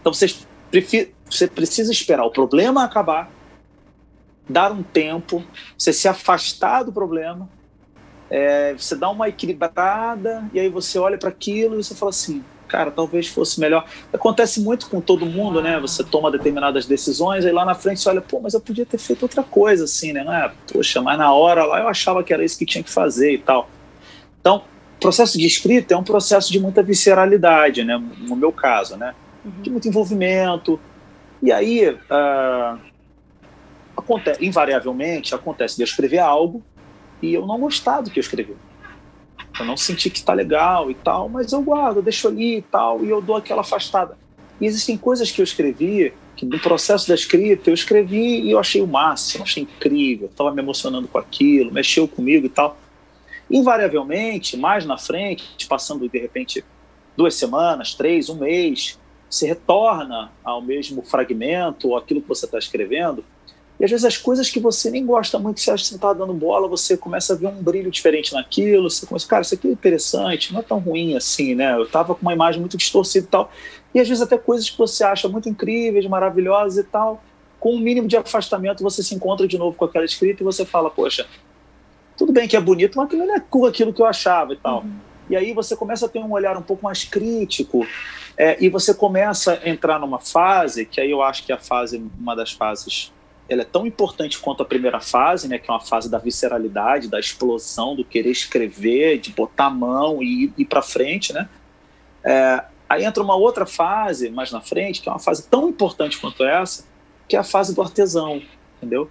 Então 0.00 0.12
você, 0.12 0.26
você 1.28 1.46
precisa 1.46 1.92
esperar 1.92 2.24
o 2.24 2.30
problema 2.30 2.84
acabar, 2.84 3.30
dar 4.48 4.72
um 4.72 4.82
tempo, 4.82 5.44
você 5.76 5.92
se 5.92 6.08
afastar 6.08 6.82
do 6.82 6.92
problema 6.92 7.48
é, 8.32 8.72
você 8.72 8.96
dá 8.96 9.10
uma 9.10 9.28
equilibrada 9.28 10.42
e 10.54 10.58
aí 10.58 10.70
você 10.70 10.98
olha 10.98 11.18
para 11.18 11.28
aquilo 11.28 11.78
e 11.78 11.84
você 11.84 11.94
fala 11.94 12.08
assim, 12.08 12.42
cara, 12.66 12.90
talvez 12.90 13.28
fosse 13.28 13.60
melhor. 13.60 13.84
Acontece 14.10 14.58
muito 14.58 14.88
com 14.88 15.02
todo 15.02 15.26
mundo, 15.26 15.60
né? 15.60 15.78
Você 15.78 16.02
toma 16.02 16.30
determinadas 16.30 16.86
decisões, 16.86 17.44
aí 17.44 17.52
lá 17.52 17.66
na 17.66 17.74
frente 17.74 18.00
você 18.00 18.08
olha, 18.08 18.22
pô, 18.22 18.40
mas 18.40 18.54
eu 18.54 18.60
podia 18.60 18.86
ter 18.86 18.96
feito 18.96 19.24
outra 19.24 19.42
coisa, 19.42 19.84
assim, 19.84 20.14
né? 20.14 20.24
Ah, 20.26 20.50
poxa, 20.72 21.02
mas 21.02 21.18
na 21.18 21.30
hora 21.30 21.66
lá 21.66 21.80
eu 21.80 21.88
achava 21.88 22.24
que 22.24 22.32
era 22.32 22.42
isso 22.42 22.58
que 22.58 22.64
tinha 22.64 22.82
que 22.82 22.90
fazer 22.90 23.34
e 23.34 23.38
tal. 23.38 23.68
Então, 24.40 24.62
processo 24.98 25.36
de 25.36 25.46
escrita 25.46 25.92
é 25.92 25.96
um 25.98 26.02
processo 26.02 26.50
de 26.50 26.58
muita 26.58 26.82
visceralidade, 26.82 27.84
né? 27.84 28.02
No 28.20 28.34
meu 28.34 28.50
caso, 28.50 28.96
né? 28.96 29.14
De 29.60 29.68
muito 29.68 29.86
envolvimento. 29.86 30.80
E 31.42 31.52
aí, 31.52 31.90
uh, 31.90 32.78
acontece, 33.96 34.44
invariavelmente, 34.44 35.34
acontece 35.34 35.76
de 35.76 35.82
eu 35.82 35.86
escrever 35.86 36.18
algo 36.18 36.62
e 37.20 37.32
eu 37.34 37.46
não 37.46 37.58
gostar 37.58 38.00
do 38.00 38.10
que 38.10 38.18
eu 38.18 38.22
escrevi. 38.22 38.56
Eu 39.58 39.66
não 39.66 39.76
senti 39.76 40.10
que 40.10 40.18
está 40.18 40.32
legal 40.32 40.90
e 40.90 40.94
tal, 40.94 41.28
mas 41.28 41.52
eu 41.52 41.62
guardo, 41.62 41.98
eu 41.98 42.02
deixo 42.02 42.28
ali 42.28 42.58
e 42.58 42.62
tal, 42.62 43.04
e 43.04 43.10
eu 43.10 43.20
dou 43.20 43.36
aquela 43.36 43.60
afastada. 43.60 44.16
E 44.60 44.66
existem 44.66 44.96
coisas 44.96 45.30
que 45.30 45.40
eu 45.40 45.44
escrevi, 45.44 46.12
que 46.36 46.46
no 46.46 46.58
processo 46.58 47.06
da 47.08 47.14
escrita 47.14 47.68
eu 47.70 47.74
escrevi 47.74 48.40
e 48.40 48.50
eu 48.50 48.58
achei 48.58 48.80
o 48.80 48.86
máximo, 48.86 49.44
achei 49.44 49.62
incrível, 49.62 50.28
estava 50.28 50.50
me 50.52 50.62
emocionando 50.62 51.06
com 51.06 51.18
aquilo, 51.18 51.72
mexeu 51.72 52.08
comigo 52.08 52.46
e 52.46 52.48
tal. 52.48 52.78
Invariavelmente, 53.50 54.56
mais 54.56 54.86
na 54.86 54.96
frente, 54.96 55.66
passando 55.68 56.08
de 56.08 56.18
repente 56.18 56.64
duas 57.16 57.34
semanas, 57.34 57.94
três, 57.94 58.30
um 58.30 58.36
mês, 58.36 58.98
você 59.28 59.46
retorna 59.46 60.32
ao 60.42 60.62
mesmo 60.62 61.02
fragmento 61.02 61.88
ou 61.88 61.96
aquilo 61.96 62.22
que 62.22 62.28
você 62.28 62.46
está 62.46 62.58
escrevendo 62.58 63.24
e 63.82 63.84
às 63.84 63.90
vezes 63.90 64.04
as 64.04 64.16
coisas 64.16 64.48
que 64.48 64.60
você 64.60 64.92
nem 64.92 65.04
gosta 65.04 65.40
muito, 65.40 65.60
você 65.60 65.72
acha 65.72 65.82
que 65.82 65.88
você 65.88 65.96
está 65.96 66.12
dando 66.12 66.32
bola, 66.32 66.68
você 66.68 66.96
começa 66.96 67.32
a 67.32 67.36
ver 67.36 67.48
um 67.48 67.60
brilho 67.60 67.90
diferente 67.90 68.32
naquilo, 68.32 68.88
você 68.88 69.04
começa, 69.04 69.26
cara, 69.26 69.42
isso 69.42 69.54
aqui 69.54 69.66
é 69.66 69.72
interessante, 69.72 70.52
não 70.52 70.60
é 70.60 70.62
tão 70.62 70.78
ruim 70.78 71.16
assim, 71.16 71.56
né? 71.56 71.74
Eu 71.74 71.82
estava 71.82 72.14
com 72.14 72.22
uma 72.22 72.32
imagem 72.32 72.60
muito 72.60 72.76
distorcida 72.76 73.26
e 73.26 73.28
tal. 73.28 73.50
E 73.92 73.98
às 73.98 74.08
vezes 74.08 74.22
até 74.22 74.38
coisas 74.38 74.70
que 74.70 74.78
você 74.78 75.02
acha 75.02 75.28
muito 75.28 75.48
incríveis, 75.48 76.06
maravilhosas 76.06 76.78
e 76.78 76.86
tal, 76.86 77.24
com 77.58 77.74
um 77.74 77.80
mínimo 77.80 78.06
de 78.06 78.16
afastamento 78.16 78.84
você 78.84 79.02
se 79.02 79.16
encontra 79.16 79.48
de 79.48 79.58
novo 79.58 79.76
com 79.76 79.84
aquela 79.84 80.04
escrita 80.04 80.44
e 80.44 80.44
você 80.44 80.64
fala, 80.64 80.88
poxa, 80.88 81.26
tudo 82.16 82.32
bem 82.32 82.46
que 82.46 82.56
é 82.56 82.60
bonito, 82.60 82.96
mas 82.96 83.06
aquilo 83.06 83.26
não 83.26 83.34
é 83.34 83.38
aquilo 83.68 83.92
que 83.92 84.00
eu 84.00 84.06
achava 84.06 84.52
e 84.52 84.56
tal. 84.58 84.82
Uhum. 84.82 84.92
E 85.28 85.34
aí 85.34 85.52
você 85.52 85.74
começa 85.74 86.06
a 86.06 86.08
ter 86.08 86.20
um 86.20 86.30
olhar 86.30 86.56
um 86.56 86.62
pouco 86.62 86.84
mais 86.84 87.02
crítico 87.02 87.84
é, 88.36 88.56
e 88.64 88.68
você 88.68 88.94
começa 88.94 89.60
a 89.60 89.68
entrar 89.68 89.98
numa 89.98 90.20
fase, 90.20 90.86
que 90.86 91.00
aí 91.00 91.10
eu 91.10 91.20
acho 91.20 91.44
que 91.44 91.50
é 91.50 91.56
a 91.56 91.58
fase, 91.58 92.00
uma 92.16 92.36
das 92.36 92.52
fases 92.52 93.10
ela 93.52 93.62
é 93.62 93.66
tão 93.66 93.86
importante 93.86 94.38
quanto 94.38 94.62
a 94.62 94.66
primeira 94.66 95.00
fase, 95.00 95.48
né, 95.48 95.58
que 95.58 95.70
é 95.70 95.74
uma 95.74 95.80
fase 95.80 96.10
da 96.10 96.18
visceralidade, 96.18 97.08
da 97.08 97.20
explosão, 97.20 97.94
do 97.94 98.04
querer 98.04 98.30
escrever, 98.30 99.18
de 99.18 99.30
botar 99.30 99.66
a 99.66 99.70
mão 99.70 100.22
e 100.22 100.52
ir, 100.56 100.64
para 100.64 100.82
frente, 100.82 101.32
né? 101.32 101.48
É, 102.24 102.64
aí 102.88 103.04
entra 103.04 103.22
uma 103.22 103.36
outra 103.36 103.66
fase 103.66 104.30
mais 104.30 104.50
na 104.50 104.60
frente, 104.60 105.02
que 105.02 105.08
é 105.08 105.12
uma 105.12 105.18
fase 105.18 105.48
tão 105.48 105.68
importante 105.68 106.18
quanto 106.18 106.44
essa, 106.44 106.86
que 107.28 107.36
é 107.36 107.38
a 107.38 107.44
fase 107.44 107.74
do 107.74 107.82
artesão, 107.82 108.42
entendeu? 108.76 109.10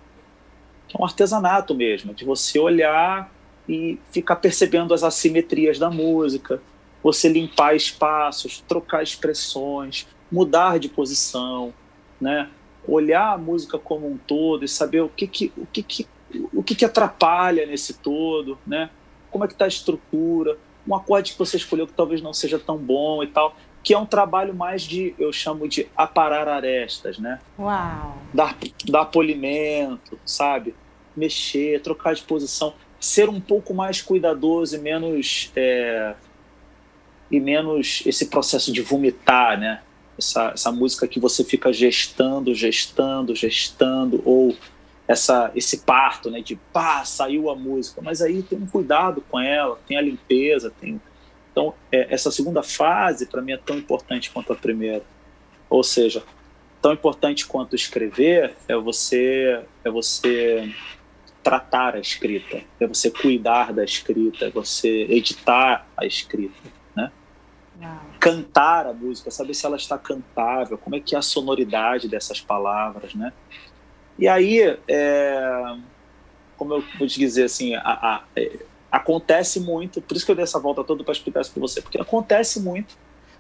Que 0.88 0.98
é 0.98 1.02
um 1.02 1.06
artesanato 1.06 1.76
mesmo, 1.76 2.14
de 2.14 2.26
você 2.26 2.58
olhar 2.60 3.32
e 3.68 4.00
ficar 4.12 4.38
percebendo 4.38 4.94
as 4.94 5.04
assimetrias 5.04 5.78
da 5.78 5.90
música, 5.90 6.62
você 7.04 7.30
limpar 7.30 7.76
espaços, 7.76 8.64
trocar 8.68 9.04
expressões, 9.04 10.08
mudar 10.32 10.80
de 10.80 10.90
posição, 10.90 11.74
né? 12.20 12.50
Olhar 12.88 13.34
a 13.34 13.38
música 13.38 13.78
como 13.78 14.08
um 14.08 14.18
todo 14.18 14.66
e 14.66 14.68
saber 14.68 15.02
o 15.02 15.10
que 15.10 15.28
que, 15.28 15.54
o 15.58 15.66
que, 15.66 15.84
que, 15.84 16.08
o 16.54 16.64
que, 16.64 16.76
que 16.76 16.86
atrapalha 16.86 17.66
nesse 17.66 17.96
todo, 17.96 18.58
né? 18.66 18.90
Como 19.30 19.44
é 19.44 19.48
que 19.48 19.54
está 19.54 19.66
a 19.66 19.68
estrutura, 19.68 20.58
um 20.88 20.96
acorde 20.96 21.34
que 21.34 21.40
você 21.40 21.58
escolheu 21.58 21.88
que 21.88 21.94
talvez 21.94 22.22
não 22.22 22.34
seja 22.34 22.60
tão 22.60 22.78
bom 22.78 23.24
e 23.24 23.28
tal, 23.28 23.56
que 23.84 23.94
é 23.94 23.98
um 23.98 24.06
trabalho 24.06 24.54
mais 24.54 24.84
de, 24.84 25.16
eu 25.18 25.32
chamo 25.32 25.68
de 25.68 25.88
aparar 25.96 26.48
arestas, 26.48 27.18
né? 27.18 27.40
Uau! 27.58 28.18
Dar, 28.34 28.56
dar 28.86 29.06
polimento, 29.06 30.20
sabe? 30.26 30.76
Mexer, 31.16 31.82
trocar 31.82 32.14
de 32.14 32.24
posição, 32.24 32.74
ser 33.00 33.30
um 33.30 33.42
pouco 33.42 33.74
mais 33.74 34.02
cuidadoso 34.02 34.76
e 34.76 34.80
menos 34.80 35.52
é, 35.56 36.14
e 37.32 37.40
menos 37.40 38.04
esse 38.06 38.28
processo 38.28 38.72
de 38.72 38.82
vomitar, 38.82 39.60
né? 39.60 39.82
Essa, 40.22 40.52
essa 40.54 40.72
música 40.72 41.08
que 41.08 41.20
você 41.20 41.44
fica 41.44 41.74
gestando, 41.74 42.54
gestando, 42.54 43.36
gestando, 43.36 44.22
ou 44.24 44.56
essa, 45.08 45.52
esse 45.56 45.80
parto, 45.80 46.30
né, 46.30 46.42
de 46.42 46.56
pá, 46.72 47.04
saiu 47.04 47.50
a 47.50 47.56
música, 47.56 48.02
mas 48.02 48.22
aí 48.22 48.44
tem 48.44 48.60
um 48.60 48.68
cuidado 48.68 49.22
com 49.30 49.40
ela, 49.40 49.78
tem 49.88 49.98
a 49.98 50.02
limpeza, 50.02 50.72
tem... 50.80 51.02
Então, 51.52 51.74
é, 51.92 52.14
essa 52.14 52.32
segunda 52.32 52.64
fase, 52.64 53.26
para 53.26 53.42
mim, 53.42 53.52
é 53.52 53.58
tão 53.58 53.78
importante 53.78 54.32
quanto 54.32 54.54
a 54.54 54.56
primeira. 54.56 55.04
Ou 55.70 55.84
seja, 55.84 56.24
tão 56.82 56.94
importante 56.94 57.46
quanto 57.46 57.76
escrever 57.76 58.56
é 58.70 58.76
você, 58.78 59.62
é 59.84 59.92
você 59.92 60.74
tratar 61.44 61.96
a 61.96 62.00
escrita, 62.00 62.62
é 62.80 62.88
você 62.88 63.12
cuidar 63.12 63.74
da 63.74 63.84
escrita, 63.84 64.46
é 64.46 64.50
você 64.50 65.08
editar 65.10 65.86
a 65.98 66.06
escrita 66.06 66.72
cantar 68.22 68.86
a 68.86 68.94
música, 68.94 69.32
saber 69.32 69.56
se 69.56 69.66
ela 69.66 69.76
está 69.76 69.98
cantável, 69.98 70.78
como 70.78 70.96
é 70.96 71.00
que 71.00 71.16
é 71.16 71.18
a 71.18 71.24
sonoridade 71.24 72.08
dessas 72.08 72.40
palavras, 72.40 73.16
né? 73.16 73.34
E 74.18 74.28
aí, 74.28 74.78
é, 74.88 75.76
como 76.56 76.76
eu 76.76 76.84
vou 77.00 77.08
te 77.08 77.20
dizer 77.20 77.46
assim, 77.46 77.74
a, 77.74 77.82
a, 77.82 78.24
é, 78.36 78.60
acontece 78.92 79.60
muito, 79.60 80.00
por 80.04 80.16
isso 80.16 80.24
que 80.24 80.32
eu 80.32 80.36
dei 80.36 80.44
essa 80.44 80.60
volta 80.60 80.84
toda 80.84 81.04
para 81.04 81.12
explicar 81.12 81.42
isso 81.42 81.52
para 81.52 81.62
você, 81.62 81.82
porque 81.82 82.00
acontece 82.00 82.60
muito 82.60 82.96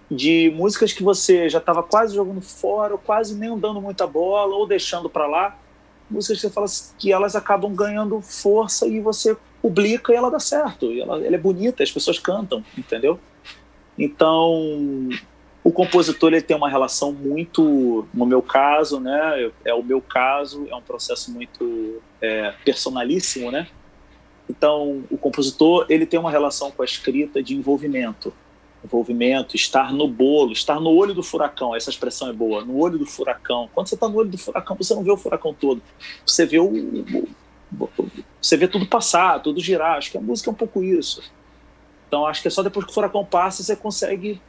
de 0.10 0.52
músicas 0.56 0.92
que 0.92 1.04
você 1.04 1.48
já 1.48 1.60
estava 1.60 1.84
quase 1.84 2.16
jogando 2.16 2.42
fora, 2.42 2.94
ou 2.94 3.00
quase 3.00 3.36
nem 3.36 3.56
dando 3.60 3.80
muita 3.80 4.08
bola, 4.08 4.56
ou 4.56 4.66
deixando 4.66 5.08
para 5.08 5.28
lá, 5.28 5.60
músicas 6.10 6.42
que 6.42 6.48
você 6.48 6.54
fala 6.54 6.68
que 6.98 7.14
elas 7.14 7.36
acabam 7.36 7.72
ganhando 7.76 8.20
força 8.20 8.88
e 8.88 9.00
você 9.00 9.38
publica 9.62 10.12
e 10.12 10.16
ela 10.16 10.32
dá 10.32 10.40
certo, 10.40 10.92
e 10.92 11.02
ela, 11.02 11.24
ela 11.24 11.36
é 11.36 11.40
bonita, 11.40 11.84
as 11.84 11.92
pessoas 11.92 12.18
cantam, 12.18 12.66
entendeu? 12.76 13.20
Então, 13.98 15.10
o 15.64 15.72
compositor 15.72 16.34
ele 16.34 16.42
tem 16.42 16.58
uma 16.58 16.70
relação 16.70 17.12
muito, 17.12 18.08
no 18.14 18.26
meu 18.26 18.42
caso, 18.42 19.00
né? 19.00 19.52
É 19.64 19.74
o 19.74 19.84
meu 19.84 20.02
caso, 20.02 20.66
é 20.70 20.76
um 20.76 20.82
processo 20.82 21.32
muito 21.32 22.02
é, 22.20 22.54
personalíssimo, 22.66 23.52
né? 23.52 23.68
Então, 24.50 25.04
o 25.10 25.18
compositor 25.18 25.86
ele 25.88 26.06
tem 26.06 26.20
uma 26.20 26.32
relação 26.32 26.72
com 26.72 26.82
a 26.82 26.86
escrita 26.86 27.42
de 27.44 27.56
envolvimento. 27.56 28.34
envolvimento, 28.84 29.56
estar 29.56 29.94
no 29.94 30.08
bolo, 30.08 30.52
estar 30.52 30.80
no 30.80 30.89
olho 30.89 31.14
do 31.14 31.22
furacão. 31.22 31.76
Essa 31.76 31.92
expressão 31.92 32.30
é 32.30 32.34
boa, 32.34 32.66
no 32.66 32.78
olho 32.80 32.98
do 32.98 33.06
furacão. 33.06 33.70
Quando 33.74 33.88
você 33.88 33.96
está 33.96 34.10
no 34.10 34.16
olho 34.16 34.30
do 34.30 34.38
furacão, 34.38 34.76
você 34.76 34.96
não 34.96 35.04
vê 35.04 35.12
o 35.12 35.18
furacão 35.18 35.54
todo, 35.54 35.82
você 36.26 36.46
vê 36.46 36.60
o, 36.60 36.72
você 38.42 38.58
vê 38.58 38.68
tudo 38.68 38.88
passar, 38.88 39.39
tudo 39.39 39.62
girar. 39.62 39.98
Acho 39.98 40.12
que 40.12 40.18
a 40.18 40.22
música 40.22 40.50
é 40.50 40.54
um 40.54 40.56
pouco 40.56 40.84
isso. 40.84 41.22
Então 42.12 42.28
acho 42.28 42.41
que 42.41 42.49
é 42.49 42.51
só 42.51 42.62
depois 42.62 42.86
que 42.86 42.91
o 42.91 42.93
furacão 42.93 43.24
passa 43.24 43.64
você 43.64 43.74
consegue 43.74 44.41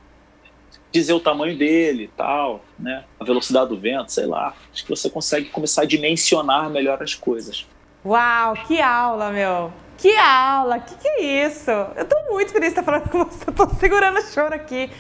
dizer 0.91 1.13
o 1.13 1.21
tamanho 1.21 1.57
dele, 1.57 2.11
tal, 2.17 2.61
né? 2.77 3.05
A 3.21 3.25
velocidade 3.25 3.69
do 3.69 3.79
vento, 3.79 4.11
sei 4.11 4.27
lá. 4.27 4.53
Acho 4.73 4.83
que 4.83 4.91
você 4.91 5.09
consegue 5.09 5.49
começar 5.49 5.83
a 5.83 5.85
dimensionar 5.85 6.69
melhor 6.69 7.01
as 7.01 7.15
coisas. 7.15 7.65
Uau, 8.05 8.55
que 8.67 8.81
aula, 8.81 9.31
meu! 9.31 9.73
Que 9.97 10.17
aula! 10.17 10.81
Que 10.81 10.97
que 10.97 11.07
é 11.07 11.47
isso? 11.47 11.71
Eu 11.71 12.05
tô 12.05 12.17
muito 12.33 12.51
feliz 12.51 12.75
de 12.75 12.81
estar 12.81 12.83
falando 12.83 13.09
com 13.09 13.25
você. 13.25 13.45
tô 13.53 13.69
segurando 13.77 14.19
o 14.19 14.23
choro 14.23 14.57
aqui. 14.57 14.91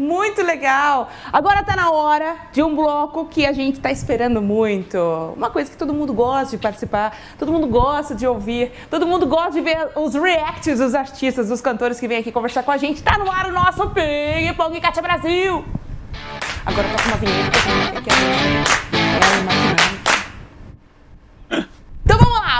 Muito 0.00 0.42
legal! 0.42 1.10
Agora 1.30 1.62
tá 1.62 1.76
na 1.76 1.90
hora 1.90 2.34
de 2.54 2.62
um 2.62 2.74
bloco 2.74 3.26
que 3.26 3.44
a 3.44 3.52
gente 3.52 3.78
tá 3.80 3.92
esperando 3.92 4.40
muito. 4.40 4.96
Uma 5.36 5.50
coisa 5.50 5.70
que 5.70 5.76
todo 5.76 5.92
mundo 5.92 6.14
gosta 6.14 6.56
de 6.56 6.62
participar, 6.62 7.14
todo 7.38 7.52
mundo 7.52 7.66
gosta 7.66 8.14
de 8.14 8.26
ouvir, 8.26 8.72
todo 8.88 9.06
mundo 9.06 9.26
gosta 9.26 9.50
de 9.50 9.60
ver 9.60 9.90
os 9.94 10.14
reacts 10.14 10.78
dos 10.78 10.94
artistas, 10.94 11.50
dos 11.50 11.60
cantores 11.60 12.00
que 12.00 12.08
vêm 12.08 12.16
aqui 12.16 12.32
conversar 12.32 12.62
com 12.62 12.70
a 12.70 12.78
gente. 12.78 13.02
Tá 13.02 13.18
no 13.18 13.30
ar 13.30 13.48
o 13.48 13.52
nosso 13.52 13.90
Ping 13.90 14.54
Pong 14.56 14.80
Kátia 14.80 15.02
Brasil! 15.02 15.62
Agora 16.64 16.88
com 16.88 17.08
uma 17.08 17.16
vinheta 17.18 18.00
que 18.00 18.08
é 18.08 19.40
imaginando. 19.42 19.79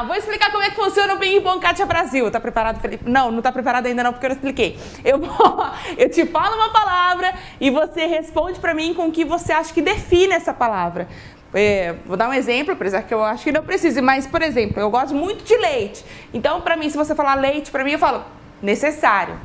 Lá, 0.01 0.03
vou 0.03 0.17
explicar 0.17 0.51
como 0.51 0.63
é 0.63 0.71
que 0.71 0.77
funciona 0.77 1.15
o 1.15 1.19
Ping 1.19 1.41
Pong 1.43 1.61
Kátia 1.61 1.85
Brasil. 1.85 2.31
Tá 2.31 2.41
preparado, 2.41 2.81
Felipe? 2.81 3.05
Não, 3.09 3.31
não 3.31 3.43
tá 3.43 3.53
preparado 3.53 3.87
ainda 3.87 4.03
não, 4.03 4.13
porque 4.13 4.25
eu 4.25 4.31
não 4.31 4.37
expliquei. 4.37 4.79
Eu, 5.05 5.19
vou, 5.19 5.67
eu 5.99 6.11
te 6.11 6.25
falo 6.27 6.57
uma 6.57 6.71
palavra 6.71 7.35
e 7.61 7.71
você 7.71 8.07
responde 8.07 8.59
para 8.59 8.73
mim 8.73 8.95
com 8.95 9.09
o 9.09 9.13
que 9.13 9.25
você 9.25 9.53
acha 9.53 9.75
que 9.75 9.83
define 9.83 10.33
essa 10.33 10.55
palavra. 10.55 11.07
É, 11.53 11.97
vou 12.07 12.17
dar 12.17 12.31
um 12.31 12.33
exemplo, 12.33 12.73
apesar 12.73 13.03
que 13.03 13.13
eu 13.13 13.23
acho 13.23 13.45
que 13.45 13.53
não 13.53 13.63
precise, 13.63 14.01
mas, 14.01 14.27
por 14.27 14.41
exemplo, 14.41 14.81
eu 14.81 14.89
gosto 14.89 15.15
muito 15.15 15.45
de 15.45 15.57
leite. 15.57 16.05
Então, 16.33 16.61
para 16.63 16.77
mim, 16.77 16.89
se 16.89 16.97
você 16.97 17.15
falar 17.15 17.35
leite, 17.35 17.71
para 17.71 17.85
mim, 17.85 17.93
eu 17.93 17.99
falo 17.99 18.25
necessário 18.63 19.39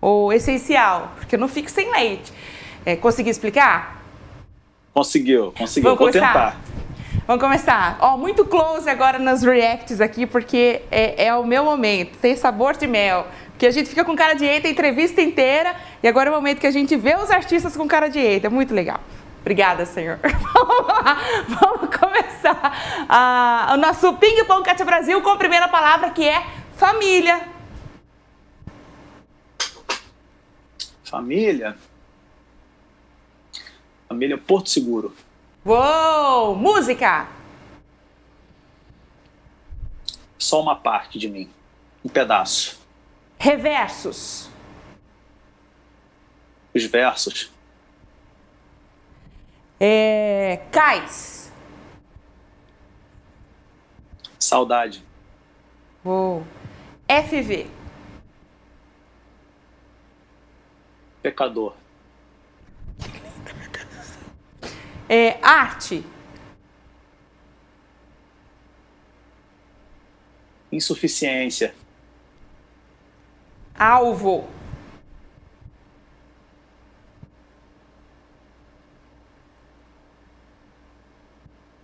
ou 0.00 0.32
essencial, 0.32 1.12
porque 1.16 1.36
eu 1.36 1.40
não 1.40 1.48
fico 1.48 1.70
sem 1.70 1.90
leite. 1.90 2.32
É, 2.84 2.96
consegui 2.96 3.30
explicar? 3.30 4.02
Conseguiu, 4.92 5.52
conseguiu. 5.56 5.96
Vou 5.96 6.10
tentar. 6.10 6.56
Vamos 7.26 7.42
começar. 7.42 7.98
Ó, 8.00 8.16
muito 8.16 8.44
close 8.44 8.88
agora 8.88 9.18
nos 9.18 9.42
reacts 9.42 10.00
aqui, 10.00 10.26
porque 10.26 10.82
é, 10.90 11.26
é 11.26 11.34
o 11.34 11.44
meu 11.44 11.64
momento. 11.64 12.18
Tem 12.18 12.34
sabor 12.34 12.76
de 12.76 12.86
mel. 12.86 13.26
Porque 13.50 13.66
a 13.66 13.70
gente 13.70 13.88
fica 13.88 14.04
com 14.04 14.16
cara 14.16 14.34
de 14.34 14.44
eita 14.44 14.68
a 14.68 14.70
entrevista 14.70 15.20
inteira 15.20 15.76
e 16.02 16.08
agora 16.08 16.30
é 16.30 16.32
o 16.32 16.34
momento 16.34 16.58
que 16.58 16.66
a 16.66 16.70
gente 16.70 16.96
vê 16.96 17.14
os 17.14 17.30
artistas 17.30 17.76
com 17.76 17.86
cara 17.86 18.08
de 18.08 18.18
eita. 18.18 18.48
Muito 18.48 18.74
legal. 18.74 19.00
Obrigada, 19.40 19.84
senhor. 19.86 20.18
vamos 20.24 20.86
lá, 20.86 21.18
vamos 21.48 21.96
começar 21.96 23.06
ah, 23.08 23.72
o 23.74 23.76
nosso 23.76 24.14
Ping 24.14 24.44
Pong 24.44 24.64
Cátia 24.64 24.84
Brasil 24.84 25.20
com 25.22 25.30
a 25.30 25.36
primeira 25.36 25.68
palavra 25.68 26.10
que 26.10 26.26
é 26.26 26.42
família. 26.76 27.48
Família? 31.04 31.76
Família 34.08 34.38
Porto 34.38 34.70
Seguro. 34.70 35.14
Uou! 35.64 36.56
Música! 36.56 37.28
Só 40.38 40.60
uma 40.62 40.74
parte 40.74 41.18
de 41.18 41.28
mim. 41.28 41.50
Um 42.02 42.08
pedaço. 42.08 42.80
Reversos. 43.38 44.48
Os 46.74 46.84
versos. 46.84 47.52
É... 49.78 50.62
Cais. 50.72 51.52
Saudade. 54.38 55.04
Uou. 56.02 56.46
FV. 57.06 57.66
Pecador. 61.22 61.79
É, 65.12 65.40
arte. 65.42 66.04
Insuficiência. 70.70 71.74
Alvo. 73.76 74.48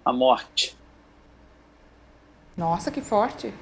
A 0.05 0.13
morte. 0.13 0.79
Nossa, 2.57 2.93
que 2.93 3.01
forte. 3.01 3.53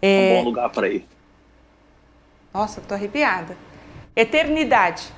É... 0.00 0.30
Um 0.30 0.36
bom 0.36 0.44
lugar 0.44 0.70
para 0.70 0.88
ir. 0.88 1.04
Nossa, 2.54 2.80
tô 2.80 2.94
arrepiada. 2.94 3.56
Eternidade. 4.14 5.17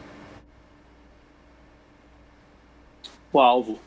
O 3.32 3.40
alvo. 3.40 3.78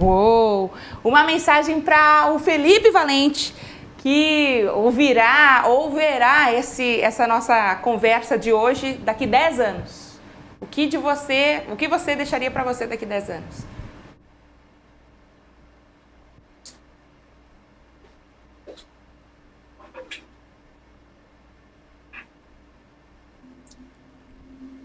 Uou! 0.00 0.72
Uma 1.02 1.24
mensagem 1.24 1.80
para 1.80 2.32
o 2.32 2.38
Felipe 2.38 2.90
Valente, 2.90 3.54
que 3.98 4.64
ouvirá 4.74 5.64
ou 5.66 5.90
verá 5.90 6.52
esse, 6.52 7.00
essa 7.00 7.26
nossa 7.26 7.76
conversa 7.76 8.38
de 8.38 8.52
hoje 8.52 8.94
daqui 8.94 9.26
10 9.26 9.60
anos. 9.60 10.20
O 10.60 10.66
que 10.66 10.86
de 10.86 10.96
você, 10.96 11.64
o 11.70 11.76
que 11.76 11.88
você 11.88 12.14
deixaria 12.14 12.50
para 12.50 12.64
você 12.64 12.86
daqui 12.86 13.04
10 13.04 13.30
anos? 13.30 13.66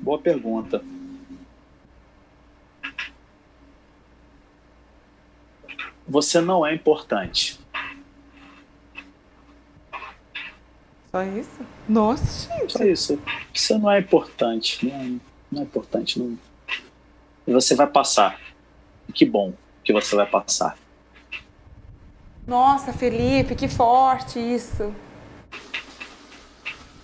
Boa 0.02 0.20
pergunta. 0.20 0.84
Você 6.08 6.40
não 6.42 6.66
é 6.66 6.74
importante. 6.74 7.60
Só 11.12 11.24
isso? 11.24 11.66
Nossa, 11.88 12.50
gente. 12.60 12.74
Só 12.74 12.84
isso. 12.84 13.20
Você 13.54 13.78
não 13.78 13.90
é 13.90 14.00
importante. 14.00 14.86
Não, 14.86 15.22
não 15.52 15.62
é 15.62 15.64
importante. 15.64 16.20
Não. 16.20 16.38
E 17.48 17.54
você 17.54 17.76
vai 17.76 17.88
passar. 17.88 18.40
Que 19.14 19.26
bom 19.26 19.54
que 19.84 19.94
você 19.94 20.16
vai 20.16 20.26
passar. 20.26 20.78
Nossa, 22.46 22.92
Felipe, 22.92 23.56
que 23.56 23.68
forte 23.68 24.40
isso. 24.40 24.94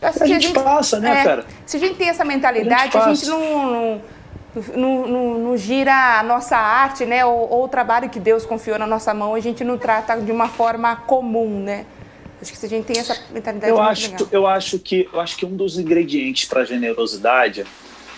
A 0.01 0.11
gente, 0.11 0.23
a 0.23 0.39
gente, 0.39 0.53
passa, 0.53 0.99
né, 0.99 1.21
é, 1.21 1.23
cara? 1.23 1.45
Se 1.65 1.77
a 1.77 1.79
gente 1.79 1.95
tem 1.95 2.09
essa 2.09 2.25
mentalidade, 2.25 2.97
a 2.97 3.09
gente, 3.09 3.11
a 3.11 3.13
gente 3.13 3.27
não, 3.27 3.71
não 3.71 4.01
não, 4.75 5.07
não, 5.07 5.37
não, 5.39 5.57
gira 5.57 6.19
a 6.19 6.23
nossa 6.23 6.57
arte, 6.57 7.05
né? 7.05 7.25
Ou, 7.25 7.49
ou, 7.49 7.63
o 7.65 7.67
trabalho 7.67 8.09
que 8.09 8.19
Deus 8.19 8.45
confiou 8.45 8.77
na 8.77 8.85
nossa 8.85 9.13
mão, 9.13 9.33
a 9.33 9.39
gente 9.39 9.63
não 9.63 9.77
trata 9.77 10.19
de 10.19 10.31
uma 10.31 10.49
forma 10.49 10.95
comum, 10.95 11.63
né? 11.63 11.85
Acho 12.41 12.51
que 12.51 12.57
se 12.57 12.65
a 12.65 12.69
gente 12.69 12.85
tem 12.85 12.99
essa 12.99 13.17
mentalidade. 13.31 13.71
Eu 13.71 13.81
acho, 13.81 14.11
legal. 14.11 14.27
eu 14.31 14.47
acho 14.47 14.79
que 14.79 15.09
eu 15.13 15.19
acho 15.19 15.37
que 15.37 15.45
um 15.45 15.55
dos 15.55 15.77
ingredientes 15.77 16.49
para 16.49 16.61
a 16.61 16.65
generosidade 16.65 17.65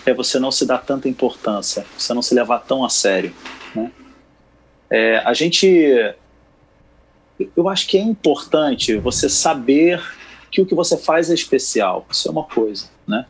é 0.06 0.14
você 0.14 0.38
não 0.38 0.50
se 0.50 0.66
dar 0.66 0.78
tanta 0.78 1.08
importância, 1.08 1.86
você 1.96 2.12
não 2.12 2.22
se 2.22 2.34
levar 2.34 2.60
tão 2.60 2.84
a 2.84 2.88
sério, 2.88 3.34
né? 3.74 3.92
É, 4.90 5.18
a 5.18 5.32
gente, 5.32 5.66
eu 7.56 7.68
acho 7.68 7.86
que 7.86 7.96
é 7.96 8.00
importante 8.00 8.96
você 8.96 9.28
saber 9.28 10.02
que 10.50 10.60
o 10.60 10.66
que 10.66 10.74
você 10.74 10.96
faz 10.96 11.30
é 11.30 11.34
especial. 11.34 12.06
Isso 12.10 12.28
é 12.28 12.30
uma 12.30 12.44
coisa, 12.44 12.88
né? 13.06 13.26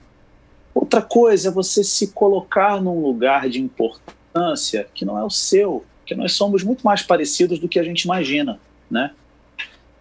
Outra 0.75 1.01
coisa 1.01 1.49
é 1.49 1.53
você 1.53 1.85
se 1.85 2.09
colocar 2.09 2.83
num 2.83 3.01
lugar 3.01 3.49
de 3.49 3.61
importância 3.61 4.89
que 4.93 5.05
não 5.05 5.17
é 5.17 5.23
o 5.23 5.31
seu, 5.31 5.85
que 6.05 6.15
nós 6.15 6.33
somos 6.33 6.65
muito 6.65 6.83
mais 6.83 7.03
parecidos 7.03 7.59
do 7.61 7.69
que 7.69 7.79
a 7.79 7.85
gente 7.85 8.03
imagina, 8.03 8.59
né? 8.91 9.13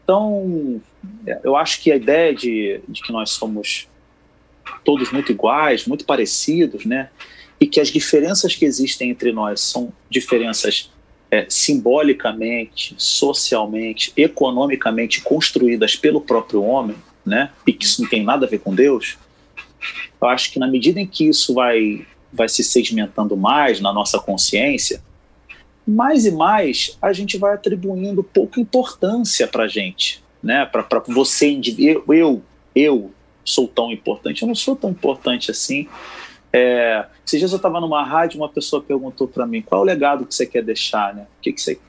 Então, 0.03 0.81
eu 1.43 1.55
acho 1.55 1.81
que 1.81 1.91
a 1.91 1.95
ideia 1.95 2.33
de, 2.33 2.81
de 2.89 3.01
que 3.01 3.11
nós 3.11 3.29
somos 3.29 3.87
todos 4.83 5.11
muito 5.11 5.31
iguais, 5.31 5.85
muito 5.85 6.05
parecidos, 6.05 6.85
né? 6.85 7.09
E 7.59 7.67
que 7.67 7.79
as 7.79 7.89
diferenças 7.89 8.55
que 8.55 8.65
existem 8.65 9.11
entre 9.11 9.31
nós 9.31 9.61
são 9.61 9.93
diferenças 10.09 10.91
é, 11.31 11.45
simbolicamente, 11.47 12.95
socialmente, 12.97 14.11
economicamente 14.17 15.21
construídas 15.21 15.95
pelo 15.95 16.19
próprio 16.19 16.63
homem, 16.63 16.97
né? 17.25 17.51
E 17.65 17.71
que 17.71 17.85
isso 17.85 18.01
não 18.01 18.09
tem 18.09 18.23
nada 18.23 18.45
a 18.45 18.49
ver 18.49 18.59
com 18.59 18.75
Deus 18.75 19.17
eu 20.21 20.27
acho 20.27 20.51
que 20.51 20.59
na 20.59 20.67
medida 20.67 20.99
em 20.99 21.07
que 21.07 21.27
isso 21.27 21.53
vai, 21.53 22.05
vai 22.31 22.49
se 22.49 22.63
sedimentando 22.63 23.35
mais 23.35 23.79
na 23.79 23.93
nossa 23.93 24.19
consciência, 24.19 25.01
mais 25.85 26.25
e 26.25 26.31
mais 26.31 26.97
a 27.01 27.11
gente 27.11 27.37
vai 27.37 27.53
atribuindo 27.53 28.23
pouca 28.23 28.59
importância 28.59 29.47
para 29.47 29.63
a 29.63 29.67
gente, 29.67 30.23
né? 30.41 30.65
Para 30.65 31.03
você, 31.07 31.59
eu, 31.77 32.41
eu, 32.73 33.11
sou 33.43 33.67
tão 33.67 33.91
importante. 33.91 34.41
Eu 34.41 34.47
não 34.47 34.55
sou 34.55 34.75
tão 34.75 34.89
importante 34.89 35.51
assim. 35.51 35.87
É, 36.51 37.05
esses 37.25 37.39
dias 37.39 37.51
eu 37.51 37.57
estava 37.57 37.81
numa 37.81 38.03
rádio, 38.03 38.39
uma 38.39 38.49
pessoa 38.49 38.81
perguntou 38.81 39.27
para 39.27 39.45
mim 39.45 39.61
qual 39.61 39.81
é 39.81 39.83
o 39.83 39.85
legado 39.85 40.25
que 40.25 40.33
você 40.33 40.45
quer 40.45 40.63
deixar, 40.63 41.13
né? 41.13 41.23
O 41.39 41.41
que, 41.41 41.51
que 41.51 41.61
você, 41.61 41.79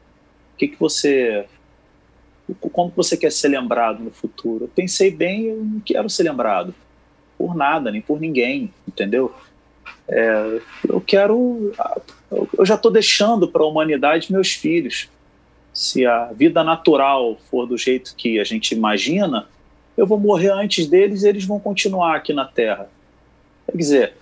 que, 0.59 0.69
que 0.69 0.81
você, 0.81 1.47
como 2.73 2.93
você 2.97 3.17
quer 3.17 3.31
ser 3.31 3.49
lembrado 3.49 4.03
no 4.03 4.11
futuro? 4.11 4.65
Eu 4.65 4.69
pensei 4.69 5.11
bem, 5.11 5.45
eu 5.45 5.65
não 5.65 5.81
quero 5.81 6.11
ser 6.11 6.25
lembrado 6.25 6.75
por 7.37 7.55
nada, 7.55 7.91
nem 7.91 8.01
por 8.01 8.20
ninguém, 8.20 8.72
entendeu? 8.87 9.35
É, 10.09 10.61
eu 10.89 11.01
quero, 11.01 11.72
eu 12.57 12.66
já 12.66 12.74
estou 12.74 12.91
deixando 12.91 13.49
para 13.49 13.62
a 13.62 13.66
humanidade 13.66 14.32
meus 14.32 14.53
filhos. 14.53 15.09
Se 15.72 16.07
a 16.07 16.26
vida 16.32 16.62
natural 16.62 17.37
for 17.51 17.66
do 17.66 17.76
jeito 17.76 18.14
que 18.16 18.39
a 18.39 18.45
gente 18.45 18.74
imagina, 18.74 19.49
eu 19.97 20.07
vou 20.07 20.18
morrer 20.18 20.51
antes 20.51 20.87
deles 20.87 21.22
e 21.22 21.28
eles 21.28 21.45
vão 21.45 21.59
continuar 21.59 22.16
aqui 22.16 22.32
na 22.32 22.45
Terra. 22.45 22.89
Quer 23.66 23.76
dizer, 23.76 24.12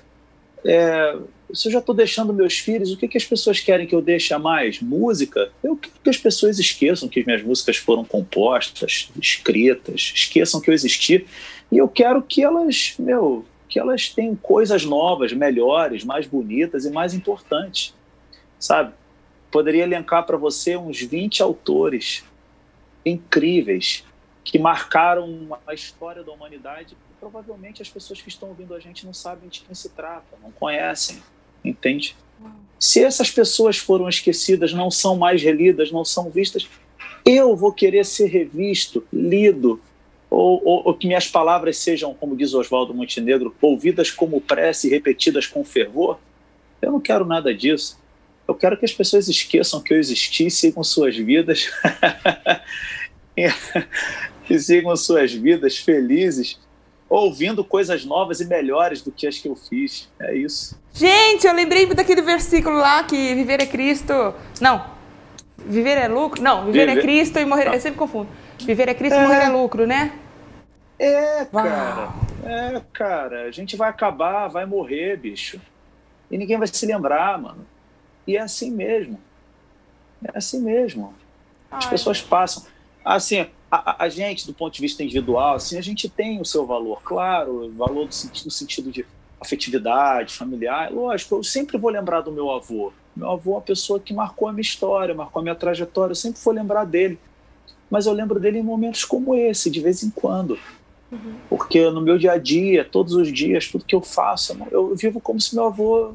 é, 0.65 1.17
se 1.53 1.69
eu 1.69 1.73
já 1.73 1.79
estou 1.81 1.95
deixando 1.95 2.33
meus 2.33 2.59
filhos, 2.59 2.93
o 2.93 2.97
que, 2.97 3.09
que 3.09 3.19
as 3.19 3.25
pessoas 3.25 3.61
querem 3.61 3.87
que 3.87 3.95
eu 3.95 4.01
deixe 4.01 4.33
a 4.33 4.39
mais? 4.39 4.81
Música? 4.81 5.51
Eu 5.63 5.77
quero 5.77 5.95
que 6.03 6.11
as 6.11 6.17
pessoas 6.17 6.59
esqueçam 6.59 7.09
que 7.09 7.25
minhas 7.25 7.43
músicas 7.43 7.77
foram 7.77 8.05
compostas, 8.05 9.11
escritas, 9.21 10.13
esqueçam 10.15 10.61
que 10.61 10.71
eu 10.71 10.75
existi. 10.75 11.27
E 11.73 11.79
eu 11.79 11.89
quero 11.89 12.23
que 12.23 12.45
elas, 12.45 12.95
meu, 12.99 13.47
que 13.67 13.81
elas 13.81 14.11
tenham 14.11 14.37
coisas 14.37 14.85
novas, 14.85 15.33
melhores, 15.33 16.05
mais 16.05 16.27
bonitas 16.27 16.85
e 16.85 16.91
mais 16.91 17.15
importantes. 17.15 17.95
Sabe? 18.61 18.93
Poderia 19.51 19.83
elencar 19.83 20.27
para 20.27 20.37
você 20.37 20.77
uns 20.77 21.01
20 21.01 21.43
autores 21.43 22.25
incríveis 23.07 24.05
que 24.45 24.59
marcaram 24.59 25.59
a 25.67 25.73
história 25.73 26.23
da 26.23 26.31
humanidade. 26.31 26.95
Provavelmente 27.19 27.81
as 27.81 27.89
pessoas 27.89 28.21
que 28.21 28.29
estão 28.29 28.51
ouvindo 28.51 28.75
a 28.75 28.79
gente 28.79 29.07
não 29.07 29.15
sabem 29.15 29.49
de 29.49 29.61
quem 29.61 29.75
se 29.75 29.89
trata, 29.89 30.37
não 30.43 30.53
conhecem, 30.53 31.23
entende? 31.65 32.15
Se 32.79 33.03
essas 33.03 33.31
pessoas 33.31 33.79
foram 33.79 34.09
esquecidas, 34.11 34.75
não 34.75 34.91
são 34.91 35.17
mais 35.17 35.43
relidas, 35.43 35.91
não 35.91 36.05
são 36.05 36.29
vistas, 36.29 36.69
eu 37.25 37.57
vou 37.57 37.73
querer 37.73 38.05
ser 38.05 38.27
revisto, 38.27 39.07
lido, 39.11 39.81
ou, 40.33 40.63
ou, 40.65 40.83
ou 40.87 40.95
que 40.95 41.07
minhas 41.07 41.29
palavras 41.29 41.77
sejam, 41.77 42.15
como 42.15 42.35
diz 42.35 42.55
Oswaldo 42.55 42.95
Montenegro, 42.95 43.55
ouvidas 43.61 44.11
como 44.11 44.41
prece 44.41 44.89
e 44.89 44.91
repetidas 44.91 45.47
com 45.47 45.63
fervor. 45.63 46.19
Eu 46.81 46.91
não 46.91 47.01
quero 47.01 47.27
nada 47.27 47.55
disso. 47.55 48.01
Eu 48.49 48.55
quero 48.55 48.79
que 48.79 48.85
as 48.85 48.93
pessoas 48.93 49.29
esqueçam 49.29 49.83
que 49.83 49.93
eu 49.93 49.99
existi, 49.99 50.51
sigam 50.51 50.83
suas 50.83 51.17
vidas 51.17 51.71
que 54.47 54.59
sigam 54.59 54.97
suas 54.97 55.33
vidas 55.35 55.77
felizes, 55.77 56.59
ouvindo 57.11 57.63
coisas 57.63 58.05
novas 58.07 58.41
e 58.41 58.47
melhores 58.47 59.03
do 59.03 59.13
que 59.13 59.27
as 59.27 59.37
que 59.37 59.49
eu 59.49 59.55
fiz. 59.55 60.09
É 60.19 60.35
isso. 60.35 60.81
Gente, 60.95 61.47
eu 61.47 61.53
lembrei 61.53 61.85
daquele 61.87 62.23
versículo 62.23 62.79
lá 62.79 63.05
que 63.05 63.35
viver 63.35 63.61
é 63.61 63.67
Cristo. 63.67 64.35
Não. 64.63 64.85
Viver 65.59 65.99
é 65.99 66.09
lucro? 66.09 66.43
Não, 66.43 66.67
viver, 66.67 66.89
é 66.89 66.95
viver... 66.95 66.99
é 66.99 67.03
Cristo 67.03 67.39
e 67.39 67.45
morrer. 67.45 67.67
Não. 67.67 67.75
Eu 67.75 67.81
sempre 67.81 67.99
confundo. 67.99 68.29
Viver 68.65 68.89
é 68.89 68.95
Cristo 68.95 69.15
é... 69.15 69.19
e 69.19 69.23
morrer 69.23 69.45
é 69.45 69.49
lucro, 69.51 69.87
né? 69.87 70.13
É, 71.03 71.45
cara. 71.47 72.13
É, 72.45 72.83
cara. 72.93 73.43
A 73.43 73.51
gente 73.51 73.77
vai 73.77 73.91
acabar, 73.91 74.47
vai 74.47 74.65
morrer, 74.65 75.17
bicho. 75.17 75.61
E 76.31 76.39
ninguém 76.39 76.57
vai 76.57 76.69
se 76.69 76.87
lembrar, 76.87 77.37
mano. 77.41 77.67
E 78.25 78.37
é 78.37 78.41
assim 78.41 78.71
mesmo. 78.71 79.19
É 80.25 80.39
assim 80.39 80.61
mesmo. 80.61 81.13
As 81.69 81.87
Ai, 81.87 81.91
pessoas 81.91 82.23
passam. 82.23 82.65
Assim, 83.05 83.49
a, 83.69 84.05
a, 84.05 84.09
gente, 84.09 84.47
do 84.47 84.55
ponto 84.55 84.73
de 84.73 84.81
vista 84.81 85.03
individual, 85.03 85.57
assim, 85.57 85.77
a 85.77 85.83
gente 85.83 86.09
tem 86.09 86.41
o 86.41 86.45
seu 86.45 86.65
valor, 86.65 87.03
claro, 87.03 87.73
valor 87.77 88.07
do 88.07 88.15
sentido, 88.15 88.45
no 88.45 88.51
sentido 88.53 88.93
de 88.93 89.05
afetividade, 89.41 90.35
familiar. 90.35 90.93
Lógico, 90.93 91.35
eu 91.35 91.43
sempre 91.43 91.77
vou 91.77 91.91
lembrar 91.91 92.21
do 92.21 92.31
meu 92.31 92.49
avô. 92.53 92.93
Meu 93.17 93.29
avô 93.29 93.53
é 93.53 93.55
uma 93.57 93.61
pessoa 93.61 93.99
que 93.99 94.15
marcou 94.15 94.47
a 94.47 94.53
minha 94.53 94.63
história, 94.63 95.17
marcou 95.17 95.41
a 95.41 95.43
minha 95.43 95.57
trajetória, 95.57 96.13
eu 96.13 96.17
sempre 96.17 96.41
vou 96.41 96.55
lembrar 96.55 96.85
dele. 96.85 97.19
Mas 97.91 98.07
eu 98.07 98.13
lembro 98.13 98.39
dele 98.39 98.61
em 98.61 98.63
momentos 98.63 99.05
como 99.05 99.35
esse, 99.35 99.69
de 99.69 99.81
vez 99.81 100.05
em 100.05 100.11
quando. 100.11 100.57
Uhum. 101.13 101.35
Porque 101.51 101.91
no 101.91 102.01
meu 102.01 102.17
dia 102.17 102.33
a 102.33 102.39
dia, 102.39 102.85
todos 102.85 103.13
os 103.13 103.31
dias, 103.31 103.69
tudo 103.69 103.85
que 103.85 103.95
eu 103.95 104.01
faço, 104.01 104.57
eu 104.71 104.97
vivo 104.97 105.21
como 105.21 105.39
se 105.39 105.55
meu 105.55 105.67
avô, 105.67 106.15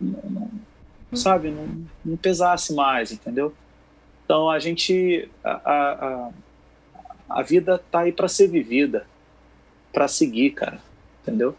não, 0.00 0.20
não, 0.24 0.40
uhum. 0.40 1.16
sabe, 1.16 1.50
não, 1.50 1.86
não 2.02 2.16
pesasse 2.16 2.74
mais, 2.74 3.12
entendeu? 3.12 3.52
Então 4.24 4.48
a 4.48 4.58
gente, 4.58 5.28
a, 5.44 5.50
a, 5.50 6.30
a 7.28 7.42
vida 7.42 7.82
tá 7.90 8.00
aí 8.00 8.12
para 8.12 8.26
ser 8.26 8.48
vivida, 8.48 9.06
para 9.92 10.08
seguir, 10.08 10.50
cara, 10.52 10.80
entendeu? 11.22 11.54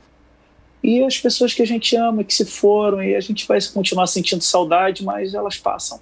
E 0.83 1.01
as 1.03 1.17
pessoas 1.17 1.53
que 1.53 1.61
a 1.61 1.67
gente 1.67 1.95
ama, 1.95 2.23
que 2.23 2.33
se 2.33 2.45
foram, 2.45 3.01
e 3.01 3.15
a 3.15 3.21
gente 3.21 3.47
vai 3.47 3.59
continuar 3.73 4.07
sentindo 4.07 4.43
saudade, 4.43 5.03
mas 5.05 5.33
elas 5.33 5.57
passam. 5.57 6.01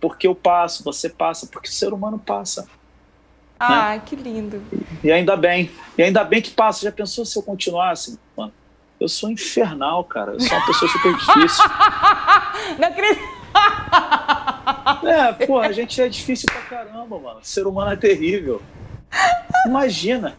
Porque 0.00 0.26
eu 0.26 0.34
passo, 0.34 0.82
você 0.82 1.10
passa, 1.10 1.46
porque 1.46 1.68
o 1.68 1.72
ser 1.72 1.92
humano 1.92 2.18
passa. 2.18 2.66
Ah, 3.58 3.94
né? 3.94 4.02
que 4.06 4.16
lindo. 4.16 4.62
E, 5.02 5.08
e, 5.08 5.12
ainda 5.12 5.36
bem. 5.36 5.70
E 5.96 6.02
ainda 6.02 6.24
bem 6.24 6.42
que 6.42 6.50
passa. 6.50 6.84
Já 6.84 6.92
pensou 6.92 7.24
se 7.24 7.38
eu 7.38 7.42
continuasse? 7.42 8.18
Mano, 8.36 8.52
eu 9.00 9.08
sou 9.08 9.30
infernal, 9.30 10.04
cara. 10.04 10.32
Eu 10.32 10.40
sou 10.40 10.56
uma 10.56 10.66
pessoa 10.66 10.90
super 10.90 11.14
difícil. 11.14 11.64
Não 12.78 12.88
acredito. 12.88 13.36
É, 15.04 15.46
pô, 15.46 15.58
a 15.58 15.72
gente 15.72 16.00
é 16.00 16.08
difícil 16.08 16.46
pra 16.46 16.62
caramba, 16.62 17.18
mano. 17.18 17.40
O 17.40 17.44
ser 17.44 17.66
humano 17.66 17.92
é 17.92 17.96
terrível. 17.96 18.62
Imagina. 19.66 20.36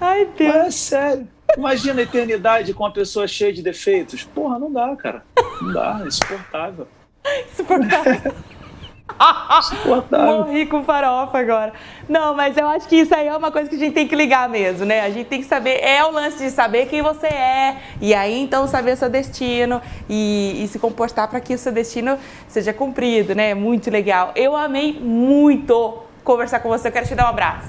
Ai, 0.00 0.26
Deus. 0.36 0.54
Mas 0.54 0.66
é 0.66 0.70
sério. 0.70 1.28
Imagina 1.56 2.00
a 2.00 2.02
eternidade 2.04 2.72
com 2.72 2.84
uma 2.84 2.92
pessoa 2.92 3.26
cheia 3.26 3.52
de 3.52 3.62
defeitos. 3.62 4.22
Porra, 4.22 4.58
não 4.58 4.72
dá, 4.72 4.94
cara. 4.96 5.24
Não 5.60 5.72
dá, 5.72 6.00
é 6.02 6.06
insuportável. 6.06 6.88
Insuportável. 7.52 8.34
Morri 10.24 10.66
com 10.66 10.82
farofa 10.82 11.38
agora. 11.38 11.72
Não, 12.08 12.34
mas 12.34 12.56
eu 12.56 12.66
acho 12.66 12.88
que 12.88 12.96
isso 12.96 13.14
aí 13.14 13.26
é 13.26 13.36
uma 13.36 13.52
coisa 13.52 13.68
que 13.68 13.76
a 13.76 13.78
gente 13.78 13.92
tem 13.92 14.08
que 14.08 14.16
ligar 14.16 14.48
mesmo, 14.48 14.86
né? 14.86 15.02
A 15.02 15.10
gente 15.10 15.26
tem 15.26 15.40
que 15.40 15.46
saber, 15.46 15.78
é 15.82 16.02
o 16.04 16.10
lance 16.10 16.38
de 16.38 16.50
saber 16.50 16.86
quem 16.86 17.02
você 17.02 17.26
é, 17.26 17.76
e 18.00 18.14
aí 18.14 18.40
então 18.40 18.66
saber 18.66 18.96
seu 18.96 19.10
destino 19.10 19.80
e, 20.08 20.64
e 20.64 20.68
se 20.68 20.78
comportar 20.78 21.28
para 21.28 21.38
que 21.38 21.54
o 21.54 21.58
seu 21.58 21.70
destino 21.70 22.18
seja 22.48 22.72
cumprido, 22.72 23.34
né? 23.34 23.52
Muito 23.52 23.90
legal. 23.90 24.32
Eu 24.34 24.56
amei 24.56 24.98
muito 24.98 26.02
conversar 26.24 26.60
com 26.60 26.68
você, 26.68 26.88
eu 26.88 26.92
quero 26.92 27.06
te 27.06 27.14
dar 27.14 27.26
um 27.26 27.28
abraço. 27.28 27.68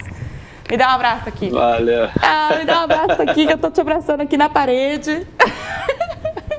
Me 0.70 0.78
dá 0.78 0.88
um 0.88 0.92
abraço 0.92 1.28
aqui. 1.28 1.50
Valeu. 1.50 2.10
Ah, 2.22 2.56
me 2.58 2.64
dá 2.64 2.80
um 2.80 2.84
abraço 2.84 3.22
aqui 3.22 3.46
que 3.46 3.52
eu 3.52 3.58
tô 3.58 3.70
te 3.70 3.82
abraçando 3.82 4.22
aqui 4.22 4.38
na 4.38 4.48
parede. 4.48 5.28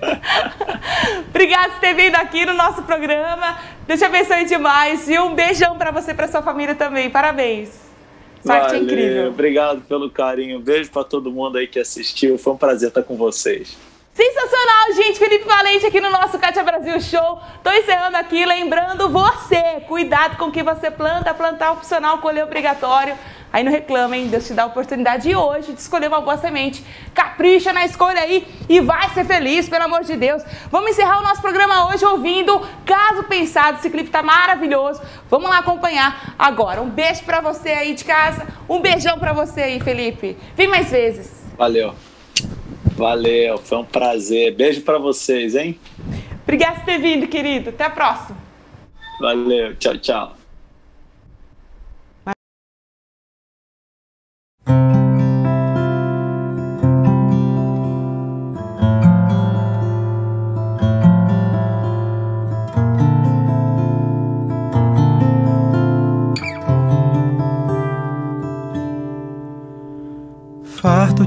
Obrigada 1.29 1.71
por 1.71 1.81
ter 1.81 1.95
vindo 1.95 2.17
aqui 2.17 2.45
no 2.45 2.55
nosso 2.55 2.83
programa. 2.83 3.59
Deus 3.87 3.99
te 3.99 4.05
abençoe 4.05 4.45
demais. 4.45 5.09
E 5.09 5.19
um 5.19 5.35
beijão 5.35 5.79
para 5.79 5.91
você 5.91 6.11
e 6.11 6.15
para 6.15 6.29
sua 6.29 6.43
família 6.43 6.75
também. 6.75 7.11
Parabéns. 7.11 7.71
Sorte 8.45 8.67
Valeu. 8.67 8.83
incrível. 8.83 9.29
Obrigado 9.29 9.81
pelo 9.83 10.11
carinho. 10.11 10.59
beijo 10.59 10.91
para 10.91 11.05
todo 11.05 11.31
mundo 11.31 11.59
aí 11.59 11.67
que 11.67 11.79
assistiu. 11.79 12.37
Foi 12.37 12.53
um 12.53 12.57
prazer 12.57 12.89
estar 12.89 13.03
com 13.03 13.17
vocês. 13.17 13.77
Sensacional, 14.15 14.93
gente! 14.95 15.19
Felipe 15.19 15.47
Valente 15.47 15.87
aqui 15.87 15.99
no 15.99 16.11
nosso 16.11 16.39
Cátia 16.39 16.63
Brasil 16.63 17.01
Show. 17.01 17.41
Tô 17.65 17.71
encerrando 17.73 18.19
aqui, 18.19 18.45
lembrando 18.45 19.09
você, 19.09 19.81
cuidado 19.89 20.37
com 20.37 20.47
o 20.47 20.53
que 20.53 20.63
você 20.63 20.91
planta, 20.91 21.33
plantar 21.33 21.73
opcional, 21.73 22.19
colher 22.19 22.45
obrigatório. 22.45 23.17
Aí 23.53 23.63
não 23.63 23.71
reclama, 23.71 24.17
hein? 24.17 24.29
Deus 24.29 24.47
te 24.47 24.55
dá 24.55 24.63
a 24.63 24.67
oportunidade 24.67 25.35
hoje 25.35 25.73
de 25.73 25.81
escolher 25.81 26.09
uma 26.09 26.21
boa 26.21 26.39
semente. 26.39 26.83
Capricha 27.13 27.73
na 27.73 27.85
escolha 27.85 28.21
aí 28.21 28.47
e 28.69 28.81
vai 28.81 29.11
ser 29.11 29.25
feliz, 29.25 29.69
pelo 29.69 29.85
amor 29.85 30.05
de 30.05 30.17
Deus. 30.17 30.43
Vamos 30.71 30.93
encerrar 30.93 31.19
o 31.19 31.23
nosso 31.23 31.43
programa 31.43 31.93
hoje 31.93 32.05
ouvindo 32.05 32.61
Caso 32.87 33.25
Pensado. 33.25 33.79
Esse 33.79 33.91
clipe 33.91 34.09
tá 34.09 34.23
maravilhoso. 34.23 35.03
Vamos 35.29 35.51
lá 35.51 35.59
acompanhar 35.59 36.35
agora. 36.39 36.81
Um 36.81 36.89
beijo 36.89 37.25
para 37.25 37.41
você 37.41 37.69
aí 37.71 37.95
de 37.95 38.05
casa. 38.05 38.47
Um 38.69 38.81
beijão 38.81 39.19
para 39.19 39.33
você 39.33 39.61
aí, 39.61 39.81
Felipe. 39.81 40.37
Vem 40.57 40.69
mais 40.69 40.91
vezes. 40.91 41.45
Valeu. 41.59 41.95
Valeu, 42.97 43.59
foi 43.59 43.79
um 43.79 43.85
prazer. 43.85 44.55
Beijo 44.55 44.81
para 44.83 44.99
vocês, 44.99 45.55
hein? 45.55 45.79
Obrigada 46.43 46.77
por 46.77 46.85
ter 46.85 46.99
vindo, 46.99 47.27
querido. 47.27 47.71
Até 47.71 47.85
a 47.85 47.91
próxima. 47.91 48.37
Valeu, 49.21 49.77
tchau, 49.77 49.97
tchau. 49.99 50.42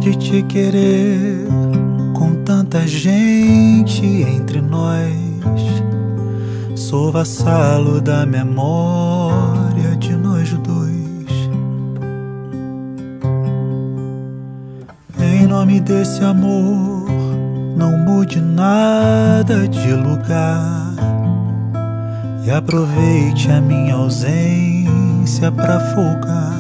De 0.06 0.16
te 0.16 0.44
querer 0.44 1.48
com 2.14 2.44
tanta 2.44 2.86
gente 2.86 4.06
entre 4.06 4.62
nós. 4.62 5.12
Sou 6.76 7.12
vassalo 7.12 8.00
da 8.00 8.24
memória 8.24 9.96
de 9.98 10.16
nós 10.16 10.54
dois. 10.60 10.96
nome 15.48 15.80
desse 15.80 16.24
amor 16.24 17.10
não 17.76 17.98
mude 17.98 18.40
nada 18.40 19.68
de 19.68 19.94
lugar 19.94 20.94
e 22.46 22.52
aproveite 22.52 23.50
a 23.50 23.60
minha 23.60 23.96
ausência 23.96 25.52
para 25.52 25.80
folgar. 25.96 26.55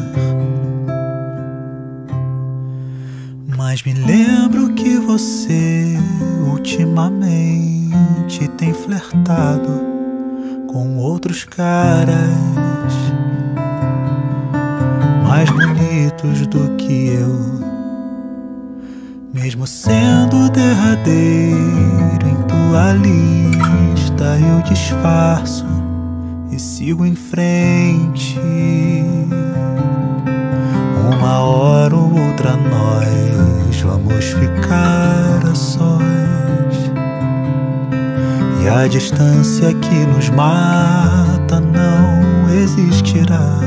Me 3.86 3.94
lembro 3.94 4.74
que 4.74 4.98
você 4.98 5.96
ultimamente 6.52 8.48
tem 8.58 8.74
flertado 8.74 9.80
com 10.68 10.98
outros 10.98 11.44
caras 11.44 12.32
mais 15.24 15.48
bonitos 15.52 16.48
do 16.48 16.76
que 16.78 17.10
eu. 17.10 17.64
Mesmo 19.32 19.68
sendo 19.68 20.50
derradeiro 20.50 22.28
em 22.28 22.42
tua 22.48 22.94
lista, 22.94 24.40
eu 24.40 24.64
disfarço 24.64 25.68
e 26.52 26.58
sigo 26.58 27.06
em 27.06 27.14
frente. 27.16 28.40
Uma 31.14 31.40
hora 31.40 31.96
ou 31.96 32.20
outra 32.20 32.56
nós 32.58 33.55
vamos 33.86 34.26
ficar 34.26 35.40
a 35.50 35.56
sós. 35.56 36.92
E 38.64 38.68
a 38.68 38.88
distância 38.88 39.74
que 39.74 40.06
nos 40.08 40.30
mata 40.30 41.60
não 41.60 42.50
existirá. 42.50 43.60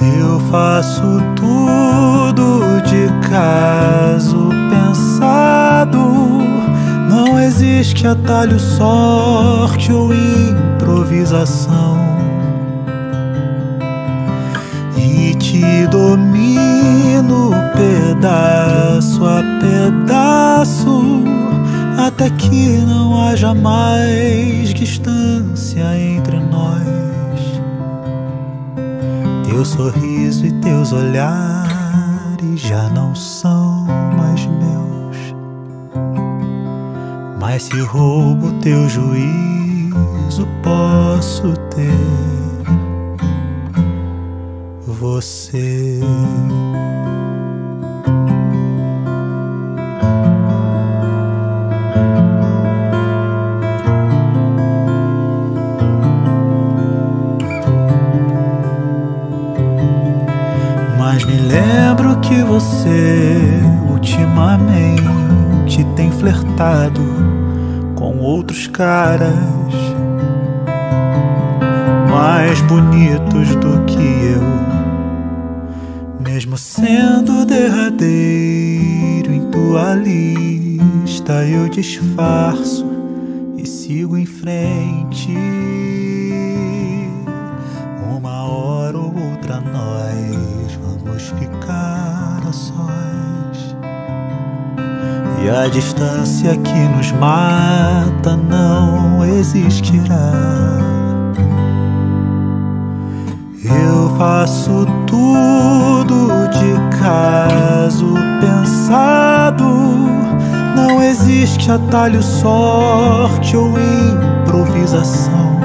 Eu 0.00 0.40
faço 0.50 1.02
tudo 1.34 2.60
de 2.82 3.28
caso 3.28 4.48
pensado. 4.70 5.98
Não 7.10 7.40
existe 7.40 8.06
atalho, 8.06 8.58
sorte 8.58 9.92
ou 9.92 10.12
improvisação. 10.14 11.87
Pedaço, 19.88 21.02
até 21.96 22.28
que 22.30 22.78
não 22.86 23.20
haja 23.22 23.54
mais 23.54 24.74
distância 24.74 25.98
entre 25.98 26.38
nós. 26.38 26.78
Teu 29.48 29.64
sorriso 29.64 30.46
e 30.46 30.52
teus 30.60 30.92
olhares 30.92 32.60
já 32.60 32.88
não 32.90 33.14
são 33.14 33.86
mais 34.16 34.46
meus. 34.46 35.16
Mas 37.40 37.64
se 37.64 37.80
roubo 37.80 38.52
teu 38.60 38.88
juízo, 38.88 40.46
posso 40.62 41.54
ter 41.74 41.88
você. 44.86 46.00
Que 62.28 62.42
você 62.42 63.38
ultimamente 63.90 65.82
tem 65.96 66.12
flertado 66.12 67.00
com 67.96 68.18
outros 68.18 68.66
caras 68.66 69.32
mais 72.10 72.60
bonitos 72.62 73.56
do 73.56 73.82
que 73.86 73.96
eu. 73.96 74.42
Mesmo 76.20 76.58
sendo 76.58 77.46
derradeiro 77.46 79.32
em 79.32 79.50
tua 79.50 79.94
lista, 79.94 81.46
eu 81.46 81.66
disfarço 81.70 82.84
e 83.56 83.66
sigo 83.66 84.18
em 84.18 84.26
frente. 84.26 84.77
A 95.64 95.68
distância 95.68 96.56
que 96.56 96.78
nos 96.96 97.10
mata 97.12 98.36
não 98.36 99.24
existirá. 99.24 100.32
Eu 103.64 104.16
faço 104.16 104.86
tudo 105.06 106.28
de 106.48 106.98
caso 106.98 108.14
pensado. 108.40 109.64
Não 110.76 111.02
existe 111.02 111.70
atalho, 111.70 112.22
sorte 112.22 113.56
ou 113.56 113.74
improvisação. 113.78 115.58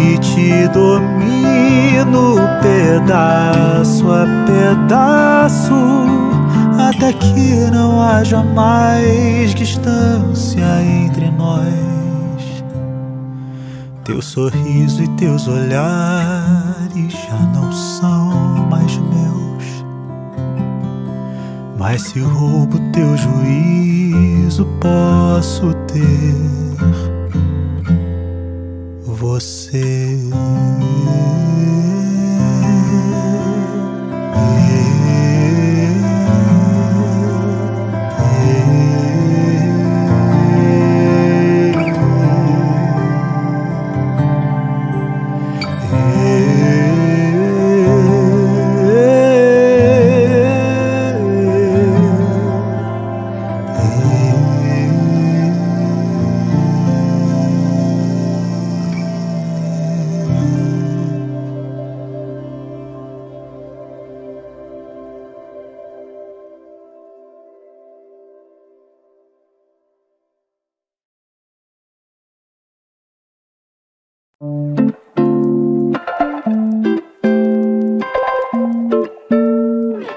E 0.00 0.18
te 0.18 0.68
domino 0.68 2.38
pedaço 2.62 4.10
a 4.10 4.24
pedaço, 4.46 5.74
que 7.10 7.70
não 7.70 8.02
haja 8.02 8.42
mais 8.42 9.54
distância 9.54 10.62
entre 10.84 11.30
nós. 11.30 12.62
Teu 14.04 14.20
sorriso 14.20 15.02
e 15.02 15.08
teus 15.16 15.48
olhares 15.48 17.12
já 17.12 17.38
não 17.54 17.72
são 17.72 18.68
mais 18.68 18.96
meus. 18.98 19.84
Mas 21.78 22.02
se 22.02 22.20
roubo 22.20 22.78
teu 22.92 23.16
juízo, 23.16 24.66
posso 24.80 25.72
ter 25.86 26.52
você. 29.04 30.31